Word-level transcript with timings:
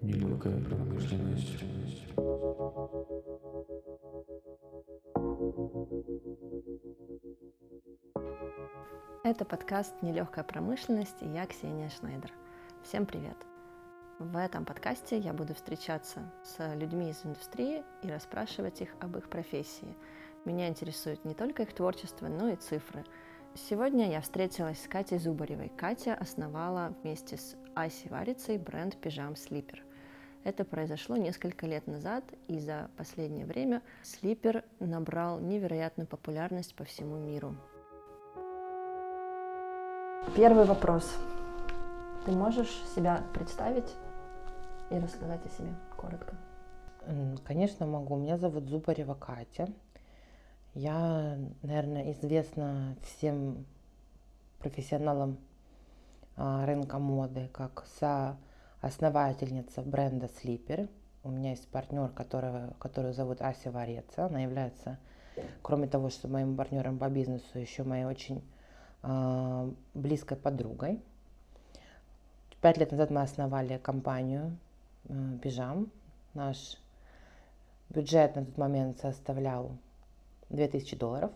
Нелегкая 0.00 0.62
промышленность. 0.62 1.58
Это 9.24 9.44
подкаст 9.44 9.92
«Нелегкая 10.02 10.44
промышленность» 10.44 11.20
и 11.20 11.26
я 11.26 11.46
Ксения 11.46 11.88
Шнайдер. 11.88 12.30
Всем 12.84 13.06
привет! 13.06 13.47
В 14.18 14.36
этом 14.36 14.64
подкасте 14.64 15.16
я 15.16 15.32
буду 15.32 15.54
встречаться 15.54 16.28
с 16.42 16.74
людьми 16.74 17.10
из 17.10 17.24
индустрии 17.24 17.84
и 18.02 18.10
расспрашивать 18.10 18.80
их 18.80 18.96
об 18.98 19.16
их 19.16 19.28
профессии. 19.30 19.96
Меня 20.44 20.66
интересует 20.66 21.24
не 21.24 21.34
только 21.34 21.62
их 21.62 21.72
творчество, 21.72 22.26
но 22.26 22.48
и 22.48 22.56
цифры. 22.56 23.04
Сегодня 23.54 24.10
я 24.10 24.20
встретилась 24.20 24.82
с 24.82 24.88
Катей 24.88 25.20
Зубаревой. 25.20 25.68
Катя 25.68 26.14
основала 26.14 26.92
вместе 27.00 27.36
с 27.36 27.54
Асей 27.76 28.10
Варицей 28.10 28.58
бренд 28.58 28.96
«Пижам 28.96 29.36
Слипер». 29.36 29.84
Это 30.42 30.64
произошло 30.64 31.16
несколько 31.16 31.66
лет 31.66 31.86
назад, 31.86 32.24
и 32.48 32.58
за 32.58 32.90
последнее 32.96 33.46
время 33.46 33.82
слипер 34.02 34.64
набрал 34.80 35.38
невероятную 35.38 36.08
популярность 36.08 36.74
по 36.74 36.82
всему 36.82 37.18
миру. 37.18 37.54
Первый 40.34 40.64
вопрос. 40.64 41.16
Ты 42.24 42.32
можешь 42.32 42.82
себя 42.96 43.22
представить 43.32 43.94
и 44.90 44.98
рассказать 44.98 45.44
о 45.44 45.48
себе 45.50 45.74
коротко? 45.96 46.34
Конечно, 47.44 47.86
могу. 47.86 48.16
Меня 48.16 48.36
зовут 48.36 48.64
Зубарева 48.64 49.14
Катя. 49.14 49.68
Я, 50.74 51.38
наверное, 51.62 52.12
известна 52.12 52.96
всем 53.02 53.64
профессионалам 54.58 55.38
а, 56.36 56.66
рынка 56.66 56.98
моды 56.98 57.48
как 57.52 57.86
соосновательница 58.80 59.82
бренда 59.82 60.26
Sleeper. 60.26 60.88
У 61.24 61.30
меня 61.30 61.50
есть 61.50 61.66
партнер, 61.68 62.10
которого, 62.10 62.74
которую 62.78 63.14
зовут 63.14 63.40
Ася 63.40 63.70
Вареца. 63.70 64.26
Она 64.26 64.40
является, 64.40 64.98
кроме 65.62 65.88
того, 65.88 66.10
что 66.10 66.28
моим 66.28 66.56
партнером 66.56 66.98
по 66.98 67.08
бизнесу, 67.08 67.58
еще 67.58 67.82
моей 67.84 68.04
очень 68.04 68.42
э, 69.02 69.72
близкой 69.94 70.36
подругой. 70.36 71.02
Пять 72.60 72.78
лет 72.78 72.92
назад 72.92 73.10
мы 73.10 73.22
основали 73.22 73.78
компанию 73.78 74.56
Пижам. 75.42 75.90
Наш 76.34 76.78
бюджет 77.90 78.36
на 78.36 78.44
тот 78.44 78.58
момент 78.58 78.98
составлял 79.00 79.72
2000 80.50 80.96
долларов. 80.96 81.30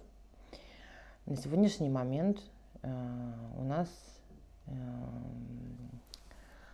На 1.26 1.36
сегодняшний 1.36 1.88
момент 1.88 2.40
э, 2.82 3.32
у 3.56 3.64
нас 3.64 3.88
э, 4.66 4.72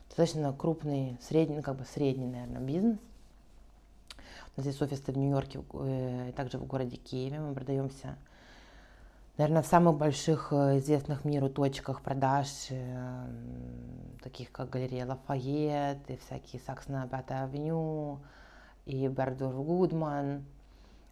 достаточно 0.08 0.52
крупный, 0.52 1.18
средний, 1.20 1.56
ну, 1.56 1.62
как 1.62 1.76
бы 1.76 1.84
средний, 1.84 2.26
наверное, 2.26 2.62
бизнес. 2.62 2.98
У 4.56 4.60
нас 4.60 4.66
есть 4.66 4.82
офисы 4.82 5.12
в 5.12 5.18
Нью-Йорке 5.18 5.60
э, 5.74 6.30
и 6.30 6.32
также 6.32 6.58
в 6.58 6.66
городе 6.66 6.96
Киеве. 6.96 7.40
Мы 7.40 7.54
продаемся 7.54 8.16
наверное, 9.38 9.62
в 9.62 9.66
самых 9.66 9.96
больших 9.96 10.48
э, 10.52 10.78
известных 10.78 11.24
миру 11.24 11.48
точках 11.48 12.02
продаж, 12.02 12.48
э, 12.70 13.26
таких 14.22 14.50
как 14.50 14.68
галерея 14.70 15.06
Лафайет, 15.06 15.98
и 16.10 16.16
всякие 16.16 16.60
Сакс 16.60 16.88
на 16.88 17.04
авеню, 17.04 18.18
и 18.84 19.06
Бердор 19.06 19.54
Гудман, 19.54 20.44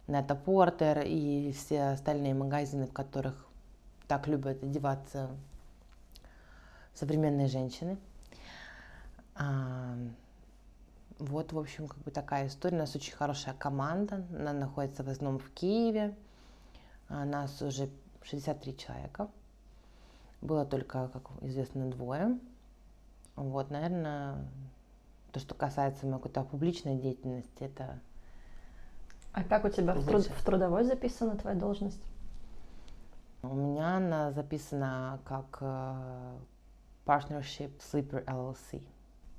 Нета 0.07 0.35
Портер, 0.35 1.03
и 1.05 1.53
все 1.53 1.89
остальные 1.89 2.33
магазины, 2.33 2.85
в 2.85 2.93
которых 2.93 3.47
так 4.07 4.27
любят 4.27 4.61
одеваться 4.61 5.29
современные 6.93 7.47
женщины. 7.47 7.97
Вот, 11.19 11.51
в 11.51 11.59
общем, 11.59 11.87
как 11.87 11.97
бы 11.99 12.11
такая 12.11 12.47
история. 12.47 12.77
У 12.77 12.79
нас 12.79 12.95
очень 12.95 13.13
хорошая 13.13 13.53
команда. 13.53 14.25
Она 14.33 14.53
находится 14.53 15.03
в 15.03 15.09
основном 15.09 15.39
в 15.39 15.49
Киеве. 15.51 16.15
Нас 17.09 17.61
уже 17.61 17.89
63 18.29 18.77
человека. 18.77 19.29
Было 20.41 20.65
только, 20.65 21.07
как 21.09 21.23
известно, 21.41 21.89
двое. 21.89 22.37
Вот, 23.35 23.71
наверное, 23.71 24.37
то, 25.31 25.39
что 25.39 25.55
касается 25.55 26.05
моей 26.05 26.17
какой-то 26.17 26.43
публичной 26.43 26.97
деятельности, 26.97 27.63
это... 27.63 27.99
А 29.33 29.43
как 29.43 29.65
у 29.65 29.69
тебя 29.69 29.93
в, 29.93 30.05
труд, 30.05 30.25
в 30.25 30.45
трудовой 30.45 30.83
записана 30.83 31.35
твоя 31.35 31.55
должность? 31.55 32.01
У 33.43 33.53
меня 33.53 33.97
она 33.97 34.31
записана 34.31 35.19
как 35.23 35.59
uh, 35.61 36.39
Partnership 37.05 37.71
Sleeper 37.79 38.25
LLC. 38.25 38.81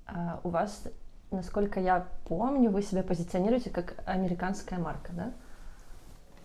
А 0.07 0.41
у 0.45 0.51
вас, 0.51 0.85
насколько 1.31 1.81
я 1.81 2.07
помню, 2.27 2.71
вы 2.71 2.83
себя 2.83 3.03
позиционируете 3.03 3.71
как 3.71 4.03
американская 4.07 4.79
марка, 4.79 5.13
да? 5.13 5.33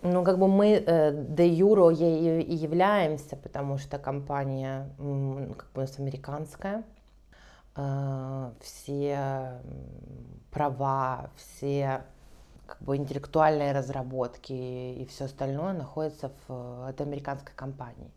Ну, 0.04 0.24
как 0.24 0.38
бы 0.38 0.50
мы 0.50 0.84
э, 0.86 1.12
де 1.30 1.48
юро 1.48 1.90
ей 1.90 2.42
и 2.42 2.54
являемся, 2.54 3.38
потому 3.38 3.78
что 3.78 3.98
компания 3.98 4.90
как 4.98 5.72
бы 5.74 5.78
у 5.78 5.80
нас 5.80 5.98
американская. 5.98 6.84
Э, 7.78 8.52
все 8.60 9.62
права, 10.52 11.30
все 11.38 12.04
как 12.66 12.82
бы 12.82 12.98
интеллектуальные 12.98 13.72
разработки 13.72 14.52
и 14.52 15.06
все 15.10 15.26
остальное 15.26 15.74
находится 15.74 16.32
в 16.48 16.90
этой 16.90 17.06
американской 17.06 17.54
компании. 17.56 18.12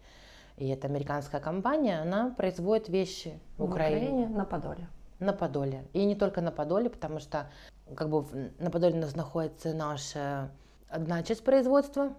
И 0.56 0.68
эта 0.68 0.88
американская 0.88 1.40
компания, 1.40 2.00
она 2.00 2.34
производит 2.36 2.88
вещи 2.88 3.38
в, 3.56 3.60
в 3.60 3.64
Украине. 3.64 4.08
Украине 4.08 4.28
на 4.28 4.44
Подоле. 4.44 4.88
На 5.20 5.32
Подоле. 5.32 5.84
И 5.92 6.04
не 6.04 6.16
только 6.16 6.40
на 6.40 6.50
Подоле, 6.50 6.90
потому 6.90 7.20
что 7.20 7.48
как 7.94 8.08
бы 8.08 8.24
на 8.58 8.70
Подоле 8.70 8.96
у 8.96 9.00
нас 9.00 9.14
находится 9.14 9.72
наша 9.72 10.50
одна 10.88 11.22
часть 11.22 11.44
производства. 11.44 12.12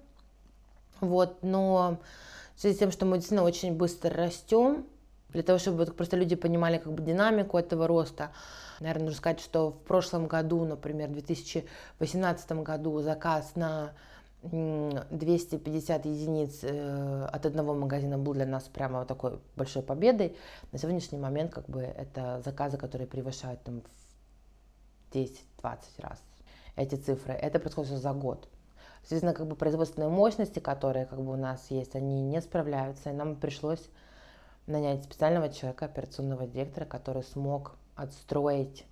Вот, 0.99 1.43
но 1.43 1.99
в 2.55 2.61
связи 2.61 2.75
с 2.75 2.79
тем, 2.79 2.91
что 2.91 3.05
мы 3.05 3.17
действительно 3.17 3.43
очень 3.43 3.75
быстро 3.75 4.09
растем, 4.11 4.85
для 5.29 5.43
того, 5.43 5.59
чтобы 5.59 5.85
просто 5.85 6.17
люди 6.17 6.35
понимали 6.35 6.77
как 6.77 6.93
бы 6.93 7.03
динамику 7.03 7.57
этого 7.57 7.85
роста, 7.85 8.31
наверное, 8.79 9.05
нужно 9.05 9.17
сказать, 9.17 9.39
что 9.41 9.71
в 9.71 9.79
прошлом 9.83 10.27
году, 10.27 10.63
например, 10.65 11.09
в 11.09 11.13
2018 11.13 12.51
году 12.63 13.01
заказ 13.01 13.51
на 13.55 13.93
250 14.41 16.05
единиц 16.05 16.59
э, 16.61 17.25
от 17.25 17.45
одного 17.45 17.73
магазина 17.73 18.17
был 18.17 18.33
для 18.33 18.45
нас 18.45 18.63
прямо 18.63 18.99
вот 18.99 19.07
такой 19.07 19.39
большой 19.55 19.81
победой. 19.81 20.37
На 20.71 20.77
сегодняшний 20.77 21.17
момент 21.17 21.51
как 21.53 21.67
бы 21.67 21.81
это 21.81 22.41
заказы, 22.45 22.77
которые 22.77 23.07
превышают 23.07 23.61
там 23.63 23.81
в 23.81 25.15
10-20 25.15 25.37
раз 25.99 26.21
эти 26.75 26.95
цифры. 26.95 27.33
Это 27.33 27.59
происходит 27.59 27.97
за 27.97 28.13
год. 28.13 28.47
Соответственно, 29.01 29.33
как 29.33 29.47
бы 29.47 29.55
производственные 29.55 30.09
мощности, 30.09 30.59
которые 30.59 31.05
как 31.05 31.21
бы 31.21 31.33
у 31.33 31.37
нас 31.37 31.69
есть, 31.69 31.95
они 31.95 32.21
не 32.21 32.41
справляются, 32.41 33.09
и 33.09 33.13
нам 33.13 33.35
пришлось 33.35 33.89
нанять 34.65 35.03
специального 35.03 35.49
человека, 35.49 35.85
операционного 35.85 36.45
директора, 36.45 36.85
который 36.85 37.23
смог 37.23 37.75
отстроить 37.95 38.85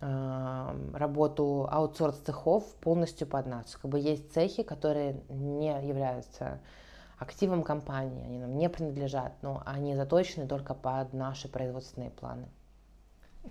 э, 0.00 0.90
работу 0.94 1.68
аутсорс 1.70 2.16
цехов 2.18 2.64
полностью 2.76 3.26
под 3.26 3.46
нас. 3.46 3.76
Как 3.76 3.90
бы 3.90 4.00
есть 4.00 4.32
цехи, 4.32 4.62
которые 4.62 5.20
не 5.28 5.68
являются 5.86 6.60
активом 7.18 7.62
компании, 7.62 8.24
они 8.24 8.38
нам 8.38 8.56
не 8.56 8.70
принадлежат, 8.70 9.34
но 9.42 9.62
они 9.66 9.94
заточены 9.94 10.48
только 10.48 10.72
под 10.74 11.12
наши 11.12 11.48
производственные 11.48 12.10
планы. 12.10 12.48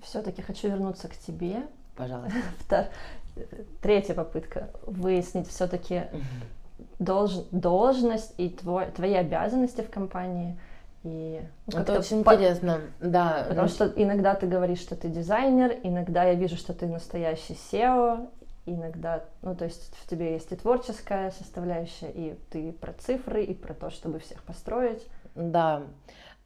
Все-таки 0.02 0.42
хочу 0.42 0.68
вернуться 0.68 1.08
к 1.08 1.16
тебе. 1.16 1.68
Пожалуйста. 1.96 2.90
третья 3.82 4.14
попытка 4.14 4.70
выяснить 4.86 5.48
все-таки 5.48 6.04
долж, 7.00 7.31
должность 7.52 8.34
и 8.38 8.50
твой, 8.50 8.88
твои 8.88 9.13
обязанности 9.13 9.81
в 9.81 9.90
компании. 9.90 10.60
И 11.04 11.42
ну, 11.68 11.80
это 11.80 11.98
очень 11.98 12.24
по... 12.24 12.36
интересно, 12.36 12.81
да. 13.00 13.46
Потому 13.48 13.69
что 13.69 13.86
иногда 13.96 14.36
ты 14.36 14.48
говоришь, 14.48 14.80
что 14.80 14.96
ты 14.96 15.08
дизайнер, 15.08 15.78
иногда 15.84 16.25
я 16.25 16.34
вижу, 16.34 16.58
что 16.58 16.74
ты 16.74 16.88
настоящий 16.88 17.54
SEO, 17.54 18.30
иногда, 18.66 19.24
ну 19.42 19.56
то 19.56 19.66
есть 19.66 19.96
в 19.96 20.10
тебе 20.10 20.34
есть 20.34 20.52
и 20.52 20.56
творческая 20.56 21.31
составляющая, 21.31 22.12
и 22.12 22.38
ты 22.50 22.74
про 22.74 22.94
цифры, 22.94 23.44
и 23.44 23.54
про 23.54 23.74
то, 23.74 23.90
чтобы 23.90 24.19
всех 24.19 24.44
построить. 24.44 25.06
Да, 25.36 25.84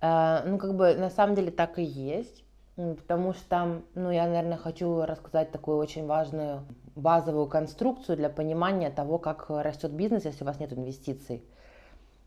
э, 0.02 0.44
ну 0.46 0.60
как 0.60 0.76
бы 0.76 0.94
на 0.96 1.10
самом 1.10 1.36
деле 1.36 1.50
так 1.50 1.80
и 1.80 1.84
есть, 1.84 2.44
потому 2.76 3.34
что, 3.34 3.82
ну 3.96 4.12
я, 4.12 4.26
наверное, 4.26 4.58
хочу 4.58 5.04
рассказать 5.04 5.52
такую 5.52 5.78
очень 5.78 6.06
важную 6.06 6.64
базовую 6.96 7.48
конструкцию 7.48 8.18
для 8.18 8.30
понимания 8.30 8.90
того, 8.90 9.18
как 9.18 9.50
растет 9.50 9.92
бизнес, 9.92 10.26
если 10.26 10.44
у 10.44 10.48
вас 10.48 10.60
нет 10.60 10.74
инвестиций. 10.74 11.44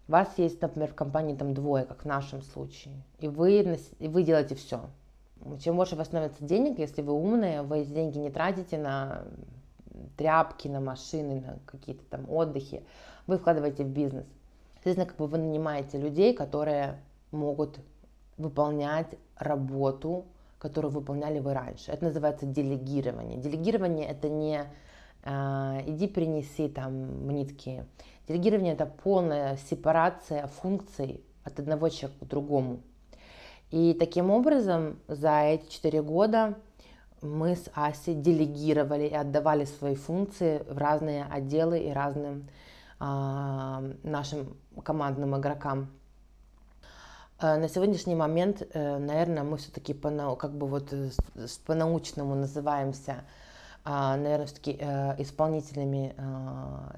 У 0.08 0.12
вас 0.12 0.28
есть, 0.36 0.62
например, 0.62 0.90
в 0.90 0.94
компании 0.94 1.34
там 1.34 1.52
двое, 1.52 1.84
как 1.84 2.02
в 2.02 2.06
нашем 2.06 2.42
случае, 2.42 2.94
и 3.18 3.26
вы, 3.26 3.78
и 3.98 4.08
вы 4.08 4.22
делаете 4.22 4.54
все. 4.54 4.82
Чем 5.60 5.76
больше 5.76 5.94
у 5.94 5.98
вас 5.98 6.06
становится 6.06 6.44
денег, 6.44 6.78
если 6.78 7.02
вы 7.02 7.12
умные, 7.12 7.62
вы 7.62 7.80
эти 7.80 7.90
деньги 7.90 8.18
не 8.18 8.30
тратите 8.30 8.78
на 8.78 9.24
тряпки, 10.16 10.68
на 10.68 10.80
машины, 10.80 11.40
на 11.40 11.58
какие-то 11.66 12.04
там 12.08 12.30
отдыхи, 12.30 12.84
вы 13.26 13.38
вкладываете 13.38 13.84
в 13.84 13.88
бизнес. 13.88 14.26
Соответственно, 14.74 15.06
как 15.06 15.16
бы 15.16 15.26
вы 15.26 15.38
нанимаете 15.38 15.98
людей, 15.98 16.34
которые 16.34 17.00
могут 17.32 17.80
выполнять 18.38 19.08
работу, 19.36 20.24
которую 20.66 20.92
выполняли 20.92 21.38
вы 21.38 21.54
раньше. 21.54 21.92
Это 21.92 22.06
называется 22.06 22.44
делегирование. 22.44 23.38
Делегирование 23.38 24.08
это 24.08 24.28
не 24.28 24.64
э, 25.22 25.82
иди 25.86 26.08
принеси 26.08 26.68
там 26.68 27.28
нитки. 27.28 27.84
Делегирование 28.26 28.74
это 28.74 28.86
полная 28.86 29.56
сепарация 29.70 30.48
функций 30.48 31.20
от 31.44 31.60
одного 31.60 31.88
человека 31.88 32.24
к 32.24 32.28
другому. 32.28 32.80
И 33.70 33.94
таким 33.94 34.30
образом 34.30 34.98
за 35.06 35.42
эти 35.42 35.70
четыре 35.70 36.02
года 36.02 36.54
мы 37.22 37.54
с 37.54 37.70
Асей 37.74 38.14
делегировали 38.14 39.04
и 39.04 39.14
отдавали 39.14 39.66
свои 39.66 39.94
функции 39.94 40.64
в 40.68 40.76
разные 40.78 41.26
отделы 41.30 41.78
и 41.78 41.92
разным 41.92 42.48
э, 42.98 43.92
нашим 44.02 44.56
командным 44.82 45.38
игрокам. 45.38 45.92
Э, 47.38 47.58
на 47.58 47.68
сегодняшний 47.68 48.14
момент, 48.14 48.62
э, 48.72 48.98
наверное, 48.98 49.42
мы 49.42 49.58
все-таки 49.58 49.92
по, 49.92 50.36
как 50.36 50.52
бы 50.56 50.66
вот 50.66 50.92
по-научному 51.66 52.34
называемся, 52.34 53.24
а, 53.84 54.16
наверное, 54.16 54.46
все-таки 54.46 54.78
э, 54.80 55.22
исполнительными 55.22 56.14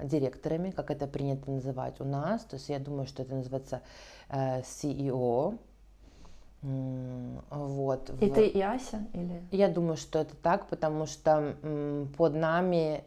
директорами, 0.03 0.71
как 0.71 0.89
это 0.89 1.07
принято 1.07 1.51
называть 1.51 1.99
у 1.99 2.03
нас. 2.05 2.43
То 2.45 2.55
есть 2.55 2.69
я 2.69 2.79
думаю, 2.79 3.05
что 3.05 3.21
это 3.21 3.35
называется 3.35 3.81
CEO. 4.29 5.57
Вот. 6.61 8.09
И 8.21 8.29
ты 8.29 8.47
и 8.47 8.61
Ася? 8.61 9.05
Или? 9.13 9.43
Я 9.51 9.69
думаю, 9.69 9.97
что 9.97 10.19
это 10.19 10.35
так, 10.35 10.67
потому 10.67 11.05
что 11.05 11.55
под 12.17 12.33
нами 12.33 13.03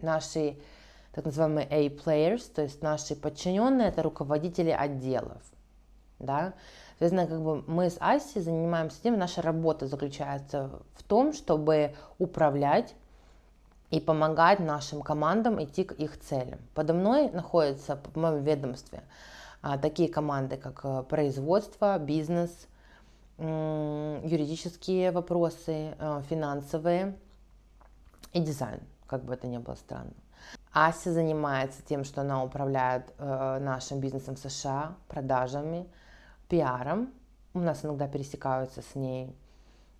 наши 0.00 0.56
так 1.12 1.24
называемые 1.26 1.66
A-players, 1.68 2.50
то 2.54 2.62
есть 2.62 2.82
наши 2.82 3.14
подчиненные, 3.14 3.88
это 3.88 4.02
руководители 4.02 4.70
отделов 4.70 5.53
да. 6.24 6.54
Соответственно, 6.98 7.26
как 7.26 7.42
бы 7.42 7.64
мы 7.66 7.90
с 7.90 7.96
Асей 8.00 8.40
занимаемся 8.40 9.02
тем, 9.02 9.18
наша 9.18 9.42
работа 9.42 9.86
заключается 9.86 10.70
в 10.94 11.02
том, 11.02 11.32
чтобы 11.32 11.94
управлять 12.18 12.94
и 13.90 14.00
помогать 14.00 14.60
нашим 14.60 15.02
командам 15.02 15.62
идти 15.62 15.84
к 15.84 15.92
их 15.92 16.18
целям. 16.20 16.60
Подо 16.74 16.94
мной 16.94 17.30
находятся 17.30 17.96
в 17.96 18.16
моем 18.16 18.42
ведомстве 18.42 19.02
а, 19.62 19.78
такие 19.78 20.08
команды, 20.08 20.56
как 20.56 20.80
э, 20.84 21.02
производство, 21.08 21.98
бизнес, 21.98 22.50
юридические 23.38 25.10
вопросы, 25.10 25.94
э, 25.98 26.22
финансовые 26.28 27.16
и 28.32 28.40
дизайн, 28.40 28.80
как 29.06 29.24
бы 29.24 29.34
это 29.34 29.46
ни 29.48 29.58
было 29.58 29.74
странно. 29.74 30.12
Ася 30.72 31.12
занимается 31.12 31.82
тем, 31.82 32.04
что 32.04 32.20
она 32.20 32.44
управляет 32.44 33.12
э, 33.18 33.58
нашим 33.60 34.00
бизнесом 34.00 34.36
в 34.36 34.38
США, 34.38 34.94
продажами, 35.08 35.86
пиаром. 36.54 37.12
У 37.52 37.58
нас 37.58 37.84
иногда 37.84 38.06
пересекаются 38.06 38.80
с 38.80 38.94
ней 38.94 39.34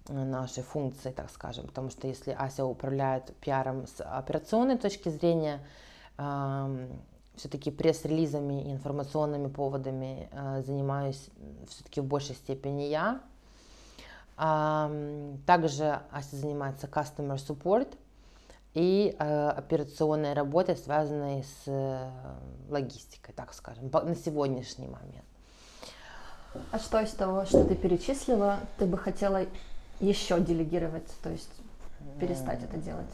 э, 0.09 0.13
наши 0.13 0.63
функции, 0.63 1.11
так 1.11 1.29
скажем, 1.31 1.67
потому 1.67 1.91
что 1.91 2.07
если 2.07 2.31
Ася 2.31 2.65
управляет 2.65 3.35
пиаром 3.41 3.89
с 3.89 4.01
операционной 4.01 4.79
точки 4.79 5.09
зрения, 5.09 5.61
все-таки 6.17 7.73
пресс-релизами 7.73 8.69
и 8.69 8.73
информационными 8.73 9.49
поводами 9.49 10.29
э, 10.31 10.63
занимаюсь 10.65 11.29
все-таки 11.69 12.01
в 12.01 12.05
большей 12.05 12.37
степени 12.37 12.85
я. 12.85 13.21
Также 15.47 16.01
Ася 16.13 16.37
занимается 16.37 16.87
customer 16.87 17.35
support 17.35 17.97
и 18.75 19.17
э, 19.19 19.49
операционной 19.49 20.35
работой, 20.35 20.77
связанной 20.77 21.43
с 21.43 22.13
логистикой, 22.69 23.35
так 23.35 23.55
скажем, 23.55 23.91
на 23.91 24.15
сегодняшний 24.15 24.87
момент. 24.87 25.34
А 26.71 26.79
что 26.79 27.01
из 27.01 27.11
того, 27.11 27.45
что 27.45 27.65
ты 27.65 27.75
перечислила, 27.75 28.61
ты 28.79 28.87
бы 28.87 28.99
хотела 28.99 29.47
еще 30.01 30.41
делегировать, 30.41 31.09
то 31.23 31.31
есть 31.31 31.51
перестать 32.21 32.63
это 32.63 32.77
делать 32.77 33.11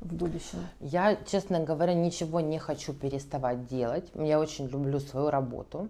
в 0.00 0.14
будущем? 0.14 0.66
Я, 0.80 1.16
честно 1.26 1.60
говоря, 1.60 1.94
ничего 1.94 2.40
не 2.40 2.58
хочу 2.58 2.92
переставать 2.92 3.66
делать. 3.66 4.10
Я 4.14 4.40
очень 4.40 4.66
люблю 4.68 5.00
свою 5.00 5.30
работу. 5.30 5.88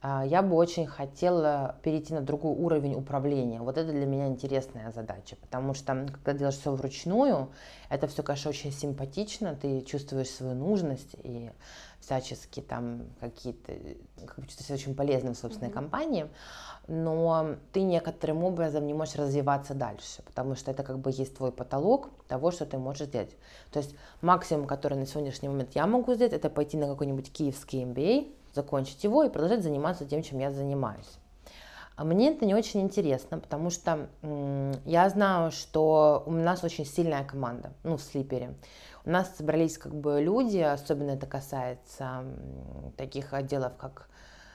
А, 0.00 0.24
я 0.24 0.42
бы 0.42 0.54
очень 0.54 0.86
хотела 0.86 1.76
перейти 1.82 2.14
на 2.14 2.20
другой 2.20 2.54
уровень 2.54 2.94
управления. 2.94 3.60
Вот 3.60 3.76
это 3.76 3.90
для 3.90 4.06
меня 4.06 4.28
интересная 4.28 4.92
задача, 4.92 5.36
потому 5.40 5.74
что 5.74 6.06
когда 6.12 6.34
делаешь 6.34 6.58
все 6.58 6.72
вручную, 6.72 7.48
это 7.88 8.06
все, 8.06 8.22
конечно, 8.22 8.50
очень 8.50 8.70
симпатично, 8.70 9.56
ты 9.56 9.80
чувствуешь 9.80 10.30
свою 10.30 10.54
нужность 10.54 11.16
и 11.24 11.50
всячески 12.00 12.60
там 12.60 13.06
какие-то, 13.20 13.72
как 14.26 14.38
бы 14.38 14.46
чувствуешь 14.46 14.80
очень 14.80 14.94
полезным 14.94 15.34
в 15.34 15.38
собственной 15.38 15.70
mm-hmm. 15.70 15.74
компании, 15.74 16.26
но 16.86 17.56
ты 17.72 17.82
некоторым 17.82 18.44
образом 18.44 18.86
не 18.86 18.94
можешь 18.94 19.16
развиваться 19.16 19.74
дальше, 19.74 20.22
потому 20.24 20.54
что 20.54 20.70
это 20.70 20.82
как 20.82 20.98
бы 20.98 21.10
есть 21.10 21.36
твой 21.36 21.52
потолок 21.52 22.10
того, 22.28 22.50
что 22.50 22.64
ты 22.66 22.78
можешь 22.78 23.08
сделать. 23.08 23.36
То 23.70 23.80
есть 23.80 23.94
максимум, 24.22 24.66
который 24.66 24.96
на 24.96 25.06
сегодняшний 25.06 25.48
момент 25.48 25.72
я 25.74 25.86
могу 25.86 26.14
сделать, 26.14 26.32
это 26.32 26.48
пойти 26.48 26.76
на 26.76 26.86
какой-нибудь 26.86 27.32
киевский 27.32 27.82
MBA, 27.82 28.34
закончить 28.54 29.04
его 29.04 29.24
и 29.24 29.28
продолжать 29.28 29.62
заниматься 29.62 30.06
тем, 30.06 30.22
чем 30.22 30.38
я 30.38 30.50
занимаюсь. 30.50 31.18
А 31.98 32.04
мне 32.04 32.30
это 32.30 32.46
не 32.46 32.54
очень 32.54 32.82
интересно, 32.82 33.40
потому 33.40 33.70
что 33.70 34.08
я 34.84 35.08
знаю, 35.08 35.50
что 35.50 36.22
у 36.26 36.30
нас 36.30 36.62
очень 36.62 36.86
сильная 36.86 37.24
команда, 37.24 37.72
ну, 37.82 37.96
в 37.96 38.00
слипере. 38.00 38.54
У 39.04 39.10
нас 39.10 39.34
собрались 39.36 39.78
как 39.78 39.92
бы 39.96 40.20
люди, 40.20 40.58
особенно 40.58 41.10
это 41.10 41.26
касается 41.26 42.22
таких 42.96 43.32
отделов, 43.32 43.72
как 43.76 44.08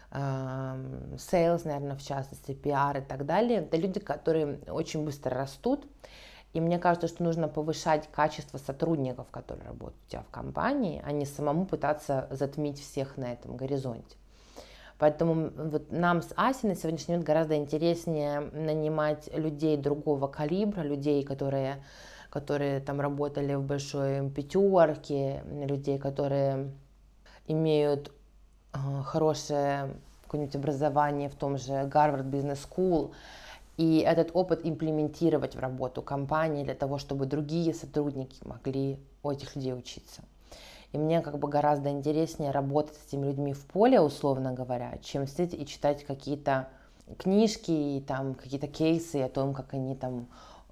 sales, 0.10 1.64
наверное, 1.66 1.98
в 1.98 2.02
частности, 2.02 2.52
PR 2.52 3.00
и 3.00 3.06
так 3.06 3.26
далее. 3.26 3.60
Это 3.60 3.76
люди, 3.76 4.00
которые 4.00 4.60
очень 4.70 5.04
быстро 5.04 5.36
растут, 5.36 5.86
и 6.54 6.62
мне 6.62 6.80
кажется, 6.80 7.10
что 7.10 7.24
нужно 7.24 7.50
повышать 7.50 8.08
качество 8.10 8.58
сотрудников, 8.58 9.28
которые 9.32 9.68
работают 9.68 10.02
у 10.08 10.12
тебя 10.12 10.22
в 10.22 10.30
компании, 10.32 11.02
а 11.06 11.12
не 11.12 11.26
самому 11.26 11.66
пытаться 11.66 12.30
затмить 12.32 12.80
всех 12.80 13.18
на 13.18 13.34
этом 13.34 13.58
горизонте. 13.58 14.16
Поэтому 14.98 15.50
вот 15.56 15.92
нам 15.92 16.22
с 16.22 16.30
Асей 16.36 16.70
на 16.70 16.76
сегодняшний 16.76 17.14
момент 17.14 17.28
гораздо 17.28 17.56
интереснее 17.56 18.42
нанимать 18.42 19.30
людей 19.36 19.76
другого 19.78 20.28
калибра, 20.28 20.82
людей, 20.82 21.24
которые, 21.24 21.84
которые 22.30 22.80
там 22.80 23.02
работали 23.02 23.56
в 23.56 23.64
большой 23.64 24.30
пятерке, 24.30 25.44
людей, 25.46 25.98
которые 25.98 26.72
имеют 27.48 28.12
э, 28.74 28.78
хорошее 29.04 29.96
какое-нибудь 30.24 30.56
образование 30.56 31.30
в 31.30 31.36
том 31.36 31.58
же 31.58 31.86
Гарвард 31.86 32.26
Бизнес 32.26 32.68
School, 32.68 33.12
и 33.78 34.00
этот 34.00 34.32
опыт 34.34 34.62
имплементировать 34.64 35.56
в 35.56 35.60
работу 35.60 36.02
компании 36.02 36.64
для 36.64 36.76
того, 36.76 36.98
чтобы 36.98 37.26
другие 37.26 37.74
сотрудники 37.74 38.38
могли 38.46 39.00
у 39.24 39.32
этих 39.32 39.56
людей 39.56 39.74
учиться. 39.74 40.22
И 40.94 40.98
мне 40.98 41.22
как 41.22 41.40
бы 41.40 41.48
гораздо 41.48 41.90
интереснее 41.90 42.52
работать 42.52 42.96
с 42.96 43.08
этими 43.08 43.26
людьми 43.26 43.54
в 43.54 43.66
поле, 43.66 44.00
условно 44.00 44.54
говоря, 44.54 44.98
чем 45.02 45.28
сидеть 45.28 45.56
и 45.56 45.66
читать 45.66 46.06
какие-то 46.06 46.70
книжки 47.18 47.72
и 47.72 48.00
там 48.00 48.36
какие-то 48.36 48.68
кейсы 48.68 49.18
о 49.24 49.30
том, 49.30 49.54
как 49.56 49.74
они 49.74 49.96
там 49.96 50.28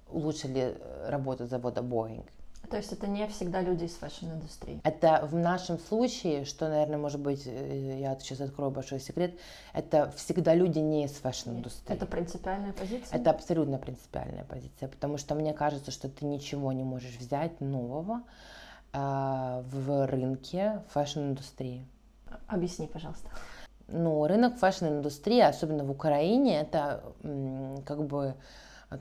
улучшили 0.08 0.78
работу 1.08 1.46
завода 1.46 1.80
Boeing. 1.80 2.24
То 2.70 2.76
есть 2.76 2.92
это 2.92 3.06
не 3.06 3.26
всегда 3.26 3.60
люди 3.60 3.84
из 3.84 3.94
fashion-индустрии? 3.96 4.80
Это 4.84 5.28
в 5.30 5.34
нашем 5.34 5.78
случае, 5.78 6.46
что, 6.46 6.68
наверное, 6.68 6.96
может 6.96 7.20
быть, 7.20 7.42
э, 7.44 7.98
я 8.00 8.16
сейчас 8.18 8.40
открою 8.40 8.70
большой 8.70 8.98
секрет, 8.98 9.34
это 9.74 10.10
всегда 10.16 10.54
люди 10.54 10.78
не 10.78 11.04
из 11.04 11.10
fashion-индустрии. 11.12 11.94
Это 11.94 12.06
принципиальная 12.06 12.72
позиция? 12.72 13.18
Это 13.18 13.30
абсолютно 13.30 13.76
принципиальная 13.76 14.44
позиция, 14.44 14.88
потому 14.88 15.18
что 15.18 15.34
мне 15.34 15.52
кажется, 15.52 15.90
что 15.90 16.08
ты 16.08 16.24
ничего 16.24 16.72
не 16.72 16.84
можешь 16.84 17.16
взять 17.16 17.60
нового 17.60 18.22
э, 18.22 18.61
в 18.92 20.06
рынке 20.06 20.82
фэшн-индустрии. 20.88 21.86
Объясни, 22.46 22.86
пожалуйста. 22.86 23.28
Ну, 23.88 24.26
рынок 24.26 24.56
фэшн-индустрии, 24.56 25.40
особенно 25.40 25.84
в 25.84 25.90
Украине, 25.90 26.60
это 26.60 27.02
как 27.86 28.06
бы 28.06 28.34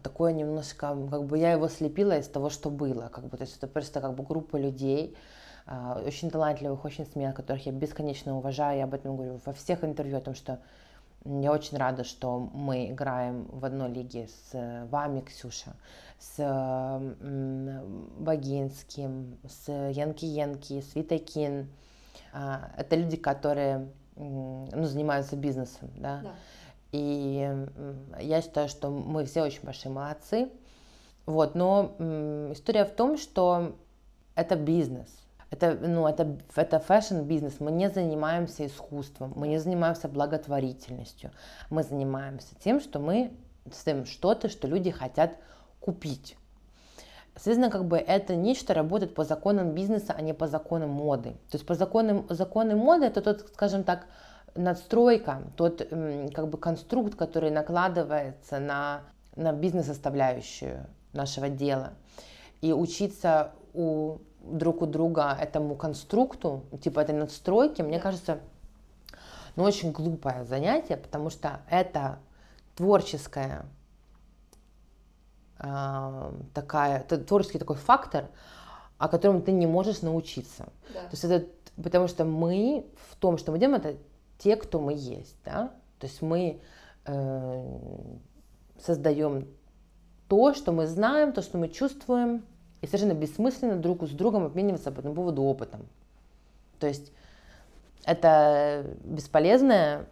такое 0.03 0.33
немножко, 0.33 0.95
как 1.09 1.23
бы 1.25 1.37
я 1.37 1.51
его 1.51 1.67
слепила 1.67 2.17
из 2.17 2.27
того, 2.27 2.49
что 2.49 2.69
было, 2.69 3.09
как 3.09 3.25
бы, 3.25 3.37
то 3.37 3.43
есть 3.43 3.57
это 3.57 3.67
просто 3.67 4.01
как 4.01 4.15
бы 4.15 4.23
группа 4.23 4.57
людей, 4.57 5.15
а, 5.65 6.01
очень 6.05 6.29
талантливых, 6.29 6.83
очень 6.85 7.05
смелых, 7.05 7.35
которых 7.35 7.65
я 7.65 7.71
бесконечно 7.71 8.37
уважаю, 8.37 8.77
я 8.79 8.83
об 8.85 8.93
этом 8.93 9.15
говорю 9.15 9.39
во 9.45 9.53
всех 9.53 9.83
интервью, 9.83 10.17
о 10.17 10.21
том, 10.21 10.35
что 10.35 10.59
я 11.25 11.51
очень 11.51 11.77
рада, 11.77 12.03
что 12.03 12.39
мы 12.39 12.89
играем 12.91 13.45
в 13.51 13.63
одной 13.65 13.91
лиге 13.91 14.27
с 14.27 14.87
вами, 14.89 15.21
Ксюша, 15.21 15.75
с 16.19 16.99
Богинским, 18.17 19.37
с 19.47 19.71
Yanki 19.71 20.25
Yanki, 20.25 20.81
с 20.81 20.95
Vita 20.95 21.32
Kin. 21.32 21.69
А, 22.33 22.71
это 22.77 22.95
люди, 22.95 23.17
которые 23.17 23.87
ну, 24.15 24.67
занимаются 24.83 25.35
бизнесом, 25.35 25.89
да? 25.95 26.21
да. 26.23 26.31
И 26.91 27.67
я 28.19 28.41
считаю, 28.41 28.67
что 28.67 28.89
мы 28.89 29.25
все 29.25 29.43
очень 29.43 29.63
большие 29.63 29.91
молодцы. 29.91 30.49
Вот, 31.25 31.55
но 31.55 31.95
история 32.51 32.85
в 32.85 32.91
том, 32.91 33.17
что 33.17 33.75
это 34.35 34.55
бизнес. 34.55 35.20
Это, 35.51 35.77
ну, 35.81 36.07
это, 36.07 36.37
это 36.55 36.79
фэшн-бизнес. 36.79 37.59
Мы 37.59 37.71
не 37.71 37.89
занимаемся 37.89 38.65
искусством, 38.65 39.33
мы 39.35 39.49
не 39.49 39.59
занимаемся 39.59 40.07
благотворительностью. 40.07 41.31
Мы 41.69 41.83
занимаемся 41.83 42.55
тем, 42.63 42.79
что 42.79 42.99
мы 42.99 43.31
ставим 43.71 44.05
что-то, 44.05 44.47
что 44.47 44.67
люди 44.67 44.91
хотят 44.91 45.35
купить. 45.81 46.37
Соответственно, 47.35 47.69
как 47.69 47.85
бы 47.85 47.97
это 47.97 48.35
нечто 48.35 48.73
работает 48.73 49.13
по 49.13 49.25
законам 49.25 49.73
бизнеса, 49.73 50.13
а 50.17 50.21
не 50.21 50.33
по 50.33 50.47
законам 50.47 50.89
моды. 50.89 51.31
То 51.49 51.55
есть 51.55 51.65
по 51.65 51.75
законам 51.75 52.25
законы 52.29 52.75
моды 52.75 53.05
это 53.05 53.21
тот, 53.21 53.49
скажем 53.53 53.83
так, 53.83 54.05
надстройка, 54.55 55.41
тот 55.57 55.81
как 56.33 56.47
бы 56.49 56.57
конструкт, 56.57 57.15
который 57.15 57.51
накладывается 57.51 58.59
на, 58.59 59.01
на 59.35 59.51
бизнес-составляющую 59.51 60.87
нашего 61.13 61.49
дела. 61.49 61.93
И 62.61 62.71
учиться 62.73 63.51
у 63.73 64.17
друг 64.41 64.81
у 64.81 64.85
друга 64.85 65.37
этому 65.39 65.75
конструкту, 65.75 66.63
типа 66.81 66.99
этой 66.99 67.15
надстройки, 67.15 67.81
мне 67.81 67.99
кажется, 67.99 68.39
ну, 69.55 69.63
очень 69.63 69.91
глупое 69.91 70.45
занятие, 70.45 70.97
потому 70.97 71.29
что 71.29 71.61
это 71.69 72.19
творческая 72.75 73.65
э, 75.59 76.31
такая, 76.53 77.03
творческий 77.03 77.59
такой 77.59 77.75
фактор, 77.75 78.25
о 78.97 79.07
котором 79.07 79.41
ты 79.41 79.51
не 79.51 79.67
можешь 79.67 80.01
научиться. 80.01 80.69
Да. 80.93 81.01
То 81.01 81.09
есть 81.11 81.23
это, 81.23 81.47
потому 81.81 82.07
что 82.07 82.23
мы 82.25 82.85
в 83.09 83.15
том, 83.15 83.37
что 83.37 83.51
мы 83.51 83.59
делаем, 83.59 83.79
это 83.79 83.97
те, 84.37 84.55
кто 84.55 84.79
мы 84.79 84.93
есть, 84.93 85.35
да. 85.43 85.71
То 85.99 86.07
есть 86.07 86.21
мы 86.21 86.61
э, 87.05 87.65
создаем 88.79 89.47
то, 90.27 90.53
что 90.53 90.71
мы 90.71 90.87
знаем, 90.87 91.33
то, 91.33 91.41
что 91.41 91.57
мы 91.57 91.67
чувствуем, 91.67 92.45
и 92.81 92.87
совершенно 92.87 93.13
бессмысленно 93.13 93.75
друг 93.75 94.03
с 94.03 94.11
другом 94.11 94.45
обмениваться 94.45 94.91
по 94.91 94.99
этому 94.99 95.15
поводу 95.15 95.43
опытом. 95.43 95.85
То 96.79 96.87
есть 96.87 97.11
это 98.05 98.85
бесполезная 99.03 100.07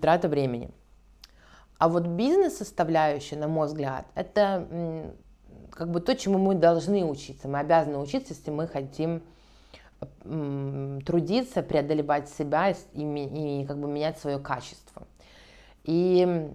трата 0.00 0.28
времени. 0.28 0.70
А 1.78 1.88
вот 1.88 2.06
бизнес-составляющая, 2.06 3.36
на 3.38 3.48
мой 3.48 3.66
взгляд, 3.66 4.06
это 4.14 4.68
как 5.70 5.90
бы 5.90 6.00
то, 6.00 6.14
чему 6.14 6.38
мы 6.38 6.54
должны 6.54 7.04
учиться. 7.04 7.48
Мы 7.48 7.58
обязаны 7.58 7.98
учиться, 7.98 8.34
если 8.34 8.50
мы 8.50 8.66
хотим 8.68 9.22
трудиться, 11.04 11.62
преодолевать 11.62 12.28
себя 12.28 12.70
и, 12.70 12.74
и 12.94 13.64
как 13.66 13.78
бы 13.78 13.88
менять 13.88 14.18
свое 14.18 14.38
качество. 14.38 15.06
И 15.84 16.50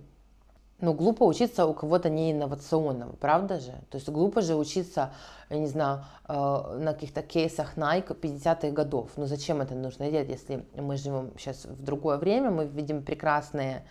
ну, 0.80 0.94
глупо 0.94 1.24
учиться 1.24 1.66
у 1.66 1.74
кого-то 1.74 2.10
не 2.10 2.32
инновационного, 2.32 3.14
правда 3.14 3.60
же? 3.60 3.72
То 3.90 3.96
есть 3.98 4.08
глупо 4.10 4.42
же 4.42 4.56
учиться, 4.56 5.12
я 5.50 5.58
не 5.58 5.66
знаю, 5.66 6.06
э, 6.28 6.34
на 6.34 6.94
каких-то 6.94 7.24
кейсах 7.24 7.78
Nike 7.78 8.20
50-х 8.20 8.70
годов. 8.70 9.10
Ну, 9.18 9.26
зачем 9.26 9.62
это 9.62 9.74
нужно 9.74 10.12
делать, 10.12 10.30
если 10.30 10.66
мы 10.76 10.98
живем 10.98 11.32
сейчас 11.38 11.66
в 11.66 11.84
другое 11.84 12.18
время, 12.18 12.52
мы 12.52 12.66
видим 12.68 13.04
прекрасные 13.04 13.86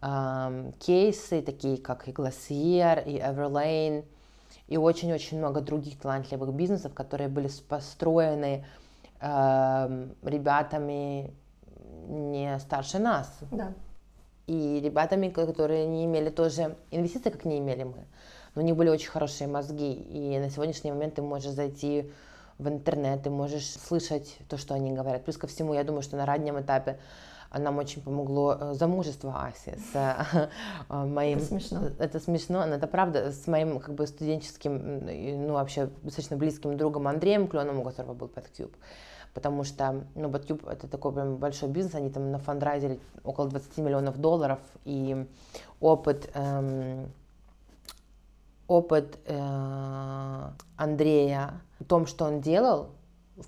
э, 0.00 0.72
кейсы, 0.78 1.42
такие 1.42 1.76
как 1.76 2.08
и 2.08 2.12
Glacier, 2.12 3.04
и 3.04 3.18
Everlane, 3.18 4.06
и 4.68 4.78
очень-очень 4.78 5.38
много 5.38 5.60
других 5.60 5.98
талантливых 5.98 6.54
бизнесов, 6.54 6.94
которые 6.94 7.28
были 7.28 7.50
построены 7.68 8.64
э, 9.20 10.08
ребятами 10.22 11.34
не 12.08 12.58
старше 12.60 12.98
нас. 12.98 13.30
Да 13.50 13.74
и 14.46 14.80
ребятами, 14.80 15.28
которые 15.28 15.86
не 15.86 16.04
имели 16.04 16.30
тоже 16.30 16.76
инвестиций, 16.90 17.32
как 17.32 17.44
не 17.44 17.58
имели 17.58 17.84
мы. 17.84 18.04
Но 18.54 18.62
у 18.62 18.64
них 18.64 18.76
были 18.76 18.88
очень 18.88 19.10
хорошие 19.10 19.48
мозги. 19.48 19.92
И 19.92 20.38
на 20.38 20.50
сегодняшний 20.50 20.92
момент 20.92 21.14
ты 21.14 21.22
можешь 21.22 21.50
зайти 21.50 22.10
в 22.58 22.68
интернет, 22.68 23.22
ты 23.22 23.30
можешь 23.30 23.68
слышать 23.68 24.36
то, 24.48 24.56
что 24.56 24.74
они 24.74 24.92
говорят. 24.92 25.24
Плюс 25.24 25.36
ко 25.36 25.46
всему, 25.46 25.74
я 25.74 25.82
думаю, 25.82 26.02
что 26.02 26.16
на 26.16 26.26
раннем 26.26 26.60
этапе 26.60 26.98
нам 27.56 27.78
очень 27.78 28.02
помогло 28.02 28.56
э, 28.60 28.74
замужество 28.74 29.46
Аси 29.46 29.78
с 29.92 29.94
э, 30.88 31.04
моим... 31.04 31.38
Это 31.38 31.46
смешно. 31.46 31.80
Это 31.98 32.20
смешно, 32.20 32.66
но 32.66 32.74
это 32.74 32.86
правда. 32.86 33.32
С 33.32 33.46
моим 33.46 33.78
как 33.80 33.94
бы 33.94 34.06
студенческим, 34.06 35.46
ну 35.46 35.54
вообще 35.54 35.88
достаточно 36.02 36.36
близким 36.36 36.76
другом 36.76 37.08
Андреем 37.08 37.48
Кленом, 37.48 37.80
у 37.80 37.84
которого 37.84 38.14
был 38.14 38.28
PetCube 38.28 38.74
потому 39.34 39.64
что, 39.64 40.06
ну, 40.14 40.28
Батюб 40.28 40.66
это 40.66 40.88
такой 40.88 41.12
прям 41.12 41.36
большой 41.36 41.68
бизнес, 41.68 41.94
они 41.96 42.10
там 42.10 42.30
на 42.30 42.38
фандрайзере 42.38 43.00
около 43.24 43.48
20 43.48 43.78
миллионов 43.78 44.18
долларов, 44.18 44.60
и 44.84 45.26
опыт, 45.80 46.30
эм, 46.34 47.12
опыт 48.68 49.18
э, 49.26 50.50
Андрея 50.76 51.60
в 51.80 51.84
том, 51.84 52.06
что 52.06 52.24
он 52.24 52.40
делал, 52.40 52.90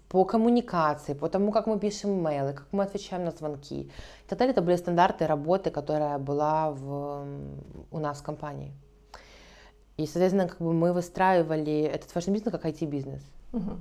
по 0.08 0.24
коммуникации, 0.24 1.14
по 1.14 1.28
тому, 1.28 1.52
как 1.52 1.68
мы 1.68 1.78
пишем 1.78 2.20
мейлы, 2.20 2.52
как 2.54 2.66
мы 2.72 2.82
отвечаем 2.82 3.24
на 3.24 3.30
звонки 3.30 3.82
и 3.82 4.28
так 4.28 4.38
далее, 4.38 4.52
это 4.52 4.60
были 4.60 4.74
стандарты 4.76 5.26
работы, 5.26 5.70
которая 5.70 6.18
была 6.18 6.72
в, 6.72 7.24
у 7.92 7.98
нас 8.00 8.18
в 8.18 8.22
компании. 8.24 8.72
И, 9.96 10.06
соответственно, 10.06 10.48
как 10.48 10.58
бы 10.58 10.72
мы 10.72 10.92
выстраивали 10.92 11.82
этот 11.82 12.10
фэшн-бизнес 12.10 12.52
как 12.52 12.66
IT-бизнес. 12.66 13.22
Угу. 13.52 13.78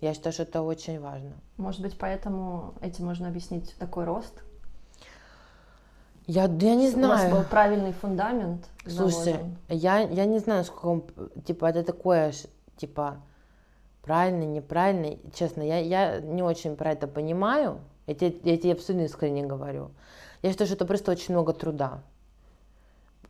Я 0.00 0.12
считаю, 0.12 0.32
что 0.32 0.42
это 0.42 0.62
очень 0.62 1.00
важно. 1.00 1.32
Может 1.56 1.80
быть, 1.80 1.96
поэтому 1.98 2.74
этим 2.82 3.06
можно 3.06 3.28
объяснить 3.28 3.74
такой 3.78 4.04
рост? 4.04 4.42
Я, 6.26 6.44
я 6.44 6.74
не 6.74 6.90
знаю. 6.90 7.06
У 7.06 7.16
вас 7.16 7.30
был 7.30 7.48
правильный 7.48 7.92
фундамент. 7.92 8.66
Слушай, 8.86 9.36
я, 9.68 10.00
я 10.00 10.24
не 10.26 10.38
знаю, 10.38 10.64
сколько 10.64 10.86
он, 10.86 11.04
типа, 11.44 11.66
это 11.66 11.84
такое, 11.84 12.32
типа, 12.76 13.22
правильный, 14.02 14.46
неправильный. 14.46 15.20
Честно, 15.34 15.62
я, 15.62 15.78
я 15.78 16.20
не 16.20 16.42
очень 16.42 16.76
про 16.76 16.92
это 16.92 17.06
понимаю. 17.06 17.78
Я 18.06 18.14
тебе, 18.14 18.36
я 18.42 18.58
тебе 18.58 18.72
абсолютно 18.72 19.06
искренне 19.06 19.44
говорю. 19.44 19.92
Я 20.42 20.50
считаю, 20.50 20.66
что 20.66 20.76
это 20.76 20.84
просто 20.84 21.12
очень 21.12 21.32
много 21.32 21.52
труда. 21.52 22.02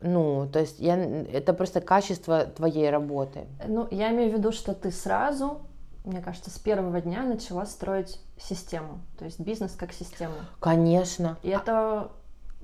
Ну, 0.01 0.49
то 0.53 0.59
есть 0.59 0.79
я, 0.79 0.97
это 0.97 1.55
просто 1.55 1.81
качество 1.81 2.45
твоей 2.45 2.91
работы. 2.91 3.47
Ну, 3.67 3.89
я 3.91 4.11
имею 4.11 4.31
в 4.31 4.35
виду, 4.35 4.53
что 4.53 4.75
ты 4.75 4.91
сразу 4.91 5.61
мне 6.07 6.21
кажется, 6.21 6.51
с 6.51 6.59
первого 6.59 7.01
дня 7.01 7.25
начала 7.25 7.67
строить 7.67 8.21
систему, 8.39 9.01
то 9.19 9.25
есть 9.25 9.41
бизнес 9.41 9.73
как 9.73 9.93
систему. 9.93 10.35
Конечно. 10.61 11.37
И 11.43 11.49
это, 11.49 12.13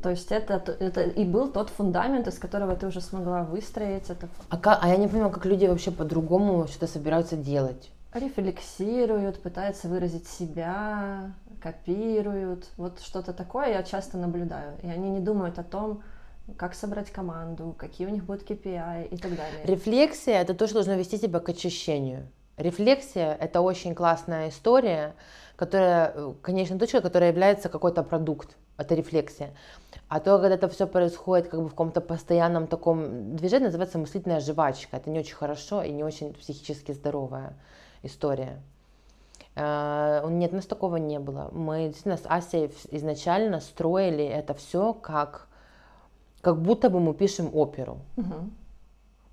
то 0.00 0.10
есть 0.10 0.30
это, 0.30 0.54
это 0.78 1.02
и 1.02 1.24
был 1.24 1.50
тот 1.50 1.68
фундамент, 1.68 2.28
из 2.28 2.38
которого 2.38 2.76
ты 2.76 2.86
уже 2.86 3.00
смогла 3.00 3.42
выстроить 3.42 4.08
это. 4.08 4.28
А, 4.48 4.56
как, 4.56 4.78
а 4.80 4.88
я 4.88 4.96
не 4.96 5.08
понимаю, 5.08 5.32
как 5.32 5.44
люди 5.44 5.66
вообще 5.66 5.90
по-другому 5.90 6.68
что-то 6.68 6.86
собираются 6.86 7.36
делать. 7.36 7.90
Рефлексируют, 8.14 9.42
пытаются 9.42 9.88
выразить 9.88 10.28
себя, 10.28 11.32
копируют, 11.60 12.68
вот 12.76 13.00
что-то 13.00 13.32
такое 13.32 13.70
я 13.70 13.82
часто 13.82 14.18
наблюдаю. 14.18 14.78
И 14.82 14.86
они 14.86 15.10
не 15.10 15.20
думают 15.20 15.58
о 15.58 15.64
том, 15.64 16.02
как 16.56 16.74
собрать 16.74 17.10
команду, 17.10 17.74
какие 17.76 18.06
у 18.06 18.10
них 18.10 18.24
будут 18.24 18.48
KPI 18.48 19.08
и 19.08 19.16
так 19.16 19.30
далее. 19.34 19.64
Рефлексия– 19.64 20.40
это 20.42 20.54
то, 20.54 20.66
что 20.66 20.74
должно 20.74 20.94
вести 20.94 21.18
тебя 21.18 21.40
к 21.40 21.48
очищению. 21.48 22.28
Рефлексия– 22.56 23.34
это 23.40 23.60
очень 23.60 23.94
классная 23.94 24.48
история, 24.48 25.14
которая, 25.56 26.34
конечная 26.42 26.78
точка, 26.78 27.00
которая 27.00 27.30
является 27.30 27.68
какой-то 27.68 28.02
продукт, 28.02 28.56
это 28.76 28.94
рефлексия. 28.94 29.54
А 30.08 30.20
то, 30.20 30.38
когда 30.38 30.56
это 30.56 30.68
все 30.68 30.86
происходит 30.86 31.48
как 31.48 31.60
бы 31.60 31.68
в 31.68 31.70
каком-то 31.70 32.00
постоянном 32.00 32.66
таком 32.66 33.34
движении, 33.36 33.66
называется 33.66 33.98
мыслительная 33.98 34.40
жвачка. 34.40 34.98
Это 34.98 35.08
не 35.08 35.18
очень 35.18 35.34
хорошо 35.34 35.82
и 35.82 35.90
не 35.90 36.04
очень 36.04 36.34
психически 36.34 36.92
здоровая 36.92 37.54
история. 38.02 38.60
Uh, 39.54 40.30
нет, 40.30 40.52
у 40.52 40.56
нас 40.56 40.66
такого 40.66 40.96
не 40.96 41.18
было. 41.18 41.50
Мы 41.52 41.86
действительно 41.88 42.16
с 42.16 42.24
Асей 42.24 42.72
изначально 42.90 43.60
строили 43.60 44.24
это 44.24 44.54
все 44.54 44.94
как, 44.94 45.46
как 46.40 46.60
будто 46.60 46.88
бы 46.88 47.00
мы 47.00 47.12
пишем 47.12 47.50
оперу. 47.54 47.98
Угу. 48.16 48.34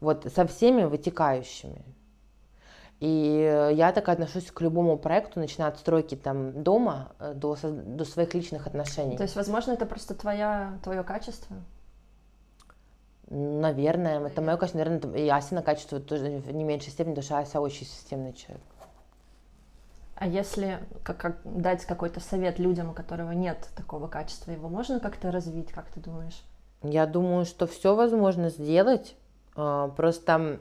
Вот 0.01 0.27
со 0.33 0.45
всеми 0.45 0.83
вытекающими. 0.83 1.83
И 2.99 3.71
я 3.75 3.93
так 3.93 4.09
отношусь 4.09 4.51
к 4.51 4.59
любому 4.59 4.97
проекту, 4.97 5.39
начиная 5.39 5.69
от 5.69 5.79
стройки 5.79 6.15
там 6.15 6.63
дома 6.63 7.13
э, 7.19 7.33
до, 7.33 7.55
до 7.63 8.03
своих 8.03 8.33
личных 8.33 8.67
отношений. 8.67 9.15
То 9.15 9.23
есть, 9.23 9.37
возможно, 9.37 9.71
это 9.71 9.85
просто 9.85 10.15
твоя, 10.15 10.77
твое 10.83 11.03
качество? 11.03 11.55
Наверное, 13.29 14.25
это 14.27 14.41
мое 14.41 14.57
качество, 14.57 14.79
наверное, 14.79 15.17
и 15.17 15.29
Асина 15.29 15.61
качество 15.61 15.99
тоже 16.01 16.39
в 16.39 16.51
не 16.51 16.65
меньшей 16.65 16.91
степени, 16.91 17.13
потому 17.13 17.23
что 17.23 17.37
Ася 17.37 17.61
очень 17.61 17.85
системный 17.85 18.33
человек. 18.33 18.61
А 20.15 20.27
если 20.27 20.79
как, 21.03 21.17
как 21.17 21.37
дать 21.45 21.85
какой-то 21.85 22.19
совет 22.19 22.59
людям, 22.59 22.89
у 22.89 22.93
которого 22.93 23.31
нет 23.31 23.69
такого 23.77 24.07
качества, 24.07 24.51
его 24.51 24.67
можно 24.67 24.99
как-то 24.99 25.31
развить, 25.31 25.71
как 25.71 25.85
ты 25.85 26.01
думаешь? 26.01 26.43
Я 26.83 27.05
думаю, 27.05 27.45
что 27.45 27.67
все 27.67 27.95
возможно 27.95 28.49
сделать. 28.49 29.15
А, 29.55 29.87
просто 29.87 30.59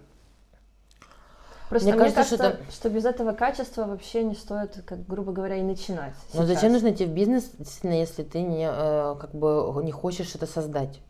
Просто 1.69 1.89
мне, 1.89 1.97
мне 1.97 2.13
кажется, 2.13 2.39
кажется 2.39 2.63
что, 2.71 2.73
что 2.73 2.91
без 2.91 3.05
этого 3.05 3.33
качества 3.33 3.85
вообще 3.85 4.25
не 4.25 4.35
стоит, 4.35 4.83
как 4.87 5.07
грубо 5.07 5.33
говоря, 5.33 5.57
и 5.57 5.63
начинать. 5.63 6.15
Но 6.33 6.47
зачем 6.47 6.73
нужно 6.73 6.91
идти 6.91 7.05
в 7.05 7.11
бизнес, 7.11 7.51
действительно, 7.59 7.99
если 7.99 8.23
ты 8.23 8.41
не, 8.41 8.69
э, 8.71 9.17
как 9.21 9.35
бы, 9.35 9.81
не 9.83 9.93
хочешь 9.93 10.35
это 10.35 10.47
создать? 10.47 11.01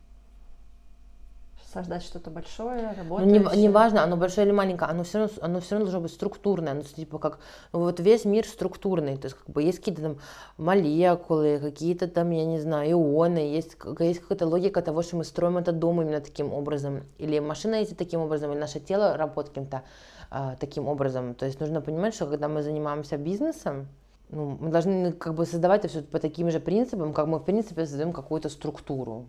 создать 1.72 2.02
что-то 2.02 2.30
большое, 2.30 2.80
Ну, 2.80 2.96
работающее. 2.96 3.56
не, 3.56 3.62
не 3.62 3.68
важно, 3.68 4.02
оно 4.02 4.16
большое 4.16 4.46
или 4.46 4.54
маленькое, 4.54 4.90
оно 4.90 5.04
все 5.04 5.18
равно, 5.18 5.34
оно 5.42 5.60
все 5.60 5.72
равно 5.72 5.84
должно 5.84 6.00
быть 6.00 6.12
структурное. 6.12 6.74
Ну, 6.74 6.82
типа 6.82 7.18
как, 7.18 7.38
ну, 7.72 7.80
вот 7.80 8.00
весь 8.00 8.24
мир 8.24 8.46
структурный, 8.46 9.16
то 9.16 9.26
есть 9.26 9.36
как 9.36 9.48
бы 9.50 9.62
есть 9.62 9.78
какие-то 9.78 10.02
там 10.02 10.18
молекулы, 10.56 11.58
какие-то 11.58 12.08
там, 12.08 12.30
я 12.30 12.46
не 12.46 12.58
знаю, 12.58 12.92
ионы, 12.92 13.38
есть, 13.38 13.76
есть 14.00 14.20
какая-то 14.20 14.46
логика 14.46 14.80
того, 14.80 15.02
что 15.02 15.16
мы 15.16 15.24
строим 15.24 15.58
этот 15.58 15.78
дом 15.78 16.00
именно 16.00 16.20
таким 16.20 16.52
образом, 16.54 17.04
или 17.18 17.38
машина 17.38 17.76
ездит 17.76 17.98
таким 17.98 18.20
образом, 18.20 18.52
или 18.52 18.58
наше 18.58 18.80
тело 18.80 19.16
работает 19.16 19.54
каким-то 19.54 19.82
а, 20.30 20.56
таким 20.56 20.88
образом. 20.88 21.34
То 21.34 21.46
есть 21.46 21.60
нужно 21.60 21.80
понимать, 21.80 22.14
что 22.14 22.26
когда 22.26 22.48
мы 22.48 22.62
занимаемся 22.62 23.16
бизнесом, 23.16 23.88
ну, 24.28 24.58
мы 24.60 24.70
должны 24.70 25.12
как 25.12 25.34
бы 25.34 25.46
создавать 25.46 25.84
это 25.84 25.88
все 25.88 26.02
по 26.02 26.18
таким 26.18 26.50
же 26.50 26.60
принципам, 26.60 27.14
как 27.14 27.26
мы 27.26 27.38
в 27.38 27.44
принципе 27.44 27.86
создаем 27.86 28.12
какую-то 28.12 28.48
структуру. 28.50 29.26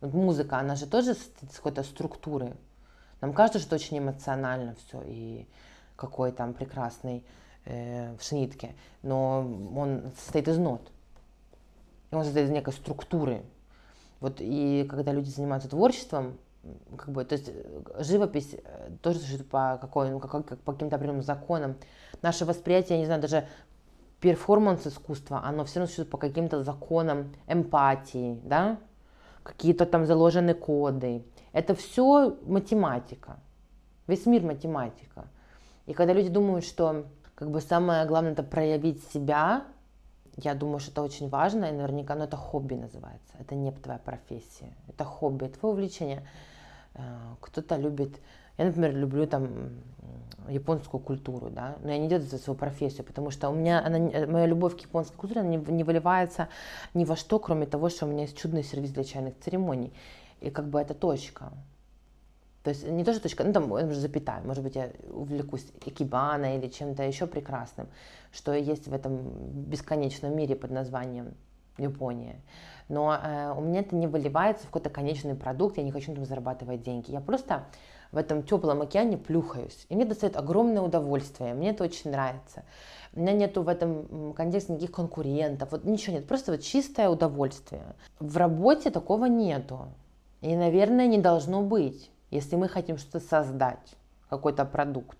Вот 0.00 0.14
музыка, 0.14 0.58
она 0.58 0.74
же 0.74 0.86
тоже 0.86 1.14
состоит 1.14 1.52
какой-то 1.52 1.82
структуры. 1.82 2.56
Нам 3.20 3.32
кажется, 3.34 3.58
что 3.58 3.74
очень 3.74 3.98
эмоционально 3.98 4.74
все 4.76 5.02
и 5.04 5.46
какой 5.96 6.32
там 6.32 6.54
прекрасный 6.54 7.24
э, 7.64 8.16
в 8.16 8.22
шнитке, 8.22 8.74
но 9.02 9.40
он 9.76 10.12
состоит 10.16 10.48
из 10.48 10.56
нот. 10.56 10.90
И 12.10 12.14
он 12.14 12.24
состоит 12.24 12.46
из 12.46 12.52
некой 12.52 12.72
структуры. 12.72 13.42
Вот 14.20 14.36
и 14.38 14.86
когда 14.88 15.12
люди 15.12 15.28
занимаются 15.28 15.68
творчеством, 15.68 16.38
как 16.96 17.10
бы, 17.10 17.24
то 17.24 17.34
есть 17.34 17.48
э, 17.48 18.02
живопись 18.02 18.54
э, 18.54 18.90
тоже 19.02 19.18
существует 19.18 19.50
по, 19.50 19.78
какой, 19.80 20.10
ну, 20.10 20.20
как, 20.20 20.30
как 20.46 20.60
по 20.60 20.72
каким-то 20.72 20.96
определенным 20.96 21.22
законам. 21.22 21.76
Наше 22.22 22.44
восприятие, 22.44 22.96
я 22.96 22.98
не 22.98 23.06
знаю, 23.06 23.20
даже 23.20 23.46
перформанс 24.20 24.86
искусства, 24.86 25.42
оно 25.44 25.64
все 25.64 25.80
равно 25.80 25.86
существует 25.86 26.10
по 26.10 26.18
каким-то 26.18 26.62
законам 26.64 27.32
эмпатии, 27.46 28.40
да, 28.44 28.78
какие-то 29.42 29.86
там 29.86 30.06
заложены 30.06 30.54
коды. 30.54 31.24
Это 31.52 31.74
все 31.74 32.36
математика. 32.46 33.38
Весь 34.06 34.26
мир 34.26 34.42
математика. 34.42 35.26
И 35.86 35.92
когда 35.92 36.12
люди 36.12 36.28
думают, 36.28 36.64
что 36.64 37.06
как 37.34 37.50
бы 37.50 37.60
самое 37.60 38.06
главное 38.06 38.32
это 38.32 38.42
проявить 38.42 39.02
себя, 39.12 39.64
я 40.36 40.54
думаю, 40.54 40.78
что 40.78 40.92
это 40.92 41.02
очень 41.02 41.28
важно, 41.28 41.64
и 41.66 41.72
наверняка, 41.72 42.14
но 42.14 42.24
это 42.24 42.36
хобби 42.36 42.74
называется. 42.74 43.34
Это 43.40 43.54
не 43.54 43.72
твоя 43.72 43.98
профессия. 43.98 44.72
Это 44.88 45.04
хобби, 45.04 45.46
это 45.46 45.58
твое 45.58 45.74
увлечение. 45.74 46.26
Э, 46.98 47.34
Кто-то 47.40 47.76
любит, 47.76 48.20
я, 48.58 48.66
например, 48.66 48.94
люблю 48.94 49.26
там 49.26 49.70
японскую 50.48 51.00
культуру, 51.00 51.50
да, 51.50 51.76
но 51.82 51.90
я 51.90 51.98
не 51.98 52.08
делаю 52.08 52.26
это 52.26 52.38
свою 52.38 52.58
профессию, 52.58 53.04
потому 53.04 53.30
что 53.30 53.50
у 53.50 53.54
меня, 53.54 53.84
она, 53.84 53.98
не- 53.98 54.26
моя 54.26 54.46
любовь 54.46 54.76
к 54.76 54.80
японской 54.80 55.16
культуре, 55.16 55.42
она 55.42 55.50
не, 55.50 55.56
не 55.58 55.84
выливается 55.84 56.48
ни 56.94 57.04
во 57.04 57.16
что, 57.16 57.38
кроме 57.38 57.66
того, 57.66 57.88
что 57.88 58.06
у 58.06 58.08
меня 58.08 58.22
есть 58.22 58.36
чудный 58.36 58.62
сервис 58.62 58.90
для 58.90 59.04
чайных 59.04 59.38
церемоний. 59.40 59.92
И 60.40 60.50
как 60.50 60.68
бы 60.68 60.80
это 60.80 60.94
точка. 60.94 61.52
То 62.62 62.70
есть 62.70 62.86
не 62.88 63.04
то, 63.04 63.12
что 63.12 63.22
точка, 63.22 63.44
ну 63.44 63.52
там 63.52 63.70
уже 63.70 64.00
запятая, 64.00 64.42
может 64.42 64.62
быть, 64.62 64.76
я 64.76 64.90
увлекусь 65.10 65.66
экибана 65.84 66.56
или 66.56 66.68
чем-то 66.68 67.02
еще 67.02 67.26
прекрасным, 67.26 67.88
что 68.32 68.52
есть 68.52 68.88
в 68.88 68.92
этом 68.92 69.20
бесконечном 69.64 70.36
мире 70.36 70.56
под 70.56 70.70
названием 70.70 71.34
Япония. 71.78 72.40
Но 72.88 73.14
э, 73.14 73.52
у 73.56 73.60
меня 73.60 73.80
это 73.80 73.94
не 73.94 74.06
выливается 74.06 74.64
в 74.64 74.66
какой-то 74.66 74.90
конечный 74.90 75.34
продукт, 75.34 75.76
я 75.76 75.82
не 75.82 75.92
хочу 75.92 76.10
на 76.10 76.14
этом 76.14 76.24
зарабатывать 76.24 76.82
деньги. 76.82 77.10
Я 77.10 77.20
просто 77.20 77.66
в 78.12 78.16
этом 78.16 78.42
теплом 78.42 78.80
океане 78.80 79.18
плюхаюсь. 79.18 79.86
И 79.88 79.94
мне 79.94 80.04
доставит 80.04 80.36
огромное 80.36 80.82
удовольствие, 80.82 81.54
мне 81.54 81.70
это 81.70 81.84
очень 81.84 82.10
нравится. 82.10 82.64
У 83.14 83.20
меня 83.20 83.32
нету 83.32 83.62
в 83.62 83.68
этом 83.68 84.32
контексте 84.34 84.72
никаких 84.72 84.92
конкурентов, 84.92 85.72
вот 85.72 85.84
ничего 85.84 86.16
нет, 86.16 86.26
просто 86.26 86.52
вот 86.52 86.62
чистое 86.62 87.08
удовольствие. 87.08 87.82
В 88.20 88.36
работе 88.36 88.90
такого 88.90 89.26
нету. 89.26 89.88
И, 90.40 90.54
наверное, 90.54 91.06
не 91.06 91.18
должно 91.18 91.62
быть, 91.62 92.10
если 92.30 92.56
мы 92.56 92.68
хотим 92.68 92.96
что-то 92.96 93.20
создать, 93.20 93.96
какой-то 94.28 94.64
продукт. 94.64 95.18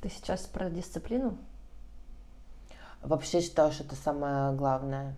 Ты 0.00 0.08
сейчас 0.08 0.42
про 0.42 0.70
дисциплину? 0.70 1.36
Вообще 3.02 3.40
считаю, 3.40 3.72
что 3.72 3.84
это 3.84 3.94
самое 3.94 4.52
главное. 4.54 5.16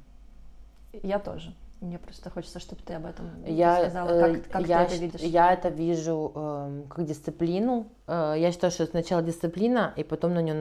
Я 1.02 1.18
тоже. 1.18 1.54
Мне 1.80 1.98
просто 1.98 2.30
хочется, 2.30 2.60
чтобы 2.60 2.80
ты 2.82 2.94
об 2.94 3.06
этом 3.06 3.44
Я, 3.44 3.78
сказала, 3.78 4.08
э, 4.08 4.34
как, 4.34 4.50
как 4.52 4.66
я, 4.68 4.84
ты 4.84 4.94
это 4.94 5.02
видишь. 5.02 5.20
я 5.20 5.52
это 5.52 5.68
вижу 5.68 6.30
эм, 6.34 6.86
как 6.86 7.04
дисциплину. 7.06 7.88
Э, 8.06 8.34
я 8.36 8.52
считаю, 8.52 8.70
что 8.70 8.86
сначала 8.86 9.20
дисциплина, 9.20 9.92
и 9.96 10.04
потом 10.04 10.34
на 10.34 10.42
нее 10.42 10.54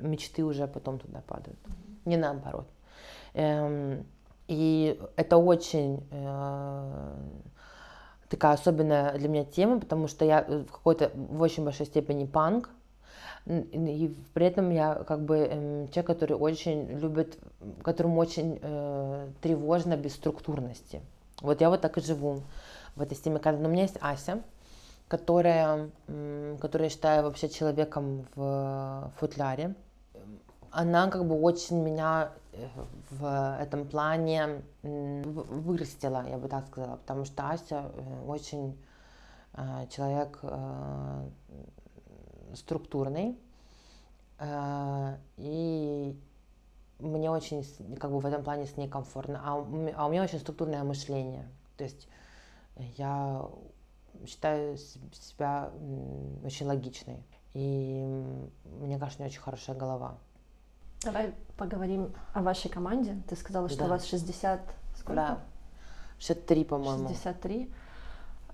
мечты 0.00 0.44
уже 0.44 0.66
потом 0.66 0.98
туда 0.98 1.22
падают. 1.26 1.58
Не 2.04 2.18
наоборот. 2.18 2.68
Эм, 3.32 4.04
и 4.46 5.00
это 5.16 5.38
очень 5.38 6.06
э, 6.10 7.14
такая 8.28 8.52
особенная 8.52 9.16
для 9.16 9.28
меня 9.28 9.44
тема, 9.44 9.80
потому 9.80 10.08
что 10.08 10.26
я 10.26 10.44
э, 10.46 10.64
в 10.64 10.70
какой-то 10.70 11.10
в 11.14 11.40
очень 11.40 11.64
большой 11.64 11.86
степени 11.86 12.26
панк. 12.26 12.68
И 13.46 14.16
при 14.32 14.46
этом 14.46 14.70
я 14.70 14.94
как 14.94 15.20
бы 15.20 15.36
эм, 15.36 15.88
человек, 15.88 16.06
который 16.06 16.32
очень 16.32 16.86
любит, 16.98 17.38
которому 17.82 18.18
очень 18.18 18.58
э, 18.62 19.28
тревожно 19.42 19.96
бесструктурности. 19.96 21.02
Вот 21.42 21.60
я 21.60 21.68
вот 21.68 21.82
так 21.82 21.98
и 21.98 22.00
живу 22.00 22.42
в 22.96 23.02
этой 23.02 23.14
системе. 23.14 23.40
Но 23.44 23.68
у 23.68 23.70
меня 23.70 23.82
есть 23.82 23.98
Ася, 24.00 24.40
которая, 25.08 25.90
которую 26.60 26.86
я 26.86 26.90
считаю 26.90 27.24
вообще 27.24 27.50
человеком 27.50 28.26
в 28.34 29.12
футляре. 29.18 29.74
Она 30.70 31.08
как 31.08 31.26
бы 31.26 31.40
очень 31.40 31.82
меня 31.82 32.30
э, 32.52 32.66
в 33.10 33.58
этом 33.60 33.86
плане 33.86 34.62
вырастила, 34.82 36.24
я 36.28 36.36
бы 36.36 36.48
так 36.48 36.66
сказала, 36.66 36.96
потому 36.96 37.24
что 37.24 37.48
Ася 37.48 37.92
э, 37.94 38.26
очень 38.26 38.76
э, 39.52 39.86
человек 39.90 40.40
структурный, 42.56 43.38
э, 44.38 45.16
и 45.36 46.16
мне 46.98 47.30
очень 47.30 47.64
как 47.98 48.10
бы 48.10 48.20
в 48.20 48.26
этом 48.26 48.42
плане 48.42 48.66
с 48.66 48.76
ней 48.76 48.88
комфортно. 48.88 49.40
А 49.44 49.56
у, 49.56 49.64
а 49.96 50.06
у 50.06 50.10
меня 50.10 50.22
очень 50.22 50.38
структурное 50.38 50.82
мышление. 50.84 51.48
То 51.76 51.84
есть 51.84 52.08
я 52.96 53.46
считаю 54.26 54.76
себя 54.76 55.70
очень 56.44 56.66
логичной. 56.66 57.22
И 57.52 58.04
мне 58.80 58.98
кажется, 58.98 59.20
у 59.20 59.24
меня 59.24 59.30
очень 59.30 59.40
хорошая 59.40 59.76
голова. 59.76 60.18
Давай 61.02 61.34
поговорим 61.56 62.12
о 62.32 62.42
вашей 62.42 62.70
команде. 62.70 63.20
Ты 63.28 63.36
сказала, 63.36 63.68
что 63.68 63.80
Да. 63.80 63.84
у 63.86 63.88
вас 63.88 64.06
60... 64.06 64.60
Сколько? 64.96 65.14
Да. 65.14 65.38
63, 66.18 66.64
по-моему. 66.64 67.08
63. 67.08 67.70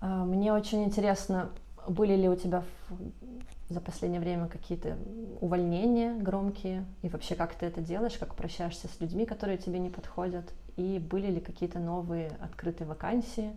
А, 0.01 0.25
Мне 0.25 0.53
очень 0.53 0.85
интересно, 0.85 1.51
были 1.89 2.15
ли 2.15 2.29
у 2.29 2.37
тебя 2.37 2.63
в- 2.89 3.73
за 3.73 3.81
последнее 3.81 4.21
время 4.21 4.49
какие-то 4.49 4.97
увольнения 5.41 6.15
громкие? 6.15 6.85
И 7.03 7.09
вообще, 7.09 7.35
как 7.35 7.55
ты 7.55 7.67
это 7.67 7.81
делаешь? 7.81 8.19
Как 8.19 8.35
прощаешься 8.35 8.89
с 8.89 9.01
людьми, 9.01 9.27
которые 9.27 9.59
тебе 9.59 9.79
не 9.79 9.91
подходят? 9.91 10.53
И 10.77 10.99
были 10.99 11.29
ли 11.29 11.41
какие-то 11.41 11.79
новые 11.79 12.33
открытые 12.41 12.89
вакансии? 12.89 13.53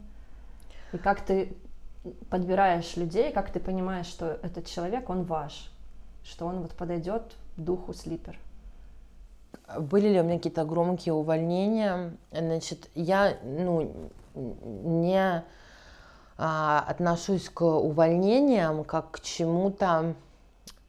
И 0.91 0.97
как 0.97 1.21
ты 1.21 1.55
подбираешь 2.29 2.95
людей, 2.97 3.31
как 3.31 3.51
ты 3.51 3.59
понимаешь, 3.59 4.07
что 4.07 4.39
этот 4.43 4.67
человек, 4.67 5.09
он 5.09 5.23
ваш? 5.23 5.71
Что 6.23 6.45
он 6.45 6.62
вот 6.62 6.71
подойдет 6.71 7.36
духу 7.57 7.93
слипер? 7.93 8.38
Были 9.79 10.09
ли 10.09 10.19
у 10.19 10.23
меня 10.23 10.38
какие-то 10.38 10.65
громкие 10.65 11.13
увольнения? 11.13 12.15
Значит, 12.31 12.89
я 12.95 13.38
ну, 13.43 14.09
не 14.36 15.43
отношусь 16.38 17.50
к 17.50 17.62
увольнениям 17.62 18.84
как 18.84 19.12
к 19.12 19.19
чему-то 19.22 20.15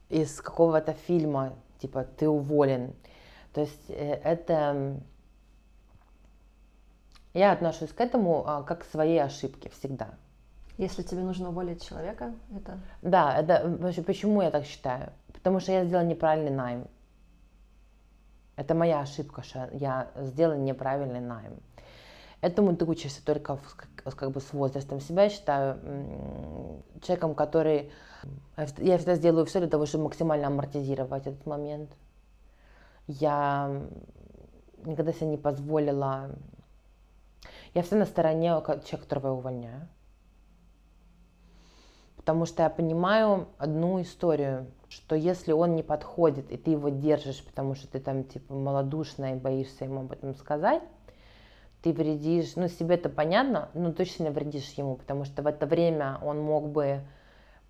из 0.09 0.41
какого-то 0.41 0.93
фильма, 0.93 1.53
типа 1.79 2.03
ты 2.03 2.27
уволен. 2.27 2.93
То 3.53 3.61
есть 3.61 3.89
э, 3.89 4.19
это 4.23 4.99
я 7.33 7.51
отношусь 7.51 7.91
к 7.91 7.99
этому 7.99 8.47
а, 8.47 8.63
как 8.63 8.81
к 8.81 8.85
своей 8.85 9.21
ошибке 9.21 9.69
всегда. 9.69 10.09
Если 10.77 11.03
тебе 11.03 11.21
нужно 11.21 11.49
уволить 11.49 11.85
человека, 11.87 12.33
это 12.55 12.79
Да, 13.01 13.37
это 13.37 14.03
почему 14.03 14.41
я 14.41 14.51
так 14.51 14.65
считаю? 14.65 15.11
Потому 15.33 15.59
что 15.59 15.71
я 15.71 15.85
сделала 15.85 16.05
неправильный 16.05 16.51
найм. 16.51 16.87
Это 18.55 18.73
моя 18.73 19.01
ошибка, 19.01 19.43
что 19.43 19.69
я 19.73 20.11
сделала 20.15 20.57
неправильный 20.57 21.19
найм. 21.19 21.59
Этому 22.41 22.75
ты 22.75 22.85
учишься 22.85 23.23
только 23.25 23.57
в- 23.57 23.77
как, 24.05 24.15
как 24.15 24.31
бы 24.31 24.39
с 24.39 24.53
возрастом. 24.53 25.01
Себя 25.01 25.29
считаю 25.29 25.79
человеком, 27.01 27.35
который... 27.35 27.91
Я 28.77 28.97
всегда- 28.97 29.15
сделаю 29.15 29.45
все 29.45 29.59
для 29.59 29.67
того, 29.67 29.85
чтобы 29.85 30.05
максимально 30.05 30.47
амортизировать 30.47 31.27
этот 31.27 31.45
момент. 31.45 31.91
Я 33.07 33.81
никогда 34.85 35.11
себе 35.11 35.27
не 35.27 35.37
позволила... 35.37 36.29
Я 37.73 37.81
всегда 37.81 37.99
на 37.99 38.05
стороне 38.05 38.49
человека, 38.49 38.97
которого 38.97 39.27
я 39.27 39.33
увольняю. 39.33 39.87
Потому 42.15 42.45
что 42.45 42.63
я 42.63 42.69
понимаю 42.69 43.47
одну 43.57 44.01
историю, 44.01 44.67
что 44.87 45.15
если 45.15 45.51
он 45.51 45.75
не 45.75 45.83
подходит, 45.83 46.51
и 46.51 46.57
ты 46.57 46.71
его 46.71 46.89
держишь, 46.89 47.43
потому 47.43 47.75
что 47.75 47.87
ты 47.87 47.99
там 47.99 48.23
типа 48.23 48.53
малодушная 48.53 49.35
и 49.35 49.39
боишься 49.39 49.85
ему 49.85 50.01
об 50.01 50.11
этом 50.11 50.33
сказать, 50.35 50.81
ты 51.85 51.93
вредишь, 51.93 52.55
ну, 52.55 52.67
себе 52.67 52.95
это 52.95 53.09
понятно, 53.09 53.69
но 53.75 53.93
точно 53.93 54.31
вредишь 54.31 54.71
ему, 54.71 54.95
потому 54.95 55.23
что 55.23 55.43
в 55.43 55.45
это 55.45 55.67
время 55.67 56.17
он 56.23 56.39
мог 56.41 56.67
бы 56.67 57.01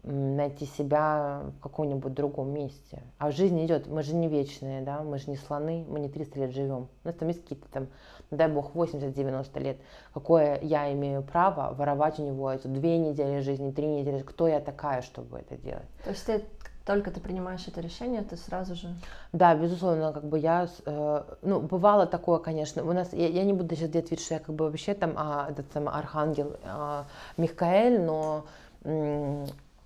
найти 0.03 0.65
себя 0.65 1.41
в 1.57 1.59
каком-нибудь 1.59 2.13
другом 2.13 2.53
месте. 2.53 3.03
А 3.17 3.29
в 3.29 3.35
жизни 3.35 3.65
идет, 3.65 3.87
мы 3.87 4.03
же 4.03 4.15
не 4.15 4.29
вечные, 4.29 4.81
да, 4.81 5.03
мы 5.03 5.17
же 5.17 5.29
не 5.29 5.35
слоны, 5.35 5.83
мы 5.89 5.99
не 5.99 6.07
300 6.07 6.39
лет 6.39 6.51
живем. 6.51 6.87
У 7.03 7.07
нас 7.07 7.15
там 7.15 7.27
есть 7.27 7.41
какие-то 7.41 7.67
там, 7.67 7.87
ну, 8.31 8.37
дай 8.37 8.47
бог, 8.47 8.73
80-90 8.73 9.59
лет. 9.59 9.77
Какое 10.13 10.61
я 10.61 10.93
имею 10.93 11.21
право 11.21 11.73
воровать 11.73 12.17
у 12.17 12.23
него 12.23 12.49
эту 12.49 12.69
две 12.69 12.97
недели 12.97 13.41
жизни, 13.41 13.71
три 13.71 13.87
недели, 13.87 14.21
кто 14.21 14.47
я 14.47 14.61
такая, 14.61 15.01
чтобы 15.01 15.39
это 15.39 15.57
делать? 15.57 15.89
То 16.05 16.11
есть 16.11 16.25
ты 16.25 16.45
только 16.85 17.09
ты 17.09 17.19
принимаешь 17.19 17.67
это 17.67 17.81
решение, 17.81 18.21
ты 18.21 18.37
сразу 18.37 18.75
же... 18.75 18.93
Да, 19.33 19.55
безусловно, 19.55 20.13
как 20.13 20.25
бы 20.25 20.37
я, 20.37 20.67
э, 20.85 21.23
ну, 21.41 21.59
бывало 21.59 22.05
такое, 22.05 22.37
конечно, 22.37 22.83
у 22.83 22.93
нас, 22.93 23.11
я, 23.11 23.27
я 23.27 23.43
не 23.43 23.53
буду 23.53 23.75
сейчас 23.75 23.89
делать 23.89 24.11
вид, 24.11 24.19
что 24.21 24.35
я 24.35 24.39
как 24.39 24.53
бы 24.53 24.65
вообще 24.65 24.93
там 24.93 25.13
а, 25.17 25.47
этот 25.49 25.65
самый 25.73 25.93
архангел 25.93 26.55
а, 26.63 27.05
Михаэль, 27.37 27.99
но 27.99 28.45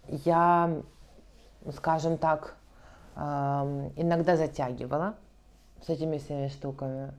я, 0.08 0.82
скажем 1.74 2.18
так, 2.18 2.56
иногда 3.16 4.36
затягивала 4.36 5.16
с 5.82 5.88
этими 5.88 6.18
всеми 6.18 6.50
штуками. 6.50 7.14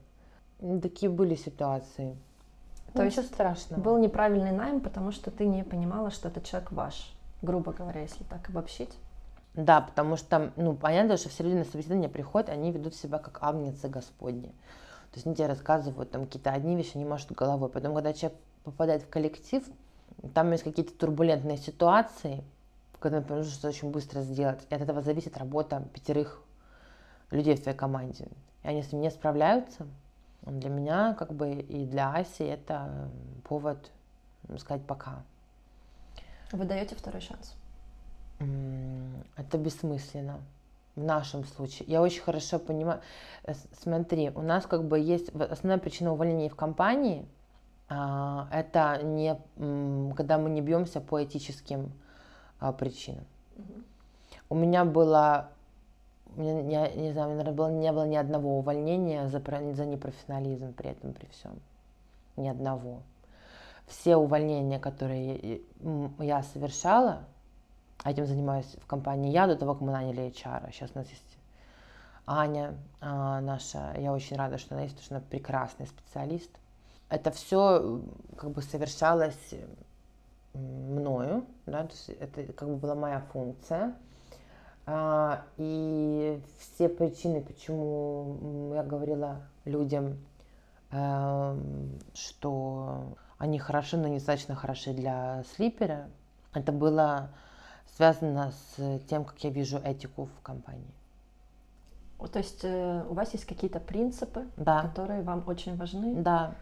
Такие 0.83 1.11
были 1.11 1.35
ситуации. 1.37 2.19
То 2.93 3.03
есть 3.05 3.25
страшно. 3.25 3.79
Был 3.79 3.97
неправильный 3.97 4.53
найм, 4.53 4.81
потому 4.81 5.11
что 5.11 5.31
ты 5.31 5.47
не 5.47 5.65
понимала, 5.65 6.11
что 6.11 6.29
этот 6.29 6.45
человек 6.45 6.71
ваш, 6.73 7.15
грубо 7.41 7.73
говоря, 7.73 8.03
если 8.03 8.25
так 8.25 8.51
обобщить. 8.51 8.95
Да, 9.55 9.81
потому 9.81 10.17
что, 10.17 10.53
ну, 10.57 10.75
понятно, 10.75 11.17
что 11.17 11.29
все 11.29 11.43
люди 11.43 11.57
на 11.57 11.65
собеседование 11.65 12.09
приходят, 12.09 12.49
они 12.49 12.71
ведут 12.71 12.95
себя 12.95 13.19
как 13.19 13.43
агнецы 13.43 13.89
Господни. 13.89 14.49
То 15.11 15.17
есть 15.17 15.27
они 15.27 15.35
тебе 15.35 15.49
рассказывают 15.49 16.11
там 16.11 16.27
какие-то 16.27 16.51
одни 16.53 16.77
вещи, 16.77 16.93
они 16.95 17.05
машут 17.05 17.33
головой. 17.33 17.69
Потом, 17.69 17.95
когда 17.95 18.13
человек 18.13 18.39
попадает 18.63 19.03
в 19.03 19.09
коллектив, 19.09 19.65
там 20.35 20.53
есть 20.53 20.63
какие-то 20.63 20.93
турбулентные 20.95 21.57
ситуации, 21.57 22.45
когда 23.01 23.21
нужно 23.21 23.51
что-то 23.51 23.69
очень 23.69 23.91
быстро 23.91 24.21
сделать. 24.21 24.61
И 24.71 24.75
от 24.75 24.83
этого 24.83 25.03
зависит 25.03 25.37
работа 25.37 25.83
пятерых 25.93 26.43
людей 27.33 27.57
в 27.57 27.63
твоей 27.63 27.77
команде. 27.77 28.29
И 28.63 28.69
они 28.69 28.83
с 28.83 28.93
ним 28.93 29.03
не 29.03 29.11
справляются. 29.11 29.87
Для 30.43 30.71
меня, 30.71 31.15
как 31.15 31.33
бы, 31.35 31.53
и 31.53 31.87
для 31.87 32.13
Аси 32.13 32.43
это 32.43 33.11
повод 33.45 33.91
сказать 34.59 34.87
пока. 34.87 35.23
Вы 36.53 36.65
даете 36.65 36.95
второй 36.95 37.21
шанс? 37.21 37.57
Это 38.41 39.59
бессмысленно 39.59 40.41
в 40.97 41.03
нашем 41.03 41.45
случае. 41.45 41.89
Я 41.89 42.03
очень 42.03 42.23
хорошо 42.23 42.59
понимаю. 42.59 43.01
Э, 43.45 43.53
смотри, 43.81 44.31
у 44.31 44.43
нас 44.43 44.67
как 44.67 44.85
бы 44.85 44.99
есть 44.99 45.29
основная 45.35 45.79
причина 45.79 46.13
увольнения 46.13 46.49
в 46.49 46.57
компании. 46.57 47.27
А, 47.89 48.49
это 48.53 49.03
не 49.03 49.37
когда 50.15 50.39
мы 50.39 50.51
не 50.51 50.61
бьемся 50.61 51.01
по 51.01 51.23
этическим 51.23 51.93
а, 52.61 52.73
причинам. 52.73 53.25
Угу. 53.57 53.75
У 54.51 54.55
меня 54.55 54.85
было, 54.85 55.51
я 56.37 56.89
не 56.89 57.13
знаю, 57.13 57.31
наверное, 57.31 57.53
было, 57.53 57.71
не 57.71 57.93
было 57.93 58.07
ни 58.07 58.17
одного 58.17 58.59
увольнения 58.59 59.27
за, 59.29 59.43
за 59.75 59.87
непрофессионализм 59.87 60.73
при 60.73 60.91
этом, 60.91 61.13
при 61.13 61.27
всем. 61.27 61.61
Ни 62.37 62.49
одного. 62.49 63.03
Все 63.87 64.17
увольнения, 64.17 64.79
которые 64.79 65.63
я 66.21 66.43
совершала, 66.45 67.25
этим 68.05 68.27
занимаюсь 68.27 68.77
в 68.81 68.87
компании 68.87 69.31
я 69.31 69.47
до 69.47 69.57
того, 69.57 69.75
как 69.75 69.83
мы 69.83 69.93
наняли 69.93 70.29
HR. 70.29 70.73
Сейчас 70.73 70.91
у 70.95 70.99
нас 70.99 71.09
есть 71.09 71.39
Аня 72.27 72.75
а, 73.01 73.41
наша. 73.41 73.95
Я 73.99 74.13
очень 74.13 74.37
рада, 74.37 74.59
что 74.59 74.75
она 74.75 74.85
есть, 74.85 74.95
потому 74.95 75.07
что 75.07 75.17
она 75.17 75.25
прекрасный 75.29 75.87
специалист. 75.87 76.51
Это 77.09 77.31
все 77.31 78.01
как 78.37 78.51
бы 78.53 78.63
совершалось 78.63 79.55
мною, 80.55 81.45
да, 81.67 81.85
то 81.85 81.93
есть 81.93 82.09
это 82.09 82.53
как 82.53 82.69
бы 82.69 82.77
была 82.77 82.95
моя 82.95 83.21
функция. 83.33 83.95
А, 84.87 85.45
и 85.57 86.41
все 86.59 86.89
причины, 86.89 87.43
почему 87.43 88.73
я 88.75 88.83
говорила 88.83 89.43
людям, 89.65 90.19
а, 90.91 91.57
что 92.15 93.17
они 93.39 93.59
хороши, 93.59 93.97
но 93.97 94.09
недостаточно 94.09 94.55
хороши 94.55 94.93
для 94.93 95.45
слипера, 95.55 96.09
это 96.55 96.73
было 96.73 97.31
связано 97.97 98.53
с 98.53 99.01
тем, 99.09 99.25
как 99.25 99.39
я 99.45 99.51
вижу 99.51 99.79
этику 99.79 100.27
в 100.27 100.43
компании. 100.43 100.93
То 102.29 102.39
есть 102.39 102.61
э, 102.65 103.05
у 103.09 103.15
вас 103.15 103.33
есть 103.33 103.47
какие-то 103.47 103.81
принципы, 103.81 104.47
да. 104.57 104.83
которые 104.83 105.23
вам 105.23 105.43
очень 105.47 105.77
важны? 105.77 106.15
Да. 106.17 106.55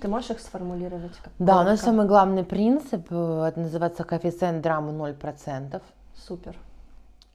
Ты 0.00 0.08
можешь 0.08 0.30
их 0.30 0.40
сформулировать? 0.40 1.16
Как 1.18 1.32
да, 1.38 1.60
у 1.60 1.64
нас 1.64 1.80
самый 1.80 2.06
главный 2.06 2.44
принцип, 2.44 3.06
э, 3.10 3.44
это 3.48 3.60
называется 3.60 4.04
коэффициент 4.04 4.62
драмы 4.62 4.92
0%. 4.92 5.82
Супер. 6.16 6.56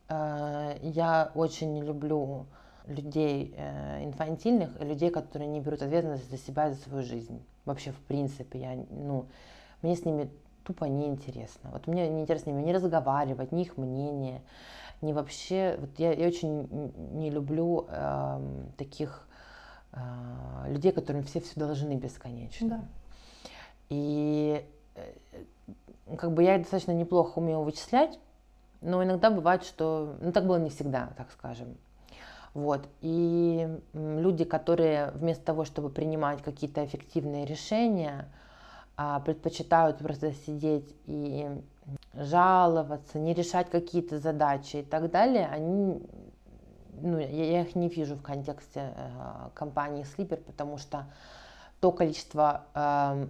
Э, 0.10 0.78
я 0.82 1.32
очень 1.36 1.84
люблю 1.84 2.46
людей 2.88 3.56
инфантильных, 4.02 4.78
людей, 4.82 5.10
которые 5.10 5.48
не 5.48 5.62
берут 5.62 5.82
ответственность 5.82 6.30
за 6.30 6.38
себя 6.38 6.68
и 6.68 6.74
за 6.74 6.82
свою 6.82 7.02
жизнь. 7.02 7.42
Вообще, 7.64 7.92
в 7.92 8.00
принципе, 8.00 8.60
я, 8.60 8.86
ну, 8.90 9.26
мне 9.82 9.96
с 9.96 10.04
ними 10.04 10.30
тупо 10.64 10.86
неинтересно. 10.86 11.70
Вот 11.72 11.88
мне 11.88 12.10
неинтересно 12.10 12.52
не 12.52 12.74
разговаривать, 12.74 13.52
ни 13.52 13.64
их 13.64 13.78
мнение, 13.78 14.42
ни 15.02 15.14
вообще. 15.14 15.78
Вот 15.80 16.00
я, 16.00 16.14
я 16.14 16.28
очень 16.28 16.68
не 17.14 17.30
люблю 17.30 17.86
э, 17.90 18.40
таких 18.78 19.28
э, 19.92 20.00
людей, 20.68 20.92
которым 20.92 21.24
все 21.24 21.42
все 21.42 21.60
должны 21.60 21.96
бесконечно. 21.96 22.68
Да. 22.68 22.84
И 23.90 24.66
э, 24.96 25.14
как 26.18 26.34
бы 26.34 26.44
я 26.44 26.58
достаточно 26.58 26.92
неплохо 26.92 27.40
умею 27.40 27.62
вычислять, 27.62 28.20
но 28.82 29.04
иногда 29.04 29.30
бывает, 29.30 29.64
что, 29.64 30.16
ну 30.22 30.32
так 30.32 30.46
было 30.46 30.58
не 30.58 30.70
всегда, 30.70 31.14
так 31.18 31.32
скажем. 31.32 31.78
Вот. 32.54 32.88
И 33.02 33.68
люди, 33.94 34.44
которые 34.44 35.12
вместо 35.12 35.44
того, 35.44 35.66
чтобы 35.66 35.90
принимать 35.90 36.42
какие-то 36.44 36.86
эффективные 36.86 37.46
решения, 37.46 38.28
предпочитают 39.26 39.98
просто 39.98 40.34
сидеть 40.46 40.96
и 41.06 41.50
жаловаться, 42.14 43.20
не 43.20 43.34
решать 43.34 43.70
какие-то 43.70 44.20
задачи 44.20 44.78
и 44.78 44.84
так 44.84 45.10
далее, 45.10 45.48
они, 45.48 46.02
ну, 47.02 47.18
я, 47.18 47.62
их 47.62 47.76
не 47.76 47.90
вижу 47.90 48.16
в 48.16 48.22
контексте 48.22 48.94
э, 48.96 49.50
компании 49.54 50.06
Sleeper, 50.06 50.38
потому 50.38 50.78
что 50.78 51.06
то 51.80 51.92
количество 51.92 52.66
э, 52.76 53.28